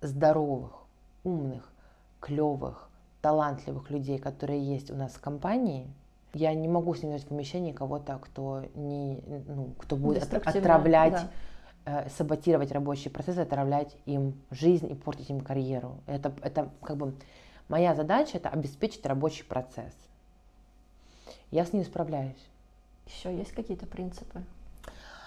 здоровых, 0.00 0.72
умных, 1.22 1.70
клевых, 2.20 2.88
талантливых 3.20 3.90
людей, 3.90 4.18
которые 4.18 4.60
есть 4.60 4.90
у 4.90 4.96
нас 4.96 5.12
в 5.12 5.20
компании, 5.20 5.86
я 6.32 6.54
не 6.54 6.66
могу 6.66 6.94
с 6.94 7.02
ними 7.02 7.18
в 7.18 7.26
помещении 7.26 7.72
кого-то, 7.72 8.18
кто 8.18 8.62
не, 8.74 9.22
ну, 9.46 9.74
кто 9.78 9.96
будет 9.96 10.32
отравлять 10.32 11.12
да 11.12 11.30
Э, 11.84 12.08
саботировать 12.10 12.70
рабочий 12.70 13.10
процесс, 13.10 13.38
отравлять 13.38 13.96
им 14.06 14.40
жизнь 14.52 14.88
и 14.88 14.94
портить 14.94 15.30
им 15.30 15.40
карьеру. 15.40 15.98
Это, 16.06 16.32
это 16.40 16.70
как 16.80 16.96
бы 16.96 17.12
моя 17.68 17.96
задача 17.96 18.36
это 18.36 18.50
обеспечить 18.50 19.04
рабочий 19.04 19.42
процесс. 19.42 19.92
Я 21.50 21.64
с 21.64 21.72
ним 21.72 21.84
справляюсь. 21.84 22.48
Еще 23.08 23.36
есть 23.36 23.50
какие-то 23.50 23.86
принципы? 23.86 24.44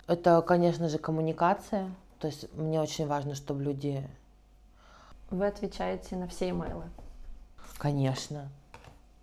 Это, 0.08 0.42
конечно 0.42 0.88
же, 0.88 0.98
коммуникация. 0.98 1.92
То 2.20 2.28
есть 2.28 2.52
мне 2.54 2.80
очень 2.80 3.06
важно, 3.06 3.36
чтобы 3.36 3.62
люди... 3.62 4.08
Вы 5.32 5.48
отвечаете 5.48 6.16
на 6.16 6.30
все 6.30 6.52
имейлы? 6.52 6.86
Конечно. 7.78 8.48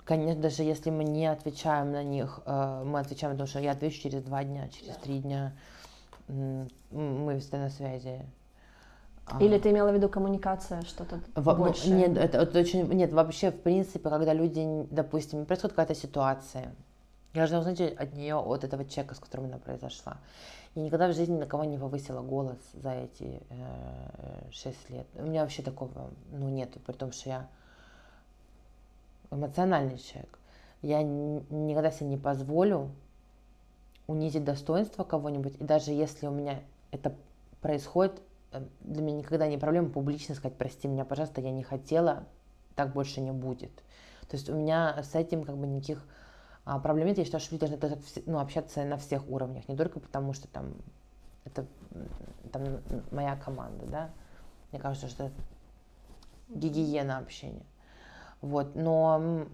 Конечно, 0.04 0.42
даже 0.42 0.64
если 0.64 0.90
мы 0.90 1.04
не 1.04 1.26
отвечаем 1.26 1.92
на 1.92 2.02
них, 2.02 2.40
э, 2.44 2.82
мы 2.84 3.00
отвечаем, 3.00 3.32
потому 3.32 3.48
что 3.48 3.60
я 3.60 3.70
отвечу 3.72 4.02
через 4.02 4.22
два 4.22 4.44
дня, 4.44 4.68
через 4.68 4.96
три 4.96 5.20
дня 5.20 5.54
мы 6.28 7.38
всегда 7.38 7.58
на 7.58 7.70
связи. 7.70 8.24
А. 9.26 9.42
Или 9.42 9.58
ты 9.58 9.70
имела 9.70 9.90
в 9.90 9.94
виду 9.94 10.08
коммуникация, 10.08 10.82
что-то 10.82 11.20
Во, 11.36 11.52
ну, 11.52 11.64
больше? 11.64 11.90
Нет, 11.90 12.16
это, 12.16 12.38
это 12.38 12.58
очень, 12.58 12.86
нет, 12.92 13.12
вообще, 13.12 13.50
в 13.50 13.60
принципе, 13.60 14.08
когда 14.08 14.34
люди, 14.34 14.86
допустим, 14.90 15.46
происходит 15.46 15.76
какая-то 15.76 15.94
ситуация, 15.94 16.74
я 17.34 17.40
должна 17.40 17.60
узнать 17.60 17.80
от 17.80 18.14
нее, 18.14 18.36
от 18.36 18.64
этого 18.64 18.84
человека, 18.84 19.14
с 19.14 19.18
которым 19.18 19.46
она 19.46 19.58
произошла. 19.58 20.18
Я 20.74 20.82
никогда 20.82 21.08
в 21.08 21.14
жизни 21.14 21.38
на 21.38 21.46
кого 21.46 21.64
не 21.64 21.78
повысила 21.78 22.20
голос 22.20 22.58
за 22.74 22.92
эти 22.92 23.42
э, 23.50 24.50
6 24.50 24.90
лет. 24.90 25.06
У 25.14 25.22
меня 25.22 25.42
вообще 25.42 25.62
такого, 25.62 26.10
ну, 26.30 26.48
нету, 26.48 26.80
при 26.80 26.92
том, 26.92 27.12
что 27.12 27.28
я 27.28 27.48
эмоциональный 29.30 29.98
человек. 29.98 30.38
Я 30.82 31.02
никогда 31.02 31.90
себе 31.90 32.08
не 32.08 32.16
позволю 32.16 32.90
унизить 34.06 34.44
достоинство 34.44 35.04
кого-нибудь, 35.04 35.56
и 35.60 35.64
даже 35.64 35.92
если 35.92 36.26
у 36.26 36.30
меня 36.30 36.60
это 36.90 37.14
происходит, 37.60 38.20
э, 38.52 38.64
для 38.80 39.02
меня 39.02 39.18
никогда 39.18 39.46
не 39.46 39.58
проблема 39.58 39.90
публично 39.90 40.34
сказать, 40.34 40.56
прости 40.56 40.88
меня, 40.88 41.04
пожалуйста, 41.04 41.40
я 41.40 41.50
не 41.50 41.62
хотела, 41.62 42.24
так 42.74 42.92
больше 42.92 43.20
не 43.20 43.32
будет. 43.32 43.72
То 44.28 44.36
есть 44.36 44.48
у 44.48 44.54
меня 44.54 45.02
с 45.02 45.14
этим 45.14 45.44
как 45.44 45.56
бы 45.56 45.66
никаких 45.66 46.04
а, 46.64 46.78
проблем 46.78 47.08
нет. 47.08 47.18
Я 47.18 47.24
считаю, 47.24 47.40
что 47.40 47.54
люди 47.54 47.76
должны 47.76 47.98
ну, 48.26 48.38
общаться 48.38 48.84
на 48.84 48.96
всех 48.96 49.28
уровнях, 49.28 49.68
не 49.68 49.76
только 49.76 50.00
потому, 50.00 50.32
что 50.32 50.48
там 50.48 50.74
это 51.44 51.66
там 52.52 52.62
моя 53.10 53.36
команда, 53.36 53.86
да. 53.86 54.10
Мне 54.70 54.80
кажется, 54.80 55.08
что 55.08 55.24
это 55.24 55.34
гигиена 56.48 57.18
общения. 57.18 57.66
Вот, 58.40 58.74
но 58.74 59.46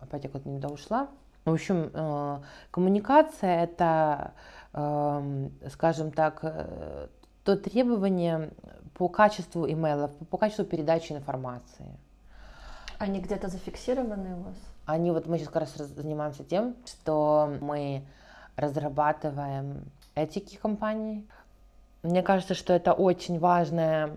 опять 0.00 0.24
я 0.24 0.30
куда-то 0.30 0.48
не 0.48 0.64
ушла. 0.66 1.08
В 1.44 1.52
общем, 1.52 1.90
э, 1.92 2.40
коммуникация 2.70 3.64
это, 3.64 4.32
эм, 4.74 5.52
скажем 5.70 6.12
так, 6.12 6.38
э, 6.42 7.08
то 7.42 7.56
требование 7.56 8.50
по 8.94 9.08
качеству 9.08 9.68
имейлов, 9.68 10.12
по 10.30 10.38
качеству 10.38 10.64
передачи 10.64 11.12
информации. 11.12 11.98
Они 12.98 13.20
где-то 13.20 13.48
зафиксированы 13.48 14.36
у 14.36 14.42
вас? 14.42 14.54
Они 14.86 15.10
вот 15.10 15.26
мы 15.26 15.38
сейчас 15.38 15.48
как 15.48 15.62
раз 15.62 15.74
занимаемся 15.74 16.44
тем, 16.44 16.76
что 16.86 17.52
мы 17.60 18.04
разрабатываем 18.54 19.84
этики 20.14 20.56
компании. 20.56 21.26
Мне 22.04 22.22
кажется, 22.22 22.54
что 22.54 22.72
это 22.72 22.92
очень 22.92 23.40
важная 23.40 24.16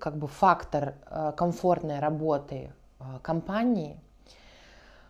как 0.00 0.16
бы 0.16 0.26
фактор 0.26 0.94
э, 1.06 1.32
комфортной 1.36 2.00
работы 2.00 2.72
компании, 3.22 4.00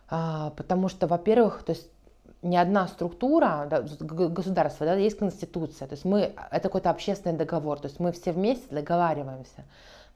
потому 0.07 0.87
что, 0.89 1.07
во-первых, 1.07 1.63
то 1.63 1.71
есть 1.71 1.89
не 2.41 2.57
одна 2.57 2.87
структура 2.87 3.67
да, 3.69 3.81
государства, 3.81 4.85
да, 4.85 4.95
есть 4.95 5.17
конституция, 5.17 5.87
то 5.87 5.93
есть 5.93 6.05
мы, 6.05 6.35
это 6.51 6.61
какой-то 6.63 6.91
общественный 6.91 7.37
договор, 7.37 7.79
то 7.79 7.87
есть 7.87 7.99
мы 7.99 8.11
все 8.11 8.31
вместе 8.31 8.67
договариваемся. 8.73 9.65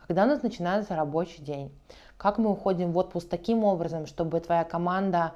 Когда 0.06 0.24
у 0.24 0.28
нас 0.28 0.44
начинается 0.44 0.96
рабочий 0.96 1.42
день, 1.42 1.72
как 2.18 2.38
мы 2.38 2.52
уходим 2.52 2.92
в 2.92 2.98
отпуск 2.98 3.30
таким 3.30 3.64
образом, 3.64 4.06
чтобы 4.06 4.40
твоя 4.40 4.64
команда 4.64 5.34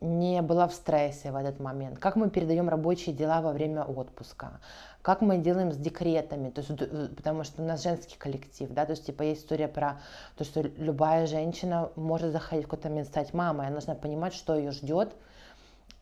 не 0.00 0.42
была 0.42 0.68
в 0.68 0.74
стрессе 0.74 1.32
в 1.32 1.36
этот 1.36 1.58
момент, 1.58 1.98
как 1.98 2.16
мы 2.16 2.28
передаем 2.28 2.68
рабочие 2.68 3.14
дела 3.14 3.40
во 3.40 3.52
время 3.52 3.82
отпуска, 3.82 4.60
как 5.00 5.22
мы 5.22 5.38
делаем 5.38 5.72
с 5.72 5.76
декретами, 5.76 6.50
то 6.50 6.60
есть, 6.60 6.70
э, 6.70 7.08
потому 7.16 7.44
что 7.44 7.62
у 7.62 7.64
нас 7.64 7.82
женский 7.82 8.16
коллектив, 8.18 8.68
да, 8.70 8.84
то 8.84 8.92
есть 8.92 9.06
типа 9.06 9.22
есть 9.22 9.42
история 9.42 9.68
про 9.68 10.00
то, 10.36 10.44
что 10.44 10.60
любая 10.60 11.26
женщина 11.26 11.90
может 11.96 12.32
заходить 12.32 12.66
в 12.66 12.68
какой-то 12.68 12.90
момент 12.90 13.08
стать 13.08 13.32
мамой, 13.32 13.66
она 13.66 13.76
должна 13.76 13.94
понимать, 13.94 14.34
что 14.34 14.54
ее 14.54 14.70
ждет, 14.70 15.14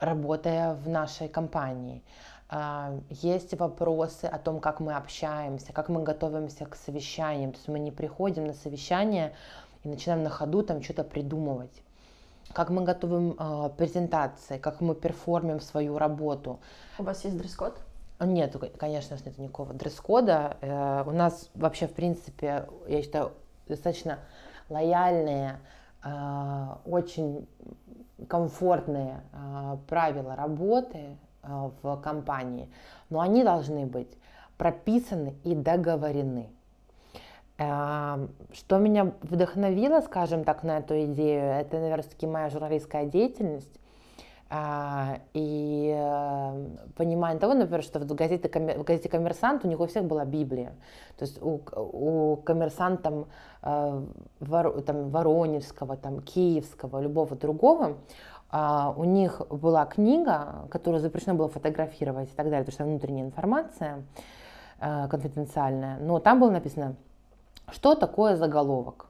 работая 0.01 0.75
в 0.75 0.89
нашей 0.89 1.29
компании. 1.29 2.03
А, 2.49 2.99
есть 3.11 3.55
вопросы 3.55 4.25
о 4.25 4.39
том, 4.39 4.59
как 4.59 4.81
мы 4.81 4.95
общаемся, 4.95 5.73
как 5.73 5.89
мы 5.89 6.03
готовимся 6.03 6.67
к 6.67 6.75
совещаниям, 6.75 7.53
то 7.53 7.59
есть 7.59 7.69
мы 7.69 7.79
не 7.79 7.93
приходим 7.93 8.47
на 8.47 8.55
совещание 8.55 9.35
и 9.85 9.89
начинаем 9.89 10.25
на 10.25 10.31
ходу 10.31 10.63
там 10.63 10.83
что-то 10.83 11.05
придумывать 11.05 11.84
как 12.53 12.71
мы 12.71 12.83
готовим 12.83 13.37
э, 13.39 13.71
презентации, 13.77 14.59
как 14.59 14.81
мы 14.81 14.95
перформим 14.95 15.61
свою 15.61 15.99
работу. 15.99 16.61
У 16.99 17.03
вас 17.03 17.25
есть 17.25 17.37
дресс-код? 17.37 17.79
Нет, 18.21 18.57
конечно, 18.79 19.17
нет 19.25 19.39
никакого 19.39 19.75
дресс-кода. 19.75 20.57
Э, 20.61 21.05
у 21.07 21.11
нас 21.11 21.51
вообще, 21.55 21.87
в 21.87 21.95
принципе, 21.95 22.67
я 22.87 23.03
считаю, 23.03 23.33
достаточно 23.67 24.19
лояльные, 24.69 25.59
э, 26.05 26.67
очень 26.85 27.49
комфортные 28.29 29.23
э, 29.33 29.77
правила 29.89 30.37
работы 30.37 31.17
в 31.83 32.01
компании, 32.01 32.71
но 33.11 33.21
они 33.21 33.45
должны 33.45 33.85
быть 33.85 34.09
прописаны 34.57 35.35
и 35.45 35.55
договорены. 35.55 36.54
Что 37.57 38.79
меня 38.79 39.13
вдохновило, 39.23 40.01
скажем 40.01 40.43
так, 40.43 40.65
на 40.65 40.79
эту 40.79 41.05
идею, 41.05 41.53
это, 41.53 41.79
наверное, 41.79 42.03
таки 42.03 42.27
моя 42.27 42.51
журналистская 42.51 43.07
деятельность. 43.07 43.79
А, 44.57 45.19
и 45.33 45.93
э, 45.97 46.67
понимание 46.97 47.41
того, 47.41 47.55
например, 47.55 47.83
что 47.83 47.99
в 47.99 48.15
газете, 48.15 48.49
в 48.49 48.85
газете 48.85 49.09
«Коммерсант» 49.09 49.65
у 49.65 49.69
них 49.69 49.81
у 49.81 49.87
всех 49.87 50.05
была 50.05 50.25
Библия. 50.25 50.75
То 51.17 51.25
есть 51.25 51.43
у, 51.43 51.61
у 51.75 52.37
коммерсант 52.37 53.01
э, 53.05 53.25
там, 54.87 55.11
Воронежского, 55.11 55.97
там, 55.97 56.21
Киевского, 56.21 57.01
любого 57.01 57.35
другого, 57.35 57.97
а, 58.51 58.95
у 58.97 59.03
них 59.03 59.43
была 59.49 59.87
книга, 59.87 60.67
которую 60.71 61.01
запрещено 61.01 61.35
было 61.35 61.49
фотографировать 61.49 62.29
и 62.29 62.37
так 62.37 62.47
далее, 62.47 62.65
потому 62.65 62.75
что 62.75 62.85
внутренняя 62.85 63.27
информация 63.27 64.05
э, 64.79 65.09
конфиденциальная. 65.09 65.99
Но 65.99 66.21
там 66.21 66.39
было 66.39 66.51
написано, 66.51 66.95
что 67.71 67.95
такое 67.95 68.37
заголовок 68.37 69.07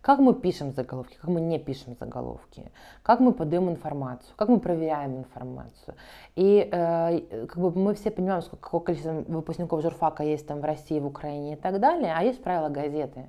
как 0.00 0.18
мы 0.18 0.34
пишем 0.34 0.72
заголовки, 0.72 1.16
как 1.20 1.28
мы 1.28 1.40
не 1.40 1.58
пишем 1.58 1.94
заголовки, 1.98 2.72
как 3.02 3.20
мы 3.20 3.32
подаем 3.32 3.68
информацию, 3.68 4.32
как 4.36 4.48
мы 4.48 4.58
проверяем 4.58 5.18
информацию. 5.18 5.94
И 6.36 6.68
э, 6.70 7.46
как 7.46 7.58
бы 7.58 7.70
мы 7.78 7.94
все 7.94 8.10
понимаем, 8.10 8.42
сколько, 8.42 8.62
какое 8.62 8.80
количество 8.80 9.12
выпускников 9.28 9.82
журфака 9.82 10.22
есть 10.22 10.46
там 10.46 10.60
в 10.60 10.64
России, 10.64 10.98
в 10.98 11.06
Украине 11.06 11.52
и 11.52 11.56
так 11.56 11.80
далее, 11.80 12.14
а 12.16 12.22
есть 12.22 12.42
правила 12.42 12.70
газеты, 12.70 13.26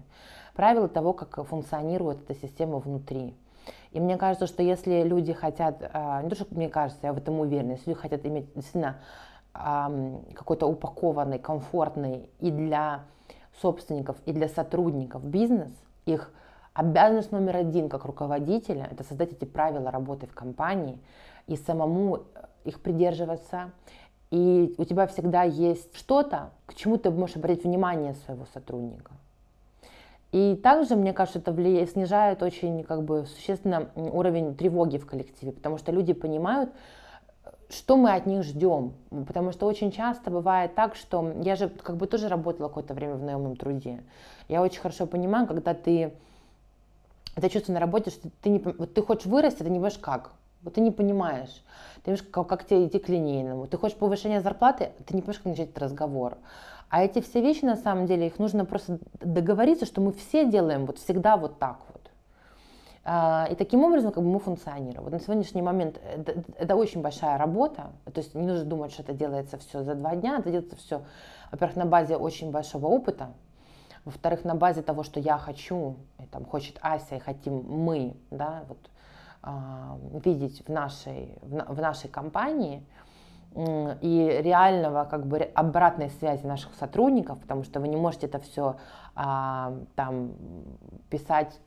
правила 0.56 0.88
того, 0.88 1.14
как 1.14 1.46
функционирует 1.46 2.22
эта 2.22 2.40
система 2.40 2.78
внутри. 2.80 3.36
И 3.92 4.00
мне 4.00 4.18
кажется, 4.18 4.48
что 4.48 4.64
если 4.64 5.04
люди 5.04 5.34
хотят, 5.34 5.82
э, 5.82 6.22
не 6.24 6.30
то, 6.30 6.36
что 6.36 6.46
мне 6.52 6.70
кажется, 6.70 7.02
я 7.04 7.14
в 7.14 7.18
этом 7.18 7.40
уверена, 7.42 7.72
если 7.72 7.90
люди 7.90 8.00
хотят 8.00 8.26
иметь 8.26 8.46
действительно 8.54 8.96
э, 9.54 10.18
какой-то 10.36 10.68
упакованный, 10.68 11.38
комфортный 11.38 12.30
и 12.40 12.50
для 12.50 13.04
собственников, 13.62 14.18
и 14.26 14.34
для 14.34 14.48
сотрудников 14.48 15.24
бизнес, 15.24 15.72
их 16.06 16.32
Обязанность 16.74 17.34
номер 17.34 17.58
один 17.58 17.90
как 17.90 18.06
руководителя– 18.06 18.88
это 18.92 19.04
создать 19.04 19.34
эти 19.34 19.44
правила 19.44 19.92
работы 19.92 20.26
в 20.26 20.34
компании 20.34 20.98
и 21.48 21.58
самому 21.58 22.18
э, 22.18 22.20
их 22.64 22.80
придерживаться. 22.80 23.72
И 24.30 24.74
у 24.78 24.86
тебя 24.86 25.06
всегда 25.08 25.44
есть 25.44 25.94
что-то, 25.98 26.52
к 26.66 26.76
чему 26.76 26.98
ты 26.98 27.12
можешь 27.12 27.36
обратить 27.36 27.66
внимание 27.66 28.14
своего 28.26 28.46
сотрудника. 28.54 29.12
И 30.32 30.56
также, 30.56 30.96
мне 30.96 31.12
кажется, 31.12 31.40
это 31.40 31.52
влияет, 31.52 31.92
снижает 31.92 32.42
очень 32.42 32.86
как 32.86 33.04
бы, 33.04 33.26
существенно 33.26 33.90
уровень 33.96 34.56
тревоги 34.56 34.98
в 34.98 35.06
коллективе, 35.06 35.52
потому 35.52 35.78
что 35.78 35.92
люди 35.92 36.14
понимают, 36.14 36.72
что 37.72 37.98
мы 37.98 38.14
от 38.14 38.26
них 38.26 38.44
ждем. 38.44 38.94
Потому 39.10 39.52
что 39.52 39.66
очень 39.66 39.92
часто 39.92 40.30
бывает 40.30 40.76
так, 40.76 40.96
что 40.96 41.34
я 41.42 41.56
же 41.56 41.70
как 41.70 41.98
бы 41.98 42.08
тоже 42.08 42.28
работала 42.28 42.68
какое-то 42.68 42.94
время 42.94 43.16
в 43.16 43.24
наемном 43.24 43.56
труде. 43.56 44.04
Я 44.48 44.62
очень 44.62 44.82
хорошо 44.82 45.06
понимаю, 45.06 45.48
когда 45.48 45.74
ты 45.74 46.14
это 47.36 47.50
чувство 47.50 47.74
на 47.74 47.80
работе, 47.80 48.12
что 48.12 48.30
ты, 48.42 48.50
не, 48.50 48.60
вот 48.60 48.94
ты 48.94 49.02
хочешь 49.02 49.26
вырасти, 49.26 49.60
ты 49.60 49.66
не 49.66 49.76
понимаешь 49.76 49.98
как. 49.98 50.32
Вот 50.64 50.76
ты 50.76 50.82
не 50.82 50.92
понимаешь. 50.92 51.64
Ты 52.04 52.12
не 52.12 52.18
понимаешь, 52.18 52.28
как, 52.32 52.48
как 52.48 52.66
тебе 52.66 52.86
идти 52.86 53.00
к 53.00 53.10
линейному. 53.10 53.68
Ты 53.68 53.78
хочешь 53.78 53.98
повышения 53.98 54.42
зарплаты, 54.42 54.92
ты 55.06 55.16
не 55.16 55.22
понимаешь, 55.22 55.38
как 55.38 55.46
начать 55.46 55.70
этот 55.70 55.80
разговор. 55.80 56.38
А 56.90 57.04
эти 57.04 57.22
все 57.22 57.42
вещи, 57.42 57.64
на 57.64 57.78
самом 57.78 58.06
деле, 58.06 58.28
их 58.28 58.38
нужно 58.38 58.66
просто 58.66 59.00
договориться, 59.22 59.86
что 59.86 60.02
мы 60.02 60.12
все 60.12 60.46
делаем 60.46 60.86
вот 60.86 60.98
всегда 61.00 61.38
вот 61.38 61.58
так. 61.58 61.78
А, 63.04 63.48
и 63.50 63.56
таким 63.56 63.84
образом 63.84 64.12
как 64.12 64.24
бы 64.24 64.30
мы 64.30 64.40
функционируем. 64.40 65.04
Вот 65.04 65.12
на 65.12 65.20
сегодняшний 65.20 65.62
момент 65.62 66.00
это, 66.04 66.44
это 66.58 66.76
очень 66.76 67.02
большая 67.02 67.38
работа. 67.38 67.92
То 68.06 68.20
есть 68.20 68.36
не 68.36 68.46
нужно 68.46 68.66
думать, 68.66 68.92
что 68.92 69.02
это 69.02 69.14
делается 69.14 69.58
все 69.58 69.84
за 69.84 69.96
два 69.96 70.16
дня. 70.16 70.38
Это 70.40 70.52
делается 70.52 70.76
все, 70.76 71.02
во-первых, 71.52 71.78
на 71.78 71.86
базе 71.86 72.16
очень 72.16 72.52
большого 72.52 72.88
опыта. 72.88 73.32
Во-вторых, 74.06 74.44
на 74.44 74.56
базе 74.56 74.82
того, 74.82 75.04
что 75.04 75.20
я 75.20 75.38
хочу, 75.38 75.96
и 76.20 76.26
там 76.26 76.46
хочет 76.46 76.78
Ася, 76.82 77.16
и 77.16 77.20
хотим 77.20 77.64
мы, 77.68 78.16
да, 78.32 78.64
вот, 78.68 78.90
а, 79.44 79.98
видеть 80.24 80.64
в 80.68 80.72
нашей, 80.72 81.38
в, 81.42 81.76
в 81.76 81.80
нашей 81.80 82.10
компании, 82.10 82.84
и 83.54 84.40
реального 84.42 85.04
как 85.04 85.28
бы 85.28 85.40
обратной 85.40 86.10
связи 86.10 86.46
наших 86.46 86.74
сотрудников, 86.76 87.38
потому 87.40 87.64
что 87.64 87.82
вы 87.82 87.90
не 87.90 87.98
можете 87.98 88.28
это 88.28 88.40
все 88.40 88.78
а, 89.14 89.74
там 89.96 90.32
писать 91.10 91.60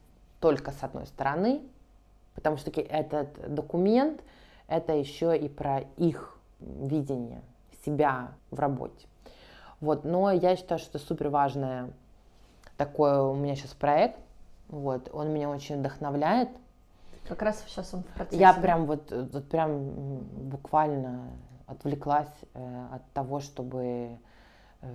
только 0.45 0.73
с 0.73 0.83
одной 0.83 1.07
стороны, 1.07 1.63
потому 2.35 2.59
что 2.59 2.71
этот 2.71 3.55
документ 3.55 4.21
это 4.69 4.93
еще 4.93 5.35
и 5.35 5.49
про 5.49 5.85
их 5.97 6.37
видение 6.61 7.41
себя 7.87 8.33
в 8.51 8.61
работе. 8.61 9.07
Вот, 9.81 10.05
но 10.05 10.31
я 10.33 10.55
считаю, 10.57 10.79
что 10.79 10.99
супер 10.99 11.31
важная 11.31 11.89
такой 12.77 13.23
у 13.23 13.33
меня 13.33 13.57
сейчас 13.57 13.73
проект, 13.73 14.19
вот, 14.69 15.09
он 15.15 15.31
меня 15.33 15.49
очень 15.49 15.79
вдохновляет. 15.79 16.51
Как 17.27 17.41
раз 17.41 17.65
сейчас 17.67 17.95
он 17.95 18.03
в 18.03 18.07
процессе. 18.09 18.39
Я 18.39 18.53
прям 18.53 18.85
вот, 18.85 19.11
вот 19.11 19.49
прям 19.49 20.19
буквально 20.51 21.23
отвлеклась 21.67 22.29
э, 22.53 22.87
от 22.93 23.03
того, 23.13 23.41
чтобы 23.41 24.19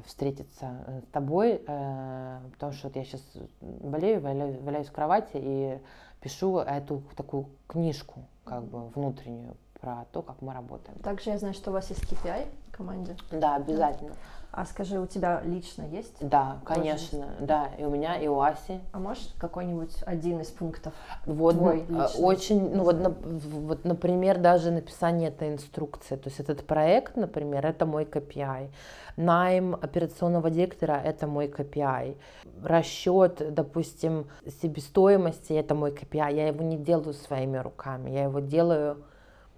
встретиться 0.05 0.83
э, 0.87 1.01
с 1.01 1.11
тобой, 1.11 1.61
э, 1.65 2.39
потому 2.53 2.71
что 2.73 2.87
вот 2.87 2.95
я 2.95 3.03
сейчас 3.03 3.21
болею, 3.61 4.21
валяюсь, 4.21 4.59
валяюсь 4.61 4.87
в 4.87 4.91
кровати 4.91 5.31
и 5.35 5.79
пишу 6.21 6.59
эту 6.59 7.03
такую 7.15 7.47
книжку, 7.67 8.25
как 8.43 8.63
бы 8.63 8.87
внутреннюю, 8.89 9.55
про 9.79 10.05
то, 10.11 10.21
как 10.21 10.41
мы 10.41 10.53
работаем. 10.53 10.97
Также 10.99 11.29
я 11.31 11.37
знаю, 11.37 11.53
что 11.53 11.71
у 11.71 11.73
вас 11.73 11.89
есть 11.89 12.03
KPI 12.03 12.47
в 12.67 12.71
команде. 12.71 13.15
Да, 13.31 13.55
обязательно. 13.55 14.15
А 14.51 14.65
скажи, 14.65 14.99
у 14.99 15.05
тебя 15.05 15.41
лично 15.45 15.83
есть? 15.83 16.15
Да, 16.21 16.59
конечно, 16.65 17.27
да, 17.39 17.67
и 17.77 17.83
у 17.83 17.89
меня, 17.91 18.17
и 18.17 18.27
у 18.27 18.41
Аси. 18.41 18.79
А 18.91 18.99
можешь 18.99 19.29
какой-нибудь 19.37 19.95
один 20.07 20.41
из 20.41 20.47
пунктов? 20.47 20.93
Вот, 21.25 21.55
Твой 21.55 21.85
личный. 21.87 22.23
очень, 22.23 22.75
ну 22.75 22.83
вот, 22.83 22.95
вот, 22.95 23.85
например, 23.85 24.39
даже 24.39 24.71
написание 24.71 25.29
этой 25.29 25.53
инструкции, 25.53 26.15
то 26.15 26.29
есть 26.29 26.39
этот 26.39 26.65
проект, 26.65 27.15
например, 27.15 27.63
это 27.63 27.85
мой 27.85 28.05
KPI, 28.05 28.69
найм 29.17 29.75
операционного 29.75 30.49
директора– 30.49 30.99
это 31.05 31.27
мой 31.27 31.47
KPI, 31.47 32.17
расчет, 32.63 33.53
допустим, 33.53 34.27
себестоимости– 34.61 35.53
это 35.53 35.75
мой 35.75 35.91
KPI, 35.91 36.33
я 36.33 36.47
его 36.47 36.63
не 36.63 36.77
делаю 36.77 37.13
своими 37.13 37.57
руками, 37.57 38.09
я 38.09 38.23
его 38.23 38.39
делаю 38.39 39.03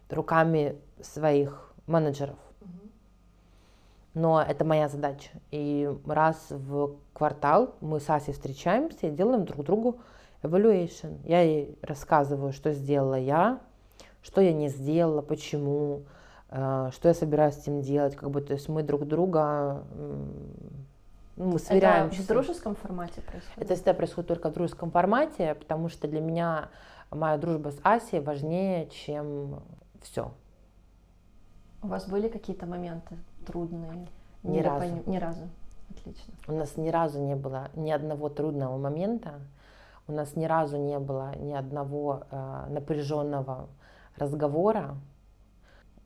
руками 0.10 0.76
своих 1.02 1.74
менеджеров. 1.88 2.38
Но 4.14 4.42
это 4.42 4.66
моя 4.66 4.90
задача. 4.90 5.30
И 5.52 5.90
раз 6.06 6.48
в 6.50 6.98
квартал 7.14 7.76
мы 7.80 8.00
с 8.00 8.10
Асей 8.10 8.34
встречаемся 8.34 9.08
и 9.08 9.12
делаем 9.12 9.46
друг 9.46 9.66
другу 9.66 10.00
evaluation. 10.44 11.20
Я 11.24 11.42
ей 11.42 11.78
рассказываю, 11.82 12.52
что 12.52 12.74
сделала 12.74 13.16
я, 13.16 13.60
что 14.22 14.42
я 14.42 14.52
не 14.54 14.68
сделала, 14.68 15.22
почему, 15.22 16.04
э, 16.50 16.90
что 16.92 17.08
я 17.08 17.14
собираюсь 17.14 17.56
с 17.56 17.60
этим 17.60 17.82
делать. 17.82 18.16
Как 18.16 18.30
бы, 18.30 18.42
то 18.42 18.54
есть 18.54 18.68
мы 18.68 18.84
друг 18.84 19.06
друга 19.08 19.84
мы 21.38 21.56
Это 21.56 21.66
сверяемся. 21.66 22.22
в 22.22 22.28
дружеском 22.28 22.76
формате 22.76 23.22
происходит? 23.22 23.58
Это 23.58 23.76
всегда 23.76 23.94
происходит 23.94 24.28
только 24.28 24.50
в 24.50 24.54
дружеском 24.54 24.92
формате, 24.92 25.56
потому 25.56 25.88
что 25.88 26.08
для 26.08 26.20
меня 26.20 26.70
моя 27.10 27.38
дружба 27.38 27.70
с 27.70 27.80
Асей 27.84 28.20
важнее, 28.20 28.90
чем 28.90 29.64
все. 30.02 30.34
У 31.82 31.88
вас 31.88 32.08
были 32.08 32.28
какие-то 32.28 32.66
моменты 32.66 33.18
трудные? 33.46 34.08
Ни 34.44 34.60
разу. 34.60 34.86
Недопони- 34.86 35.10
Ни 35.10 35.18
разу. 35.18 35.48
Отлично. 35.90 36.34
У 36.48 36.54
нас 36.54 36.78
ни 36.78 36.90
разу 36.90 37.20
не 37.20 37.36
было 37.36 37.70
ни 37.76 37.92
одного 37.92 38.30
трудного 38.30 38.78
момента, 38.78 39.34
у 40.08 40.14
нас 40.14 40.36
ни 40.36 40.46
разу 40.46 40.78
не 40.78 41.00
было 41.00 41.36
ни 41.38 41.54
одного 41.54 42.24
э, 42.32 42.66
напряженного 42.70 43.68
разговора. 44.18 44.96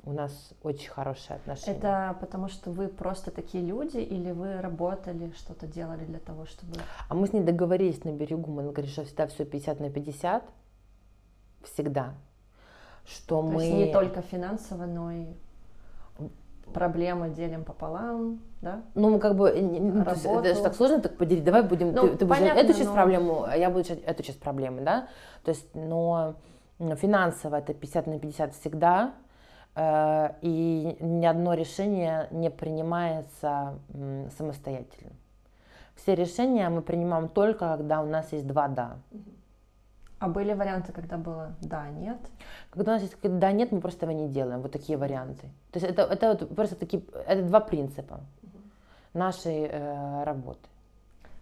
У 0.03 0.11
нас 0.11 0.53
очень 0.61 0.89
хорошие 0.91 1.37
отношения. 1.37 1.77
Это 1.77 2.15
потому 2.19 2.47
что 2.47 2.69
вы 2.69 2.87
просто 2.89 3.31
такие 3.31 3.63
люди, 3.65 3.97
или 3.97 4.31
вы 4.31 4.61
работали, 4.61 5.31
что-то 5.35 5.65
делали 5.65 6.05
для 6.05 6.19
того, 6.19 6.45
чтобы... 6.45 6.75
А 7.09 7.15
мы 7.15 7.25
с 7.25 7.33
ней 7.33 7.41
договорились 7.41 8.03
на 8.03 8.11
берегу, 8.11 8.51
мы 8.51 8.61
говорили, 8.63 8.91
что 8.91 9.03
всегда 9.03 9.25
все 9.25 9.45
50 9.45 9.79
на 9.79 9.89
50, 9.89 10.43
всегда. 11.63 12.13
Что 13.07 13.41
То 13.41 13.47
мы... 13.47 13.63
есть 13.63 13.75
не 13.75 13.91
только 13.91 14.21
финансово, 14.21 14.85
но 14.85 15.11
и 15.11 15.25
проблемы 16.73 17.29
делим 17.29 17.63
пополам, 17.63 18.39
да? 18.61 18.81
Ну, 18.95 19.09
мы 19.11 19.19
как 19.19 19.35
бы, 19.35 19.49
то 19.51 19.57
есть 20.11 20.25
это 20.25 20.43
же 20.43 20.49
Работу. 20.49 20.63
так 20.63 20.75
сложно 20.75 21.01
так 21.01 21.17
поделить. 21.17 21.43
Давай 21.43 21.63
будем, 21.63 21.93
Ну, 21.93 22.01
ты, 22.09 22.17
ты 22.17 22.25
будешь 22.25 22.39
понятно, 22.39 22.59
эту 22.59 22.73
часть 22.73 22.85
но- 22.89 22.93
проблему, 22.93 23.43
а 23.43 23.55
я 23.55 23.69
буду 23.69 23.83
решать 23.83 24.01
эту 24.03 24.23
часть 24.23 24.39
проблемы, 24.39 24.81
да? 24.81 25.07
То 25.43 25.49
есть, 25.51 25.73
но 25.75 26.35
м, 26.79 26.95
финансово 26.97 27.57
это 27.57 27.73
50 27.73 28.07
на 28.07 28.19
50 28.19 28.53
всегда, 28.55 29.13
э, 29.75 30.29
и 30.41 30.97
ни 30.99 31.25
одно 31.25 31.53
решение 31.53 32.27
не 32.31 32.49
принимается 32.49 33.79
м, 33.93 34.29
самостоятельно. 34.37 35.11
Все 35.95 36.15
решения 36.15 36.67
мы 36.69 36.81
принимаем 36.81 37.29
только, 37.29 37.59
когда 37.77 38.01
у 38.01 38.05
нас 38.05 38.33
есть 38.33 38.45
два 38.47 38.67
«да». 38.67 38.97
А 40.25 40.27
были 40.27 40.53
варианты, 40.53 40.91
когда 40.91 41.17
было 41.17 41.53
да, 41.61 41.87
нет? 41.87 42.17
Когда 42.71 42.93
у 42.93 42.95
нас 42.95 43.03
есть 43.03 43.15
да, 43.21 43.51
нет, 43.51 43.71
мы 43.71 43.79
просто 43.79 44.07
его 44.07 44.19
не 44.19 44.27
делаем. 44.27 44.59
Вот 44.61 44.71
такие 44.71 44.97
варианты. 44.97 45.49
То 45.71 45.79
есть 45.79 45.85
это, 45.85 46.01
это 46.01 46.29
вот 46.29 46.55
просто 46.55 46.75
такие, 46.75 47.03
это 47.27 47.43
два 47.43 47.59
принципа 47.59 48.21
нашей 49.13 49.67
э, 49.69 50.23
работы. 50.23 50.67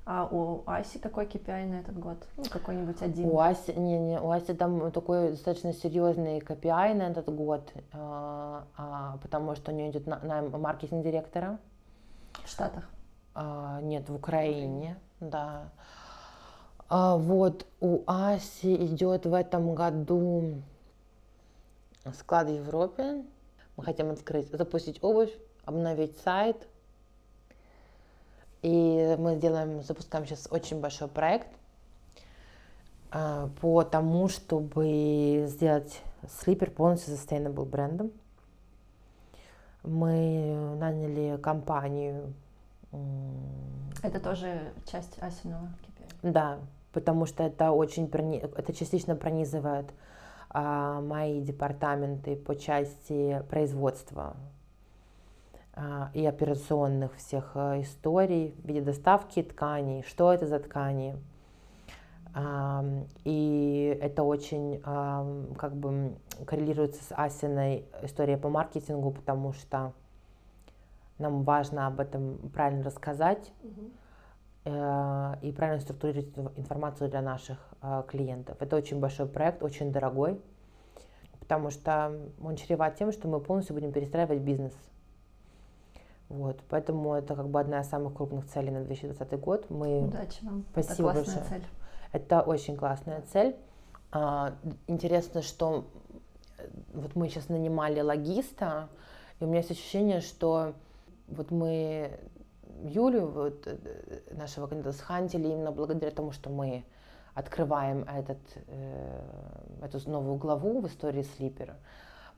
А 0.06 0.28
у 0.30 0.64
Аси 0.66 0.98
какой 0.98 1.28
KPI 1.28 1.66
на 1.68 1.76
этот 1.76 1.98
год? 1.98 2.18
Ну, 2.36 2.44
какой-нибудь 2.52 3.02
один. 3.02 3.30
У 3.30 3.40
Аси, 3.40 3.72
не, 3.72 3.98
не, 4.00 4.20
у 4.20 4.30
Аси 4.32 4.54
там 4.54 4.92
такой 4.92 5.30
достаточно 5.30 5.72
серьезный 5.72 6.40
KPI 6.40 6.94
на 6.94 7.04
этот 7.04 7.34
год, 7.34 7.72
э, 7.76 7.80
а, 7.94 9.18
потому 9.22 9.56
что 9.56 9.72
у 9.72 9.76
нее 9.76 9.92
идет 9.92 10.08
на, 10.08 10.20
найм 10.20 10.52
маркетинг-директора. 10.52 11.58
В 12.44 12.50
Штатах. 12.50 12.90
А, 13.34 13.80
нет, 13.82 14.10
в 14.10 14.16
Украине, 14.16 14.98
да. 15.22 15.70
А, 16.96 17.18
вот 17.18 17.66
у 17.80 18.04
Аси 18.06 18.76
идет 18.86 19.26
в 19.26 19.34
этом 19.34 19.74
году 19.74 20.62
склад 22.14 22.48
в 22.48 22.54
Европе. 22.54 23.24
Мы 23.76 23.84
хотим 23.84 24.12
открыть, 24.12 24.52
запустить 24.52 25.04
обувь, 25.04 25.32
обновить 25.66 26.16
сайт. 26.20 26.68
И 28.62 29.16
мы 29.18 29.38
сделаем, 29.38 29.82
запускаем 29.82 30.28
сейчас 30.28 30.48
очень 30.52 30.82
большой 30.82 31.08
проект 31.08 31.48
а, 33.10 33.50
по 33.60 33.82
тому, 33.84 34.30
чтобы 34.30 35.46
сделать 35.48 36.00
слипер 36.42 36.70
полностью 36.70 37.16
sustainable 37.16 37.66
брендом. 37.66 38.12
Мы 39.82 40.76
наняли 40.80 41.42
компанию 41.42 42.36
Это 44.04 44.20
тоже 44.20 44.72
часть 44.86 45.18
Асиного 45.24 45.72
KPI. 46.22 46.32
да, 46.32 46.60
потому 46.94 47.26
что 47.26 47.44
это 47.44 47.72
очень 47.72 48.08
это 48.08 48.74
частично 48.74 49.16
пронизывает 49.16 49.92
а, 50.50 51.02
мои 51.02 51.42
департаменты 51.42 52.36
по 52.36 52.56
части 52.56 53.44
производства 53.50 54.38
а, 55.74 56.12
и 56.14 56.26
операционных 56.26 57.16
всех 57.16 57.52
а, 57.56 57.82
историй 57.82 58.56
в 58.64 58.68
виде 58.68 58.82
доставки 58.82 59.42
тканей, 59.42 60.04
что 60.04 60.32
это 60.32 60.46
за 60.46 60.60
ткани. 60.60 61.18
А, 62.36 62.86
и 63.24 63.98
это 64.02 64.24
очень 64.24 64.82
а, 64.84 65.26
как 65.58 65.76
бы 65.76 66.16
коррелируется 66.46 67.04
с 67.04 67.12
Асиной 67.12 67.86
историей 68.02 68.38
по 68.38 68.50
маркетингу, 68.50 69.12
потому 69.12 69.54
что 69.54 69.94
нам 71.20 71.44
важно 71.44 71.88
об 71.88 72.00
этом 72.00 72.38
правильно 72.54 72.84
рассказать, 72.84 73.52
э, 73.64 73.68
и 74.66 75.52
правильно 75.56 75.82
структурировать 75.82 76.30
инф- 76.38 76.54
информацию 76.58 77.10
для 77.10 77.22
наших 77.22 77.58
э, 77.82 78.04
клиентов. 78.08 78.56
Это 78.62 78.78
очень 78.78 79.00
большой 79.00 79.26
проект, 79.28 79.62
очень 79.62 79.92
дорогой, 79.92 80.40
потому 81.42 81.70
что 81.70 82.18
он 82.42 82.56
чреват 82.56 82.96
тем, 82.96 83.12
что 83.12 83.28
мы 83.28 83.42
полностью 83.42 83.76
будем 83.76 83.92
перестраивать 83.92 84.40
бизнес. 84.40 84.74
Вот, 86.30 86.62
поэтому 86.70 87.14
это 87.14 87.36
как 87.36 87.50
бы 87.50 87.60
одна 87.60 87.82
из 87.82 87.90
самых 87.90 88.14
крупных 88.16 88.48
целей 88.48 88.72
на 88.72 88.84
2020 88.86 89.40
год. 89.40 89.70
Мы 89.70 90.06
Удачи 90.06 90.44
вам. 90.46 90.64
Спасибо 90.72 91.10
Это 91.10 91.14
классная 91.20 91.36
большое. 91.36 91.46
цель. 91.62 91.68
это 92.14 92.42
очень 92.42 92.78
классная 92.78 93.22
цель. 93.34 93.56
А, 94.12 94.54
Интересно, 94.88 95.42
что 95.42 95.86
э, 96.58 96.68
вот 96.94 97.16
мы 97.16 97.28
сейчас 97.28 97.50
нанимали 97.50 98.00
логиста, 98.00 98.88
и 99.40 99.44
у 99.44 99.48
меня 99.48 99.58
есть 99.58 99.72
ощущение, 99.72 100.22
что 100.22 100.74
вот 101.28 101.52
мы 101.52 102.18
Юлю, 102.82 103.28
вот, 103.28 103.68
э, 103.68 103.78
нашего 104.32 104.68
кандидата, 104.68 104.98
схантили 104.98 105.48
именно 105.48 105.72
благодаря 105.72 106.12
тому, 106.12 106.32
что 106.32 106.50
мы 106.50 106.84
открываем 107.34 108.04
этот, 108.04 108.40
э, 108.68 109.22
эту 109.82 110.10
новую 110.10 110.38
главу 110.38 110.82
в 110.82 110.88
истории 110.88 111.24
Слипера. 111.24 111.76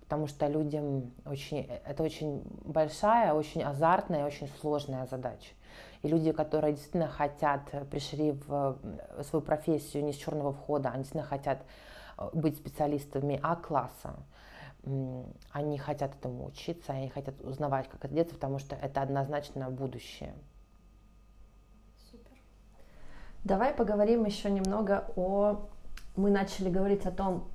Потому 0.02 0.28
что 0.28 0.48
людям 0.48 1.12
очень, 1.26 1.66
э, 1.68 1.80
это 1.86 2.04
очень 2.04 2.44
большая, 2.64 3.34
очень 3.34 3.64
азартная, 3.64 4.26
очень 4.26 4.48
сложная 4.62 5.06
задача. 5.08 5.54
И 6.04 6.08
люди, 6.08 6.32
которые 6.32 6.74
действительно 6.74 7.08
хотят, 7.08 7.62
э, 7.72 7.84
пришли 7.86 8.32
в 8.48 8.78
свою 9.24 9.44
профессию 9.44 10.04
не 10.04 10.14
с 10.14 10.16
черного 10.16 10.54
входа, 10.54 10.90
они 10.90 11.00
действительно 11.00 11.28
хотят 11.28 11.60
быть 12.32 12.56
специалистами 12.56 13.38
А-класса, 13.44 14.16
они 15.52 15.78
хотят 15.78 16.16
этому 16.16 16.46
учиться, 16.46 16.94
они 16.94 17.10
хотят 17.10 17.40
узнавать, 17.42 17.88
как 17.90 18.06
это 18.06 18.14
делается, 18.14 18.36
потому 18.36 18.60
что 18.60 18.76
это 18.76 19.02
однозначно 19.02 19.70
будущее. 19.70 20.34
Давай 23.44 23.74
поговорим 23.74 24.26
еще 24.26 24.50
немного 24.50 25.06
о... 25.16 25.68
Мы 26.16 26.32
начали 26.32 26.70
говорить 26.70 27.06
о 27.06 27.12
том, 27.12 27.48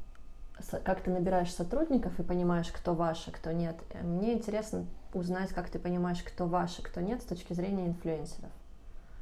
как 0.85 1.03
ты 1.03 1.11
набираешь 1.11 1.53
сотрудников 1.53 2.19
и 2.21 2.23
понимаешь, 2.23 2.71
кто 2.71 2.95
ваш, 2.95 3.27
а 3.27 3.33
кто 3.33 3.51
нет. 3.53 3.77
Э, 3.93 4.03
Мне 4.03 4.35
интересно 4.35 4.87
узнать, 5.15 5.51
как 5.51 5.69
ты 5.71 5.79
понимаешь, 5.79 6.23
кто 6.23 6.47
ваш, 6.47 6.79
а 6.79 6.83
кто 6.83 7.01
нет 7.01 7.23
с 7.23 7.25
точки 7.25 7.55
зрения 7.55 7.87
инфлюенсеров. 7.87 8.51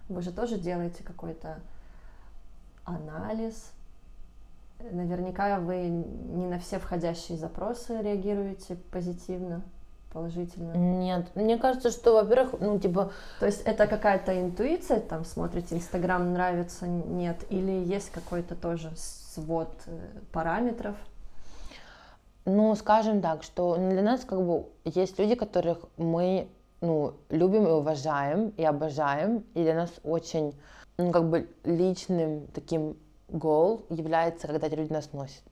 Вы 0.08 0.20
же 0.22 0.32
тоже 0.32 0.58
делаете 0.58 1.02
какой-то 1.04 1.60
анализ. 2.84 3.72
Наверняка 4.80 5.58
вы 5.58 5.88
не 5.88 6.46
на 6.46 6.58
все 6.58 6.78
входящие 6.78 7.36
запросы 7.36 8.00
реагируете 8.00 8.76
позитивно, 8.92 9.62
положительно. 10.12 10.72
Нет, 10.72 11.26
мне 11.34 11.58
кажется, 11.58 11.90
что, 11.90 12.14
во-первых, 12.14 12.60
ну, 12.60 12.78
типа, 12.78 13.10
То 13.40 13.46
есть 13.46 13.62
это 13.62 13.86
какая-то 13.88 14.40
интуиция, 14.40 15.00
там 15.00 15.24
смотрите, 15.24 15.74
Инстаграм 15.74 16.32
нравится, 16.32 16.86
нет, 16.86 17.36
или 17.50 17.72
есть 17.72 18.10
какой-то 18.10 18.54
тоже 18.54 18.92
свод 18.96 19.70
э, 19.86 19.98
параметров? 20.32 20.96
Ну, 22.44 22.74
скажем 22.76 23.20
так, 23.20 23.42
что 23.42 23.76
для 23.76 24.00
нас 24.00 24.24
как 24.24 24.40
бы 24.40 24.66
есть 24.84 25.18
люди, 25.18 25.34
которых 25.34 25.80
мы 25.96 26.48
ну, 26.80 27.14
любим 27.30 27.66
и 27.66 27.70
уважаем, 27.70 28.50
и 28.56 28.64
обожаем, 28.64 29.44
и 29.54 29.62
для 29.62 29.74
нас 29.74 29.90
очень, 30.04 30.54
ну, 30.96 31.10
как 31.10 31.28
бы 31.28 31.48
личным 31.64 32.46
таким 32.54 32.96
гол 33.28 33.86
является, 33.90 34.46
когда 34.46 34.68
люди 34.68 34.92
нас 34.92 35.12
носят. 35.12 35.42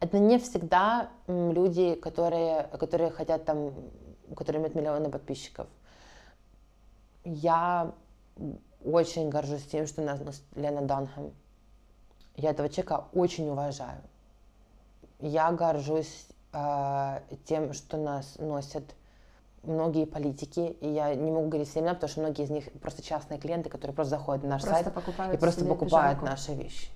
Это 0.00 0.18
не 0.18 0.38
всегда 0.38 1.10
люди, 1.26 1.94
которые, 1.94 2.64
которые 2.78 3.10
хотят 3.10 3.44
там, 3.44 3.72
которые 4.36 4.60
имеют 4.60 4.76
миллионы 4.76 5.10
подписчиков. 5.10 5.66
Я 7.24 7.92
очень 8.84 9.28
горжусь 9.28 9.66
тем, 9.66 9.86
что 9.86 10.02
нас 10.02 10.20
носит 10.20 10.44
Лена 10.54 10.82
Данхэм. 10.82 11.32
Я 12.36 12.50
этого 12.50 12.68
человека 12.68 13.06
очень 13.12 13.48
уважаю. 13.48 14.00
Я 15.18 15.50
горжусь 15.50 16.28
э, 16.52 17.20
тем, 17.44 17.72
что 17.72 17.96
нас 17.96 18.36
носят 18.38 18.84
многие 19.68 20.06
политики, 20.06 20.76
и 20.80 20.88
я 20.88 21.14
не 21.14 21.30
могу 21.30 21.48
говорить 21.48 21.68
все 21.68 21.80
имена, 21.80 21.94
потому 21.94 22.10
что 22.10 22.20
многие 22.20 22.44
из 22.44 22.50
них 22.50 22.72
просто 22.80 23.02
частные 23.02 23.38
клиенты, 23.38 23.70
которые 23.70 23.94
просто 23.94 24.16
заходят 24.16 24.42
на 24.42 24.50
наш 24.50 24.62
просто 24.62 24.84
сайт 24.84 25.34
и 25.34 25.36
просто 25.36 25.64
покупают 25.64 26.18
пижамку. 26.18 26.26
наши 26.26 26.54
вещи. 26.54 26.88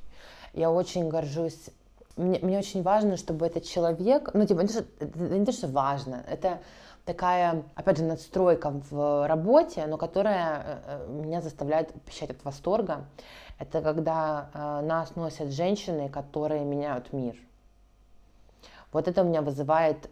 Я 0.52 0.70
очень 0.70 1.08
горжусь. 1.08 1.70
Мне, 2.16 2.38
мне 2.40 2.58
очень 2.58 2.82
важно, 2.82 3.16
чтобы 3.16 3.46
этот 3.46 3.64
человек, 3.64 4.30
ну 4.34 4.46
типа, 4.46 4.60
не 4.60 4.68
то, 4.68 4.74
что, 4.74 4.84
это 5.00 5.18
не 5.18 5.46
то, 5.46 5.52
что 5.52 5.68
важно, 5.68 6.24
это 6.28 6.60
такая, 7.04 7.64
опять 7.74 7.98
же, 7.98 8.04
надстройка 8.04 8.70
в 8.90 9.26
работе, 9.26 9.86
но 9.86 9.96
которая 9.96 10.62
э, 10.64 10.78
э, 10.86 11.08
меня 11.08 11.40
заставляет 11.40 11.92
пищать 12.04 12.30
от 12.30 12.44
восторга. 12.44 13.06
Это 13.58 13.80
когда 13.80 14.50
э, 14.52 14.86
нас 14.86 15.16
носят 15.16 15.50
женщины, 15.52 16.08
которые 16.08 16.64
меняют 16.64 17.12
мир. 17.12 17.36
Вот 18.92 19.08
это 19.08 19.22
у 19.22 19.24
меня 19.24 19.42
вызывает 19.42 20.10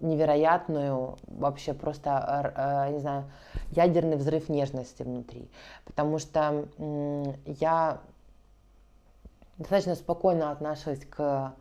невероятную, 0.00 1.18
вообще 1.26 1.74
просто, 1.74 2.88
не 2.92 3.00
знаю, 3.00 3.24
ядерный 3.70 4.16
взрыв 4.16 4.48
нежности 4.48 5.02
внутри. 5.02 5.50
Потому 5.84 6.18
что 6.18 6.66
я 7.44 8.00
достаточно 9.58 9.94
спокойно 9.96 10.50
отношусь 10.50 11.04
к 11.04 11.54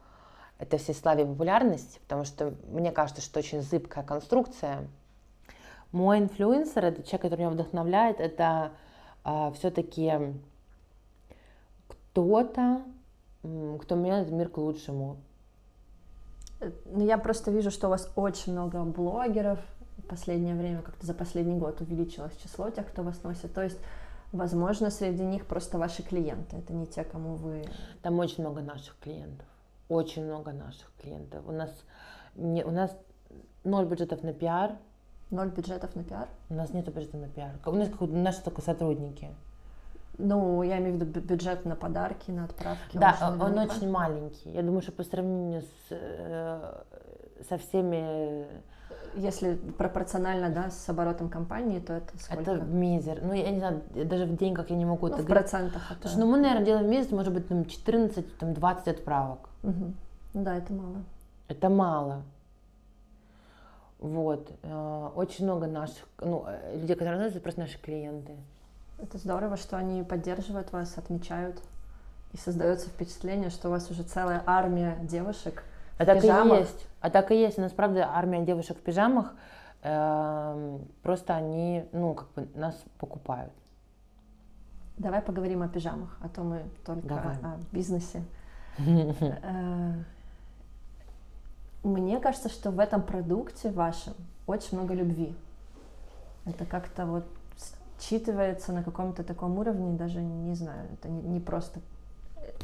этой 0.59 0.79
всей 0.79 0.95
славе 0.95 1.23
и 1.23 1.27
популярности, 1.27 1.99
потому 1.99 2.23
что 2.23 2.53
мне 2.69 2.91
кажется, 2.91 3.21
что 3.21 3.39
очень 3.39 3.61
зыбкая 3.61 4.03
конструкция. 4.03 4.87
Мой 5.91 6.19
инфлюенсер, 6.19 6.85
это 6.85 7.03
человек, 7.03 7.21
который 7.21 7.39
меня 7.39 7.49
вдохновляет, 7.49 8.19
это 8.19 8.71
э, 9.23 9.51
все-таки 9.55 10.33
кто-то, 11.87 12.81
кто 13.41 13.95
меняет 13.95 14.29
мир 14.31 14.49
к 14.49 14.57
лучшему. 14.57 15.17
Ну, 16.59 17.05
я 17.05 17.17
просто 17.17 17.51
вижу, 17.51 17.71
что 17.71 17.87
у 17.87 17.89
вас 17.89 18.11
очень 18.15 18.53
много 18.53 18.83
блогеров. 18.83 19.59
В 19.97 20.07
последнее 20.07 20.55
время, 20.55 20.81
как-то 20.81 21.05
за 21.05 21.13
последний 21.13 21.57
год 21.57 21.81
увеличилось 21.81 22.35
число 22.37 22.69
тех, 22.69 22.87
кто 22.87 23.03
вас 23.03 23.23
носит. 23.23 23.53
То 23.53 23.63
есть, 23.63 23.77
возможно, 24.31 24.89
среди 24.89 25.23
них 25.23 25.45
просто 25.45 25.77
ваши 25.77 26.03
клиенты. 26.03 26.57
Это 26.57 26.73
не 26.73 26.85
те, 26.85 27.03
кому 27.03 27.35
вы... 27.35 27.65
Там 28.01 28.17
очень 28.19 28.43
много 28.43 28.61
наших 28.61 28.97
клиентов. 28.99 29.45
Очень 29.89 30.25
много 30.25 30.51
наших 30.51 30.91
клиентов. 31.01 31.43
У 31.47 31.51
нас, 31.51 31.71
не, 32.35 32.63
у 32.63 32.71
нас 32.71 32.95
ноль 33.63 33.85
бюджетов 33.85 34.23
на 34.23 34.33
пиар. 34.33 34.77
Ноль 35.29 35.49
бюджетов 35.49 35.95
на 35.95 36.03
пиар? 36.03 36.27
У 36.49 36.53
нас 36.53 36.71
нет 36.73 36.85
бюджета 36.93 37.17
на 37.17 37.27
пиар. 37.27 37.51
У 37.65 37.71
нас 37.71 37.89
как, 37.89 38.01
наши 38.09 38.41
только 38.43 38.61
сотрудники. 38.61 39.29
Ну, 40.17 40.63
я 40.63 40.79
имею 40.79 40.97
в 40.97 40.99
виду 40.99 41.19
бюджет 41.21 41.65
на 41.65 41.75
подарки, 41.75 42.31
на 42.31 42.45
отправки. 42.45 42.97
Да, 42.97 43.15
он, 43.21 43.41
он 43.41 43.57
очень 43.59 43.89
маленький. 43.89 44.49
Я 44.49 44.63
думаю, 44.63 44.81
что 44.81 44.91
по 44.91 45.03
сравнению 45.03 45.61
с, 45.61 45.91
э, 45.91 46.83
со 47.47 47.57
всеми... 47.57 48.47
Если 49.15 49.55
пропорционально, 49.77 50.49
да, 50.49 50.69
с 50.69 50.89
оборотом 50.89 51.29
компании, 51.29 51.79
то 51.79 51.93
это 51.93 52.17
сколько? 52.19 52.51
Это 52.51 52.63
мизер. 52.63 53.19
Ну, 53.23 53.33
я 53.33 53.49
не 53.51 53.59
знаю, 53.59 53.81
даже 54.05 54.25
в 54.25 54.35
деньгах 54.35 54.69
я 54.69 54.75
не 54.75 54.85
могу 54.85 55.07
ну, 55.07 55.13
это 55.13 55.23
в 55.23 55.25
говорить. 55.25 55.49
процентах. 55.49 55.83
Это... 55.91 55.95
Потому 55.95 56.11
что, 56.11 56.19
ну, 56.19 56.31
мы, 56.31 56.37
наверное, 56.37 56.65
делаем 56.65 56.85
в 56.85 56.89
месяц, 56.89 57.11
может 57.11 57.33
быть, 57.33 57.47
там 57.47 57.65
14, 57.65 58.37
там 58.37 58.53
20 58.53 58.87
отправок. 58.87 59.49
Угу. 59.63 59.93
Да, 60.33 60.57
это 60.57 60.73
мало. 60.73 61.03
Это 61.47 61.69
мало. 61.69 62.23
Вот. 63.99 64.51
Э, 64.63 65.09
очень 65.15 65.45
много 65.45 65.67
наших, 65.67 66.07
ну, 66.19 66.45
э, 66.47 66.77
людей, 66.79 66.95
которые 66.95 67.19
нас, 67.19 67.31
это 67.31 67.39
просто 67.39 67.61
наши 67.61 67.79
клиенты. 67.79 68.33
Это 68.99 69.17
здорово, 69.17 69.57
что 69.57 69.77
они 69.77 70.03
поддерживают 70.03 70.71
вас, 70.71 70.97
отмечают. 70.97 71.61
И 72.33 72.37
создается 72.37 72.89
впечатление, 72.89 73.49
что 73.49 73.69
у 73.69 73.71
вас 73.71 73.89
уже 73.89 74.03
целая 74.03 74.43
армия 74.45 74.97
девушек 75.01 75.63
а 75.97 76.05
так 76.05 76.21
пижамах. 76.21 76.57
и 76.57 76.61
есть. 76.61 76.87
А 77.01 77.09
так 77.09 77.31
и 77.31 77.39
есть. 77.39 77.57
У 77.57 77.61
нас, 77.61 77.71
правда, 77.71 78.09
армия 78.11 78.43
девушек 78.43 78.77
в 78.77 78.81
пижамах. 78.81 79.33
Э, 79.83 80.79
просто 81.03 81.35
они, 81.35 81.85
ну, 81.91 82.13
как 82.15 82.29
бы 82.33 82.47
нас 82.55 82.75
покупают. 82.97 83.53
Давай 84.97 85.21
поговорим 85.21 85.61
о 85.61 85.67
пижамах, 85.67 86.17
а 86.21 86.29
то 86.29 86.41
мы 86.41 86.63
только 86.85 87.07
Давай. 87.07 87.35
о 87.43 87.59
бизнесе. 87.71 88.23
Э, 88.79 89.93
мне 91.83 92.19
кажется, 92.19 92.49
что 92.49 92.69
в 92.69 92.79
этом 92.79 93.01
продукте 93.01 93.71
вашем 93.71 94.13
очень 94.45 94.77
много 94.77 94.93
любви. 94.93 95.35
Это 96.45 96.65
как-то 96.65 97.05
вот 97.05 97.25
считывается 97.99 98.71
на 98.71 98.83
каком-то 98.83 99.23
таком 99.23 99.57
уровне, 99.57 99.97
даже 99.97 100.21
не 100.21 100.55
знаю, 100.55 100.87
это 100.93 101.09
не, 101.09 101.21
не 101.21 101.39
просто, 101.39 101.79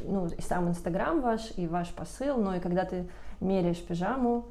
ну, 0.02 0.26
и 0.26 0.40
сам 0.42 0.68
Инстаграм 0.68 1.20
ваш, 1.20 1.52
и 1.56 1.66
ваш 1.66 1.90
посыл, 1.90 2.36
но 2.36 2.54
и 2.54 2.60
когда 2.60 2.84
ты 2.84 3.08
меряешь 3.40 3.82
пижаму, 3.82 4.46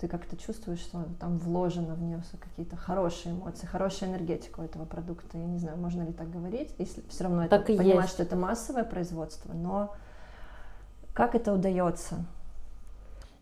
ты 0.00 0.08
как-то 0.08 0.36
чувствуешь, 0.36 0.80
что 0.80 1.04
там 1.20 1.38
вложено 1.38 1.94
в 1.94 2.02
нее 2.02 2.20
какие-то 2.40 2.76
хорошие 2.76 3.34
эмоции, 3.34 3.66
хорошая 3.66 4.10
энергетика 4.10 4.60
у 4.60 4.64
этого 4.64 4.84
продукта. 4.84 5.38
Я 5.38 5.46
не 5.46 5.58
знаю, 5.58 5.76
можно 5.76 6.02
ли 6.02 6.12
так 6.12 6.28
говорить, 6.28 6.74
если 6.78 7.02
все 7.08 7.24
равно 7.24 7.46
так 7.46 7.62
это 7.62 7.78
понимаешь, 7.78 8.02
есть. 8.04 8.14
что 8.14 8.22
это 8.24 8.34
массовое 8.34 8.82
производство, 8.82 9.52
но 9.52 9.94
как 11.14 11.36
это 11.36 11.52
удается? 11.52 12.24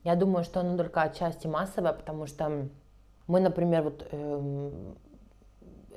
Я 0.05 0.17
думаю, 0.17 0.45
что 0.45 0.61
оно 0.61 0.77
только 0.77 1.03
отчасти 1.03 1.47
массовое, 1.47 1.93
потому 1.93 2.27
что 2.27 2.69
мы, 3.27 3.41
например, 3.41 3.85
вот 3.85 4.07
эм, 4.13 4.97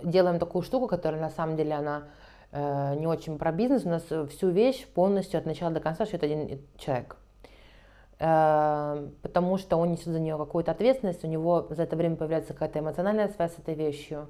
делаем 0.03 0.39
такую 0.39 0.61
штуку, 0.61 0.87
которая 0.87 1.21
на 1.21 1.29
самом 1.29 1.55
деле 1.55 1.73
она 1.73 2.03
э, 2.51 2.95
не 2.95 3.07
очень 3.07 3.37
про 3.37 3.51
бизнес. 3.51 3.85
У 3.85 3.89
нас 3.89 4.03
всю 4.03 4.49
вещь 4.49 4.85
полностью 4.87 5.37
от 5.37 5.45
начала 5.45 5.71
до 5.71 5.79
конца 5.79 6.05
шьет 6.05 6.23
один 6.23 6.61
человек. 6.77 7.17
Э, 8.19 9.09
потому 9.21 9.57
что 9.57 9.77
он 9.77 9.91
несет 9.91 10.07
за 10.07 10.19
нее 10.19 10.37
какую-то 10.37 10.71
ответственность, 10.71 11.23
у 11.23 11.27
него 11.27 11.67
за 11.69 11.83
это 11.83 11.95
время 11.95 12.15
появляется 12.15 12.53
какая-то 12.53 12.79
эмоциональная 12.79 13.29
связь 13.29 13.55
с 13.55 13.59
этой 13.59 13.75
вещью. 13.75 14.27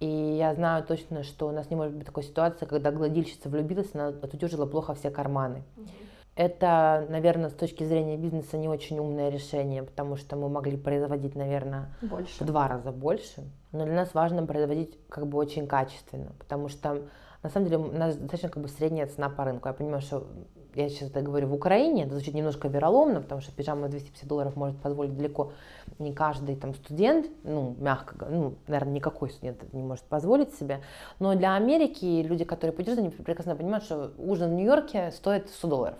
И 0.00 0.06
я 0.06 0.54
знаю 0.54 0.84
точно, 0.84 1.22
что 1.22 1.48
у 1.48 1.52
нас 1.52 1.70
не 1.70 1.76
может 1.76 1.94
быть 1.94 2.06
такой 2.06 2.22
ситуации, 2.22 2.66
когда 2.66 2.90
гладильщица 2.90 3.48
влюбилась, 3.48 3.94
она 3.94 4.08
отутюжила 4.08 4.66
плохо 4.66 4.94
все 4.94 5.10
карманы. 5.10 5.62
Mm-hmm. 5.76 6.15
Это, 6.36 7.06
наверное, 7.08 7.48
с 7.48 7.54
точки 7.54 7.82
зрения 7.84 8.18
бизнеса 8.18 8.58
не 8.58 8.68
очень 8.68 8.98
умное 8.98 9.30
решение, 9.30 9.82
потому 9.82 10.16
что 10.16 10.36
мы 10.36 10.50
могли 10.50 10.76
производить, 10.76 11.34
наверное, 11.34 11.88
больше. 12.02 12.44
в 12.44 12.46
два 12.46 12.68
раза 12.68 12.92
больше. 12.92 13.42
Но 13.72 13.86
для 13.86 13.94
нас 13.94 14.12
важно 14.12 14.46
производить 14.46 14.98
как 15.08 15.26
бы 15.26 15.38
очень 15.38 15.66
качественно, 15.66 16.32
потому 16.38 16.68
что 16.68 17.02
на 17.42 17.48
самом 17.48 17.66
деле 17.66 17.78
у 17.78 17.90
нас 17.90 18.16
достаточно 18.16 18.50
как 18.50 18.62
бы 18.62 18.68
средняя 18.68 19.06
цена 19.06 19.30
по 19.30 19.44
рынку. 19.44 19.68
Я 19.68 19.72
понимаю, 19.72 20.02
что 20.02 20.26
я 20.74 20.90
сейчас 20.90 21.08
это 21.08 21.22
говорю 21.22 21.48
в 21.48 21.54
Украине, 21.54 22.04
это 22.04 22.12
звучит 22.12 22.34
немножко 22.34 22.68
вероломно, 22.68 23.22
потому 23.22 23.40
что 23.40 23.50
пижама 23.50 23.88
250 23.88 24.28
долларов 24.28 24.56
может 24.56 24.76
позволить 24.78 25.16
далеко 25.16 25.52
не 25.98 26.12
каждый 26.12 26.56
там 26.56 26.74
студент, 26.74 27.28
ну, 27.44 27.74
мягко 27.78 28.26
ну, 28.28 28.56
наверное, 28.66 28.92
никакой 28.92 29.30
студент 29.30 29.62
это 29.62 29.74
не 29.74 29.82
может 29.82 30.04
позволить 30.04 30.52
себе. 30.54 30.82
Но 31.18 31.34
для 31.34 31.54
Америки 31.54 32.20
люди, 32.22 32.44
которые 32.44 32.74
путешествуют, 32.74 33.14
они 33.14 33.24
прекрасно 33.24 33.56
понимают, 33.56 33.84
что 33.84 34.12
ужин 34.18 34.50
в 34.50 34.52
Нью-Йорке 34.52 35.12
стоит 35.12 35.48
100 35.48 35.68
долларов. 35.68 35.98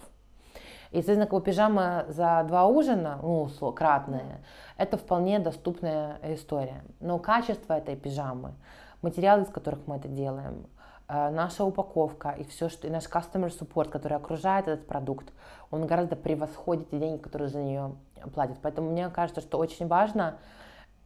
И, 0.90 1.02
бы 1.02 1.40
пижама 1.40 2.04
за 2.08 2.44
два 2.46 2.66
ужина, 2.66 3.18
ну, 3.22 3.48
кратные, 3.72 4.40
это 4.76 4.96
вполне 4.96 5.38
доступная 5.38 6.18
история. 6.22 6.84
Но 7.00 7.18
качество 7.18 7.74
этой 7.74 7.96
пижамы, 7.96 8.54
материалы, 9.02 9.42
из 9.42 9.48
которых 9.48 9.86
мы 9.86 9.96
это 9.96 10.08
делаем, 10.08 10.66
э, 11.08 11.30
наша 11.30 11.64
упаковка 11.64 12.30
и 12.30 12.44
все, 12.44 12.68
что 12.68 12.86
и 12.86 12.90
наш 12.90 13.04
customer 13.04 13.48
support, 13.48 13.88
который 13.88 14.16
окружает 14.16 14.68
этот 14.68 14.86
продукт, 14.86 15.32
он 15.70 15.86
гораздо 15.86 16.16
превосходит 16.16 16.90
те 16.90 16.98
деньги, 16.98 17.20
которые 17.20 17.48
за 17.48 17.58
нее 17.58 17.96
платят. 18.34 18.58
Поэтому 18.62 18.90
мне 18.90 19.08
кажется, 19.10 19.40
что 19.40 19.58
очень 19.58 19.86
важно 19.86 20.38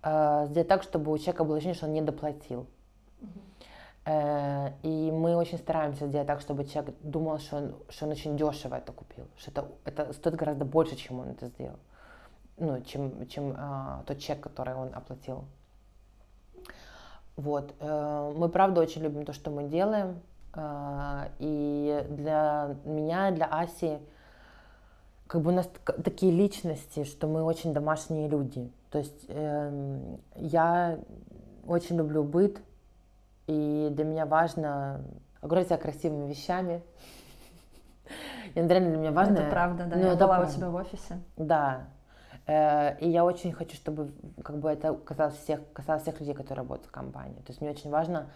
э, 0.03 0.47
сделать 0.49 0.69
так, 0.69 0.83
чтобы 0.83 1.13
у 1.13 1.19
человека 1.19 1.45
было 1.45 1.57
ощущение, 1.57 1.77
что 1.77 1.87
он 1.87 1.93
не 1.93 2.03
доплатил. 2.03 2.67
Mm-hmm. 3.21 3.50
Э, 4.07 4.71
и 4.83 5.11
мы 5.11 5.37
очень 5.37 5.59
стараемся 5.59 6.07
сделать 6.07 6.27
так, 6.27 6.41
чтобы 6.41 6.65
человек 6.65 6.95
думал, 7.03 7.39
что 7.39 7.57
он, 7.57 7.75
что 7.91 8.07
он 8.07 8.13
очень 8.13 8.37
дешево 8.37 8.77
это 8.77 8.93
купил, 8.93 9.27
что 9.37 9.51
это, 9.51 9.69
это 9.85 10.13
стоит 10.13 10.37
гораздо 10.37 10.65
больше, 10.65 10.97
чем 10.97 11.21
он 11.21 11.29
это 11.31 11.47
сделал, 11.49 11.79
ну, 12.57 12.81
чем, 12.83 13.27
чем 13.29 13.55
а, 13.57 14.03
тот 14.07 14.19
чек, 14.19 14.41
который 14.41 14.75
он 14.75 14.95
оплатил. 14.95 15.45
Вот. 17.37 17.75
Э, 17.81 18.33
мы, 18.37 18.49
правда, 18.49 18.81
очень 18.81 19.03
любим 19.03 19.25
то, 19.25 19.33
что 19.33 19.51
мы 19.51 19.65
делаем. 19.65 20.21
Э, 20.55 21.29
и 21.39 22.07
для 22.09 22.77
меня, 22.85 23.31
для 23.31 23.47
Аси, 23.47 23.99
как 25.27 25.43
бы 25.43 25.53
у 25.53 25.55
нас 25.55 25.69
так- 25.85 26.03
такие 26.03 26.33
личности, 26.33 27.05
что 27.05 27.29
мы 27.29 27.43
очень 27.43 27.73
домашние 27.73 28.29
люди. 28.29 28.71
То 28.91 28.99
есть 28.99 29.27
эм, 29.29 30.21
я 30.35 30.99
очень 31.67 31.97
люблю 31.97 32.25
быт, 32.25 32.61
и 33.51 33.89
для 33.91 34.05
меня 34.05 34.27
важно 34.27 35.03
окружать 35.41 35.67
себя 35.67 35.79
красивыми 35.79 36.29
вещами. 36.29 36.83
И 38.55 38.61
реально 38.61 38.91
для 38.91 38.99
меня 38.99 39.13
важно. 39.13 39.39
Это 39.39 39.51
правда, 39.51 39.85
да. 39.87 39.97
Ну, 39.97 40.03
я 40.03 40.13
это 40.13 40.25
была 40.25 40.37
у 40.37 40.41
правда. 40.41 40.55
тебя 40.57 40.71
в 40.71 40.75
офисе. 40.77 41.21
Да. 41.37 41.89
Э, 42.47 42.97
И 43.01 43.09
я 43.09 43.25
очень 43.25 43.53
хочу, 43.53 43.75
чтобы 43.77 44.13
как 44.45 44.59
бы 44.59 44.71
это 44.71 44.95
касалось 44.95 45.35
всех, 45.37 45.61
касалось 45.73 46.03
всех 46.03 46.21
людей, 46.21 46.35
которые 46.35 46.59
работают 46.63 46.89
в 46.89 46.93
компании. 46.93 47.41
То 47.41 47.51
есть 47.51 47.61
мне 47.61 47.71
очень 47.71 47.91
важно, 47.91 48.27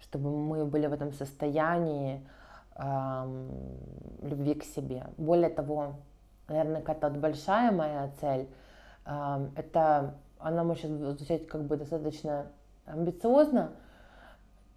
чтобы 0.00 0.30
мы 0.30 0.64
были 0.64 0.86
в 0.86 0.92
этом 0.92 1.12
состоянии 1.12 2.26
эм, 2.76 3.50
любви 4.22 4.54
к 4.54 4.64
себе. 4.64 5.06
Более 5.16 5.50
того, 5.50 5.94
наверное, 6.48 6.80
какая-то 6.80 7.08
вот 7.10 7.18
большая 7.18 7.70
моя 7.72 8.10
цель, 8.20 8.48
эм, 9.06 9.52
это, 9.56 10.14
она 10.38 10.64
может 10.64 10.90
звучать 10.90 11.46
как 11.46 11.62
бы 11.64 11.76
достаточно 11.76 12.46
амбициозно, 12.86 13.72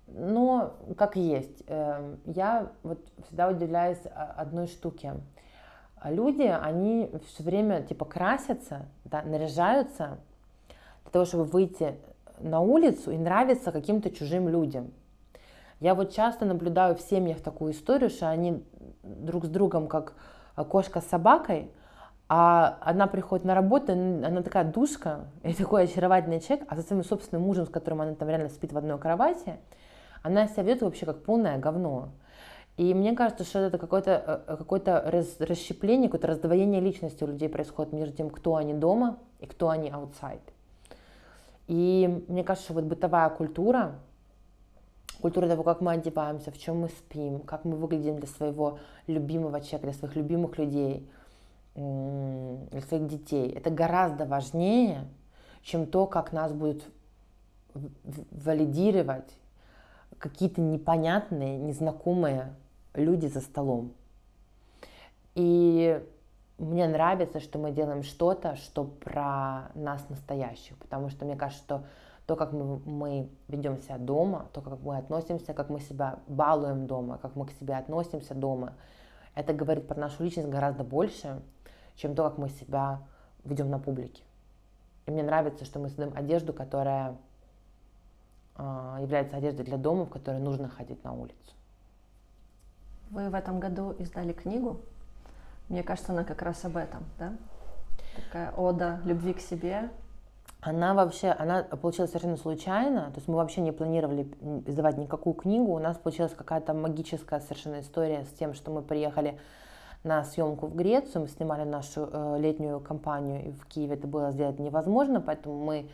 но 0.08 0.74
как 0.97 1.16
есть. 1.16 1.64
Эм, 1.68 2.20
Я 2.26 2.72
вот 2.84 2.99
всегда 3.26 3.49
удивляюсь 3.49 4.01
о- 4.05 4.34
одной 4.41 4.68
штуке. 4.68 5.16
А 5.99 6.12
Люди, 6.12 6.43
они 6.43 7.12
все 7.28 7.43
время 7.43 7.82
типа 7.82 8.05
красятся, 8.05 8.86
да, 9.05 9.22
наряжаются 9.24 10.20
для 11.03 11.12
того, 11.12 11.26
чтобы 11.26 11.43
выйти 11.45 11.95
на 12.39 12.62
улицу 12.62 13.12
и 13.12 13.18
нравиться 13.18 13.72
каким-то 13.72 14.10
чужим 14.12 14.47
людям. 14.47 14.91
Я 15.80 15.95
вот 15.95 16.12
часто 16.12 16.45
наблюдаю 16.45 16.95
в 16.95 17.01
семьях 17.01 17.41
такую 17.41 17.74
историю, 17.74 18.10
что 18.10 18.30
они 18.30 18.64
друг 19.03 19.45
с 19.45 19.49
другом 19.49 19.88
как 19.88 20.14
кошка 20.70 21.01
с 21.01 21.05
собакой, 21.05 21.72
а 22.30 22.78
она 22.82 23.08
приходит 23.08 23.45
на 23.45 23.55
работу, 23.55 23.93
она 23.93 24.41
такая 24.41 24.66
душка, 24.66 25.28
и 25.43 25.53
такой 25.53 25.84
очаровательный 25.84 26.41
человек, 26.41 26.68
а 26.70 26.76
со 26.76 26.82
своим 26.82 27.03
собственным 27.03 27.43
мужем, 27.43 27.66
с 27.66 27.70
которым 27.70 28.01
она 28.01 28.16
там 28.16 28.28
реально 28.28 28.49
спит 28.49 28.72
в 28.74 28.78
одной 28.78 28.97
кровати, 28.97 29.58
она 30.28 30.48
себя 30.48 30.64
ведет 30.64 30.82
вообще 30.82 31.06
как 31.06 31.24
полное 31.24 31.58
говно. 31.58 32.10
И 32.76 32.94
мне 32.94 33.14
кажется, 33.14 33.44
что 33.44 33.60
это 33.60 33.78
какое-то 33.78 34.44
э, 34.48 34.58
какое-то 34.58 35.02
раз- 35.08 35.40
расщепление, 35.40 36.10
какое-то 36.10 36.28
раздвоение 36.28 36.80
личности 36.80 37.24
у 37.24 37.28
людей 37.28 37.50
происходит 37.50 37.94
между 37.94 38.16
тем, 38.16 38.30
кто 38.30 38.56
они 38.56 38.74
дома 38.74 39.18
и 39.40 39.48
кто 39.48 39.70
они 39.70 39.90
outside. 39.90 40.42
И 41.68 42.24
мне 42.28 42.44
кажется, 42.44 42.68
что 42.68 42.74
вот 42.76 42.84
бытовая 42.84 43.30
культура, 43.30 43.96
культура 45.22 45.48
того, 45.48 45.64
как 45.64 45.82
мы 45.82 45.94
одеваемся, 45.94 46.52
в 46.52 46.58
чем 46.58 46.82
мы 46.82 46.90
спим, 46.90 47.40
как 47.40 47.66
мы 47.66 47.78
выглядим 47.78 48.18
для 48.18 48.28
своего 48.28 48.80
любимого 49.08 49.60
человека, 49.62 49.88
для 49.88 49.94
своих 49.94 50.16
любимых 50.16 50.58
людей, 50.58 51.10
для 51.74 52.82
своих 52.82 53.08
детей, 53.08 53.50
это 53.52 53.70
гораздо 53.70 54.26
важнее, 54.26 55.06
чем 55.64 55.86
то, 55.88 56.06
как 56.06 56.32
нас 56.32 56.54
будут 56.54 56.84
валидировать 58.32 59.30
какие-то 60.20 60.61
непонятные, 60.61 61.57
незнакомые 61.57 62.53
люди 62.93 63.28
за 63.28 63.41
столом. 63.41 63.93
И 65.36 66.03
мне 66.57 66.88
нравится, 66.88 67.39
что 67.39 67.59
мы 67.59 67.72
делаем 67.72 68.03
что-то, 68.03 68.55
что 68.55 68.84
про 68.84 69.70
нас 69.76 70.07
настоящих, 70.09 70.76
потому 70.78 71.09
что 71.09 71.26
мне 71.26 71.36
кажется, 71.36 71.63
что 71.63 71.84
то, 72.26 72.36
как 72.36 72.51
мы, 72.51 72.80
мы 72.86 73.30
ведем 73.47 73.78
себя 73.78 73.97
дома, 73.97 74.47
то, 74.53 74.61
как 74.61 74.80
мы 74.82 74.97
относимся, 74.97 75.53
как 75.53 75.70
мы 75.70 75.80
себя 75.80 76.20
балуем 76.28 76.88
дома, 76.88 77.20
как 77.20 77.36
мы 77.36 77.45
к 77.45 77.51
себе 77.51 77.76
относимся 77.76 78.34
дома, 78.34 78.74
это 79.36 79.53
говорит 79.53 79.88
про 79.88 79.99
нашу 79.99 80.24
личность 80.24 80.49
гораздо 80.49 80.84
больше, 80.84 81.41
чем 81.95 82.15
то, 82.15 82.24
как 82.24 82.38
мы 82.38 82.49
себя 82.49 83.01
ведем 83.45 83.70
на 83.70 83.80
публике. 83.80 84.24
И 85.05 85.11
мне 85.11 85.24
нравится, 85.24 85.63
что 85.63 85.80
мы 85.80 85.88
создаем 85.88 86.11
одежду, 86.15 86.51
которая 86.51 87.15
является 88.58 89.38
одеждой 89.38 89.66
для 89.66 89.78
дома, 89.78 90.05
в 90.05 90.10
которой 90.10 90.39
нужно 90.39 90.68
ходить 90.68 91.03
на 91.03 91.14
улицу. 91.14 91.36
Вы 93.12 93.30
в 93.30 93.36
этом 93.36 93.60
году 93.60 93.91
издали 93.91 94.34
книгу. 94.34 94.80
Мне 95.70 95.84
кажется, 95.84 96.12
она 96.12 96.24
как 96.24 96.41
раз 96.41 96.64
об 96.66 96.78
этом, 96.78 97.03
да? 97.20 97.34
Такая 98.16 98.51
ода 98.51 98.99
любви 99.05 99.34
к 99.34 99.39
себе. 99.39 99.89
Она 100.60 100.93
вообще, 100.93 101.30
она 101.30 101.64
получилась 101.64 102.10
совершенно 102.10 102.38
случайно, 102.38 103.12
то 103.12 103.18
есть 103.18 103.28
мы 103.28 103.36
вообще 103.36 103.62
не 103.62 103.72
планировали 103.72 104.28
издавать 104.66 104.97
никакую 104.97 105.36
книгу, 105.36 105.72
у 105.72 105.80
нас 105.80 105.97
получилась 105.97 106.34
какая-то 106.34 106.74
магическая 106.74 107.39
совершенно 107.41 107.80
история 107.82 108.26
с 108.26 108.30
тем, 108.38 108.55
что 108.55 108.72
мы 108.72 108.82
приехали 108.82 109.38
на 110.03 110.24
съемку 110.24 110.66
в 110.66 110.76
Грецию, 110.76 111.22
мы 111.22 111.28
снимали 111.28 111.64
нашу 111.64 112.10
э, 112.12 112.38
летнюю 112.39 112.80
кампанию 112.80 113.45
и 113.45 113.51
в 113.51 113.66
Киеве 113.68 113.95
это 113.95 114.08
было 114.08 114.32
сделать 114.32 114.58
невозможно, 114.58 115.22
поэтому 115.22 115.64
мы 115.64 115.89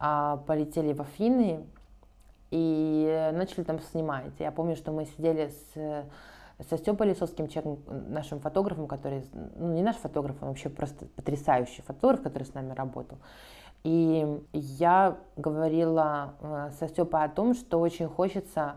а, 0.00 0.38
полетели 0.48 0.92
в 0.92 1.00
Афины 1.00 1.64
и 2.52 3.30
начали 3.32 3.64
там 3.64 3.80
снимать. 3.80 4.32
Я 4.38 4.52
помню, 4.52 4.76
что 4.76 4.92
мы 4.92 5.06
сидели 5.06 5.48
с 5.74 6.06
со 6.68 6.78
Степой 6.78 7.08
Лисовским, 7.08 7.48
человеком, 7.48 7.82
нашим 8.08 8.38
фотографом, 8.38 8.86
который, 8.86 9.24
ну 9.56 9.72
не 9.72 9.82
наш 9.82 9.96
фотограф, 9.96 10.36
он 10.42 10.48
вообще 10.48 10.68
просто 10.68 11.06
потрясающий 11.16 11.82
фотограф, 11.82 12.22
который 12.22 12.44
с 12.44 12.54
нами 12.54 12.72
работал. 12.72 13.18
И 13.84 14.40
я 14.52 15.18
говорила 15.36 16.34
э, 16.40 16.70
со 16.78 16.88
Степой 16.88 17.24
о 17.24 17.28
том, 17.28 17.54
что 17.54 17.80
очень 17.80 18.06
хочется 18.06 18.76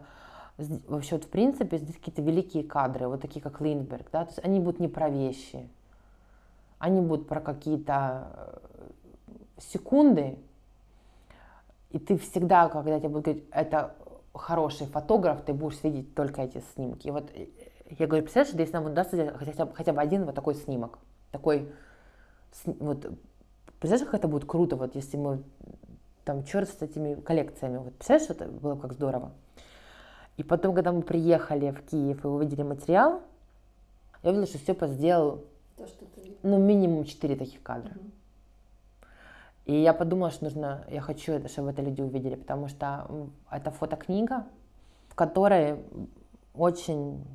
вообще 0.58 1.16
вот 1.16 1.26
в 1.26 1.30
принципе 1.30 1.78
сделать 1.78 1.98
какие-то 1.98 2.22
великие 2.22 2.64
кадры, 2.64 3.08
вот 3.08 3.22
такие 3.22 3.42
как 3.42 3.60
Линдберг, 3.60 4.10
да, 4.12 4.24
то 4.24 4.32
есть 4.32 4.40
они 4.44 4.60
будут 4.60 4.80
не 4.80 4.88
про 4.88 5.10
вещи, 5.10 5.70
они 6.80 7.02
будут 7.02 7.28
про 7.28 7.42
какие-то 7.42 8.30
э, 8.34 8.58
секунды, 9.60 10.40
и 11.92 12.00
ты 12.00 12.18
всегда, 12.18 12.70
когда 12.70 13.00
тебе 13.00 13.10
будут 13.10 13.26
говорить, 13.26 13.46
это 13.52 13.96
хороший 14.34 14.88
фотограф, 14.88 15.44
ты 15.44 15.54
будешь 15.54 15.82
видеть 15.84 16.14
только 16.14 16.42
эти 16.42 16.62
снимки. 16.74 17.08
И 17.08 17.12
вот 17.12 17.30
э, 17.34 17.48
я 17.98 18.08
говорю, 18.08 18.24
представляешь, 18.24 18.56
если 18.56 18.74
нам 18.74 18.86
удастся 18.86 19.16
сделать 19.16 19.38
хотя 19.38 19.68
хотя 19.68 19.94
бы 19.94 20.02
один 20.02 20.26
вот 20.26 20.36
такой 20.36 20.56
снимок, 20.56 21.00
такой, 21.32 21.72
вот, 22.66 23.06
представляешь, 23.80 24.06
как 24.06 24.16
это 24.16 24.28
будет 24.28 24.46
круто, 24.46 24.76
вот 24.76 24.96
если 24.96 25.18
мы 25.18 25.44
там 26.24 26.44
черт 26.44 26.70
с 26.70 26.82
этими 26.82 27.16
коллекциями, 27.16 27.78
вот, 27.78 27.94
представляешь, 27.94 28.30
это 28.30 28.46
было 28.46 28.76
бы 28.76 28.82
как 28.82 28.94
здорово. 28.94 29.32
И 30.38 30.44
потом, 30.44 30.76
когда 30.76 30.92
мы 30.92 31.02
приехали 31.02 31.72
в 31.72 31.82
Киев 31.84 32.26
и 32.26 32.28
увидели 32.28 32.64
материал, 32.64 33.22
я 34.22 34.32
увидела, 34.32 34.48
что 34.48 34.58
Степа 34.58 34.88
сделал, 34.88 35.46
То, 35.78 35.88
что 35.88 36.06
ты... 36.06 36.36
ну, 36.44 36.58
минимум 36.58 37.06
4 37.06 37.36
таких 37.36 37.62
кадра. 37.64 37.94
И 39.66 39.76
я 39.82 39.94
подумала, 39.94 40.30
что 40.30 40.46
нужно, 40.46 40.86
я 40.90 41.02
хочу, 41.02 41.40
чтобы 41.48 41.72
это 41.72 41.82
люди 41.82 42.02
увидели, 42.02 42.36
потому 42.36 42.68
что 42.68 43.30
это 43.50 43.72
фотокнига, 43.72 44.46
в 45.10 45.16
которой 45.16 45.80
очень, 46.54 47.26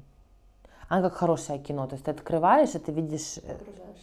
она 0.88 1.02
как 1.02 1.14
хорошее 1.14 1.58
кино, 1.58 1.86
то 1.88 1.94
есть 1.94 2.04
ты 2.04 2.12
открываешь, 2.12 2.74
и 2.74 2.78
ты 2.78 2.92
видишь 2.92 3.38
э, 3.42 3.58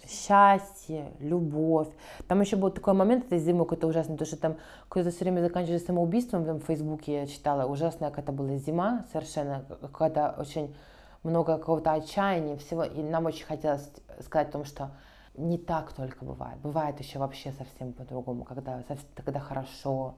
счастье, 0.07 1.13
любовь. 1.19 1.87
Там 2.27 2.41
еще 2.41 2.57
был 2.57 2.69
такой 2.69 2.93
момент 2.93 3.25
этой 3.25 3.39
зимы 3.39 3.63
какой-то 3.63 3.87
ужасный, 3.87 4.15
потому 4.15 4.27
что 4.27 4.37
там 4.37 4.57
кто-то 4.89 5.09
все 5.11 5.19
время 5.23 5.41
заканчивали 5.41 5.77
самоубийством, 5.77 6.45
там 6.45 6.59
в 6.59 6.65
Фейсбуке 6.65 7.21
я 7.21 7.27
читала, 7.27 7.65
ужасная 7.65 8.09
какая-то 8.09 8.33
была 8.33 8.57
зима 8.57 9.05
совершенно, 9.13 9.63
какая-то 9.81 10.35
очень 10.37 10.75
много 11.23 11.57
какого-то 11.57 11.93
отчаяния 11.93 12.57
всего, 12.57 12.83
и 12.83 13.01
нам 13.01 13.25
очень 13.25 13.45
хотелось 13.45 13.89
сказать 14.21 14.49
о 14.49 14.51
том, 14.51 14.65
что 14.65 14.91
не 15.37 15.57
так 15.57 15.93
только 15.93 16.25
бывает. 16.25 16.59
Бывает 16.59 16.99
еще 16.99 17.19
вообще 17.19 17.51
совсем 17.53 17.93
по-другому, 17.93 18.43
когда, 18.43 18.83
когда 19.15 19.39
хорошо, 19.39 20.15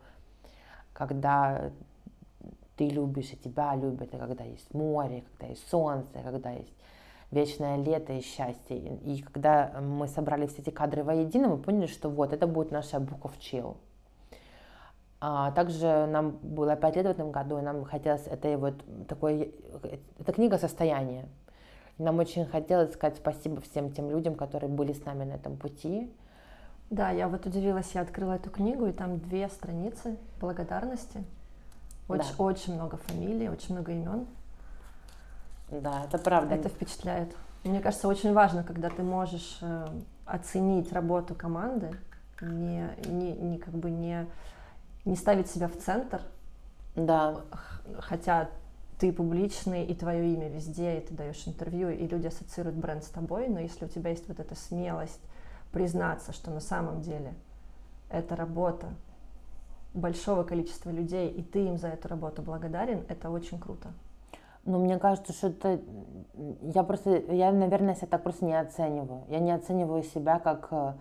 когда 0.94 1.72
ты 2.76 2.88
любишь, 2.88 3.34
и 3.34 3.38
тебя 3.38 3.76
любят, 3.76 4.14
и 4.14 4.18
когда 4.18 4.44
есть 4.46 4.74
море, 4.74 5.24
когда 5.32 5.48
есть 5.48 5.68
солнце, 5.70 6.20
когда 6.24 6.52
есть 6.52 6.74
вечное 7.32 7.78
лето 7.78 8.14
и 8.14 8.22
счастье. 8.22 8.78
И 8.78 9.18
и 9.18 9.22
когда 9.22 9.82
мы 9.82 10.08
собрали 10.08 10.48
все 10.48 10.62
эти 10.62 10.70
кадры 10.70 11.04
воедино, 11.04 11.50
мы 11.50 11.58
поняли, 11.58 11.88
что 11.88 12.10
вот, 12.10 12.34
это 12.34 12.48
будет 12.48 12.72
наша 12.72 12.98
Book 12.98 13.22
of 13.22 13.34
Chill. 13.40 13.76
А 15.22 15.52
также 15.52 16.08
нам 16.08 16.40
было 16.42 16.78
5 16.78 16.96
лет 16.96 17.06
в 17.06 17.10
этом 17.10 17.32
году, 17.32 17.58
и 17.58 17.62
нам 17.62 17.84
хотелось 17.84 18.26
этой 18.26 18.56
вот 18.56 18.76
такой, 19.08 19.54
это 20.18 20.32
книга 20.32 20.58
состояния. 20.58 21.28
Нам 22.00 22.18
очень 22.18 22.46
хотелось 22.46 22.94
сказать 22.94 23.18
спасибо 23.18 23.62
всем 23.62 23.92
тем 23.92 24.10
людям, 24.10 24.36
которые 24.36 24.70
были 24.70 24.94
с 24.94 25.04
нами 25.06 25.26
на 25.26 25.34
этом 25.34 25.58
пути. 25.58 26.10
Да, 26.90 27.12
я 27.12 27.28
вот 27.28 27.46
удивилась, 27.46 27.92
я 27.94 28.02
открыла 28.02 28.34
эту 28.34 28.50
книгу, 28.50 28.86
и 28.88 28.92
там 28.94 29.20
две 29.20 29.48
страницы 29.50 30.18
благодарности. 30.40 31.24
Очень, 32.08 32.36
Да. 32.38 32.44
очень 32.44 32.74
много 32.74 32.98
фамилий, 32.98 33.50
очень 33.50 33.76
много 33.76 33.92
имен. 33.92 34.26
Да, 35.70 36.06
это 36.06 36.18
правда. 36.18 36.56
Это 36.56 36.70
впечатляет. 36.70 37.36
Мне 37.64 37.82
кажется, 37.82 38.08
очень 38.08 38.34
важно, 38.34 38.64
когда 38.64 38.90
ты 38.90 39.04
можешь 39.04 39.60
э, 39.62 39.88
оценить 40.26 40.92
работу 40.94 41.36
команды, 41.36 41.92
не, 42.42 42.90
не, 43.06 43.34
не 43.34 43.58
как 43.58 43.74
бы 43.74 43.92
не, 43.92 44.26
не 45.04 45.16
ставить 45.18 45.50
себя 45.52 45.68
в 45.68 45.76
центр, 45.78 46.22
Да, 46.96 47.42
хотя 48.00 48.50
ты 49.00 49.14
публичный, 49.14 49.86
и 49.86 49.96
твое 49.96 50.34
имя 50.34 50.50
везде, 50.50 50.98
и 50.98 51.02
ты 51.02 51.14
даешь 51.14 51.48
интервью, 51.48 51.90
и 51.90 52.06
люди 52.06 52.28
ассоциируют 52.28 52.78
бренд 52.78 53.04
с 53.04 53.08
тобой, 53.08 53.48
но 53.48 53.60
если 53.60 53.86
у 53.86 53.88
тебя 53.88 54.10
есть 54.10 54.28
вот 54.28 54.40
эта 54.40 54.56
смелость 54.56 55.22
признаться, 55.72 56.34
что 56.34 56.52
на 56.52 56.60
самом 56.60 57.02
деле 57.02 57.34
это 58.10 58.36
работа 58.36 58.88
большого 59.94 60.44
количества 60.44 60.90
людей, 60.90 61.30
и 61.30 61.42
ты 61.42 61.66
им 61.66 61.78
за 61.78 61.88
эту 61.88 62.10
работу 62.10 62.42
благодарен, 62.42 63.06
это 63.08 63.30
очень 63.30 63.58
круто. 63.58 63.94
Ну, 64.66 64.84
мне 64.84 65.00
кажется, 65.00 65.32
что 65.32 65.48
это... 65.48 65.80
Я 66.62 66.84
просто... 66.84 67.18
Я, 67.34 67.52
наверное, 67.52 67.96
себя 67.96 68.08
так 68.08 68.24
просто 68.24 68.46
не 68.46 68.60
оцениваю. 68.60 69.24
Я 69.30 69.40
не 69.40 69.52
оцениваю 69.52 70.04
себя 70.04 70.38
как 70.38 70.68
э, 70.72 70.94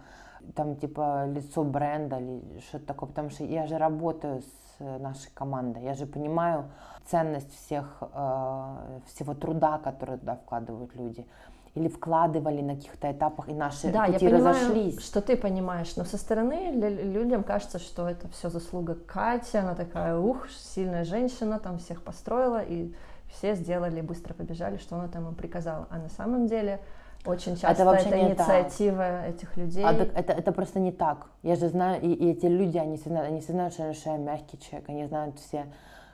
там, 0.55 0.77
типа, 0.77 1.27
лицо 1.27 1.65
бренда 1.65 2.19
или 2.19 2.61
что-то 2.61 2.87
такое, 2.87 3.09
потому 3.09 3.31
что 3.31 3.45
я 3.45 3.67
же 3.67 3.77
работаю 3.77 4.43
с 4.43 4.68
нашей 4.79 5.31
командой, 5.35 5.83
я 5.83 5.95
же 5.95 6.07
понимаю 6.07 6.65
ценность 7.07 7.55
всех, 7.55 7.99
э, 8.01 9.01
всего 9.07 9.35
труда, 9.35 9.79
который 9.79 10.19
туда 10.19 10.37
вкладывают 10.37 10.95
люди 10.95 11.27
или 11.75 11.89
вкладывали 11.89 12.61
на 12.61 12.75
каких-то 12.75 13.11
этапах, 13.13 13.49
и 13.49 13.55
наши 13.55 13.93
да, 13.93 14.07
пути 14.07 14.25
я 14.25 14.31
понимаю, 14.33 14.55
разошлись. 14.55 15.01
что 15.01 15.21
ты 15.21 15.37
понимаешь, 15.37 15.97
но 15.97 16.05
со 16.05 16.17
стороны 16.17 16.73
людям 16.73 17.45
кажется, 17.45 17.79
что 17.79 18.09
это 18.09 18.29
все 18.29 18.51
заслуга 18.51 18.95
Кати, 18.95 19.59
она 19.59 19.75
такая, 19.75 20.19
ух, 20.19 20.49
сильная 20.51 21.05
женщина, 21.05 21.59
там 21.59 21.79
всех 21.79 22.03
построила, 22.03 22.63
и 22.63 22.93
все 23.29 23.55
сделали, 23.55 24.01
быстро 24.01 24.35
побежали, 24.35 24.79
что 24.79 24.97
она 24.97 25.09
там 25.09 25.29
им 25.29 25.35
приказала. 25.35 25.87
А 25.91 25.99
на 25.99 26.09
самом 26.09 26.47
деле 26.47 26.81
очень 27.25 27.57
часто 27.57 27.69
это, 27.69 27.85
вообще 27.85 28.09
это 28.09 28.21
инициатива 28.21 28.99
так. 28.99 29.29
этих 29.29 29.57
людей. 29.57 29.85
А, 29.85 29.95
так, 29.95 30.09
это, 30.15 30.33
это 30.33 30.53
просто 30.53 30.81
не 30.81 30.93
так. 30.93 31.27
Я 31.43 31.57
же 31.57 31.69
знаю, 31.69 32.01
и, 32.01 32.13
и 32.13 32.31
эти 32.31 32.47
люди, 32.47 32.79
они 32.79 32.97
все 32.97 33.11
знают, 33.11 33.29
они 33.29 33.41
все 33.41 33.53
знают, 33.53 33.75
что 33.75 34.11
я 34.11 34.17
мягкий 34.17 34.59
человек, 34.59 34.89
они 34.89 35.07
знают 35.07 35.39
все, 35.39 35.67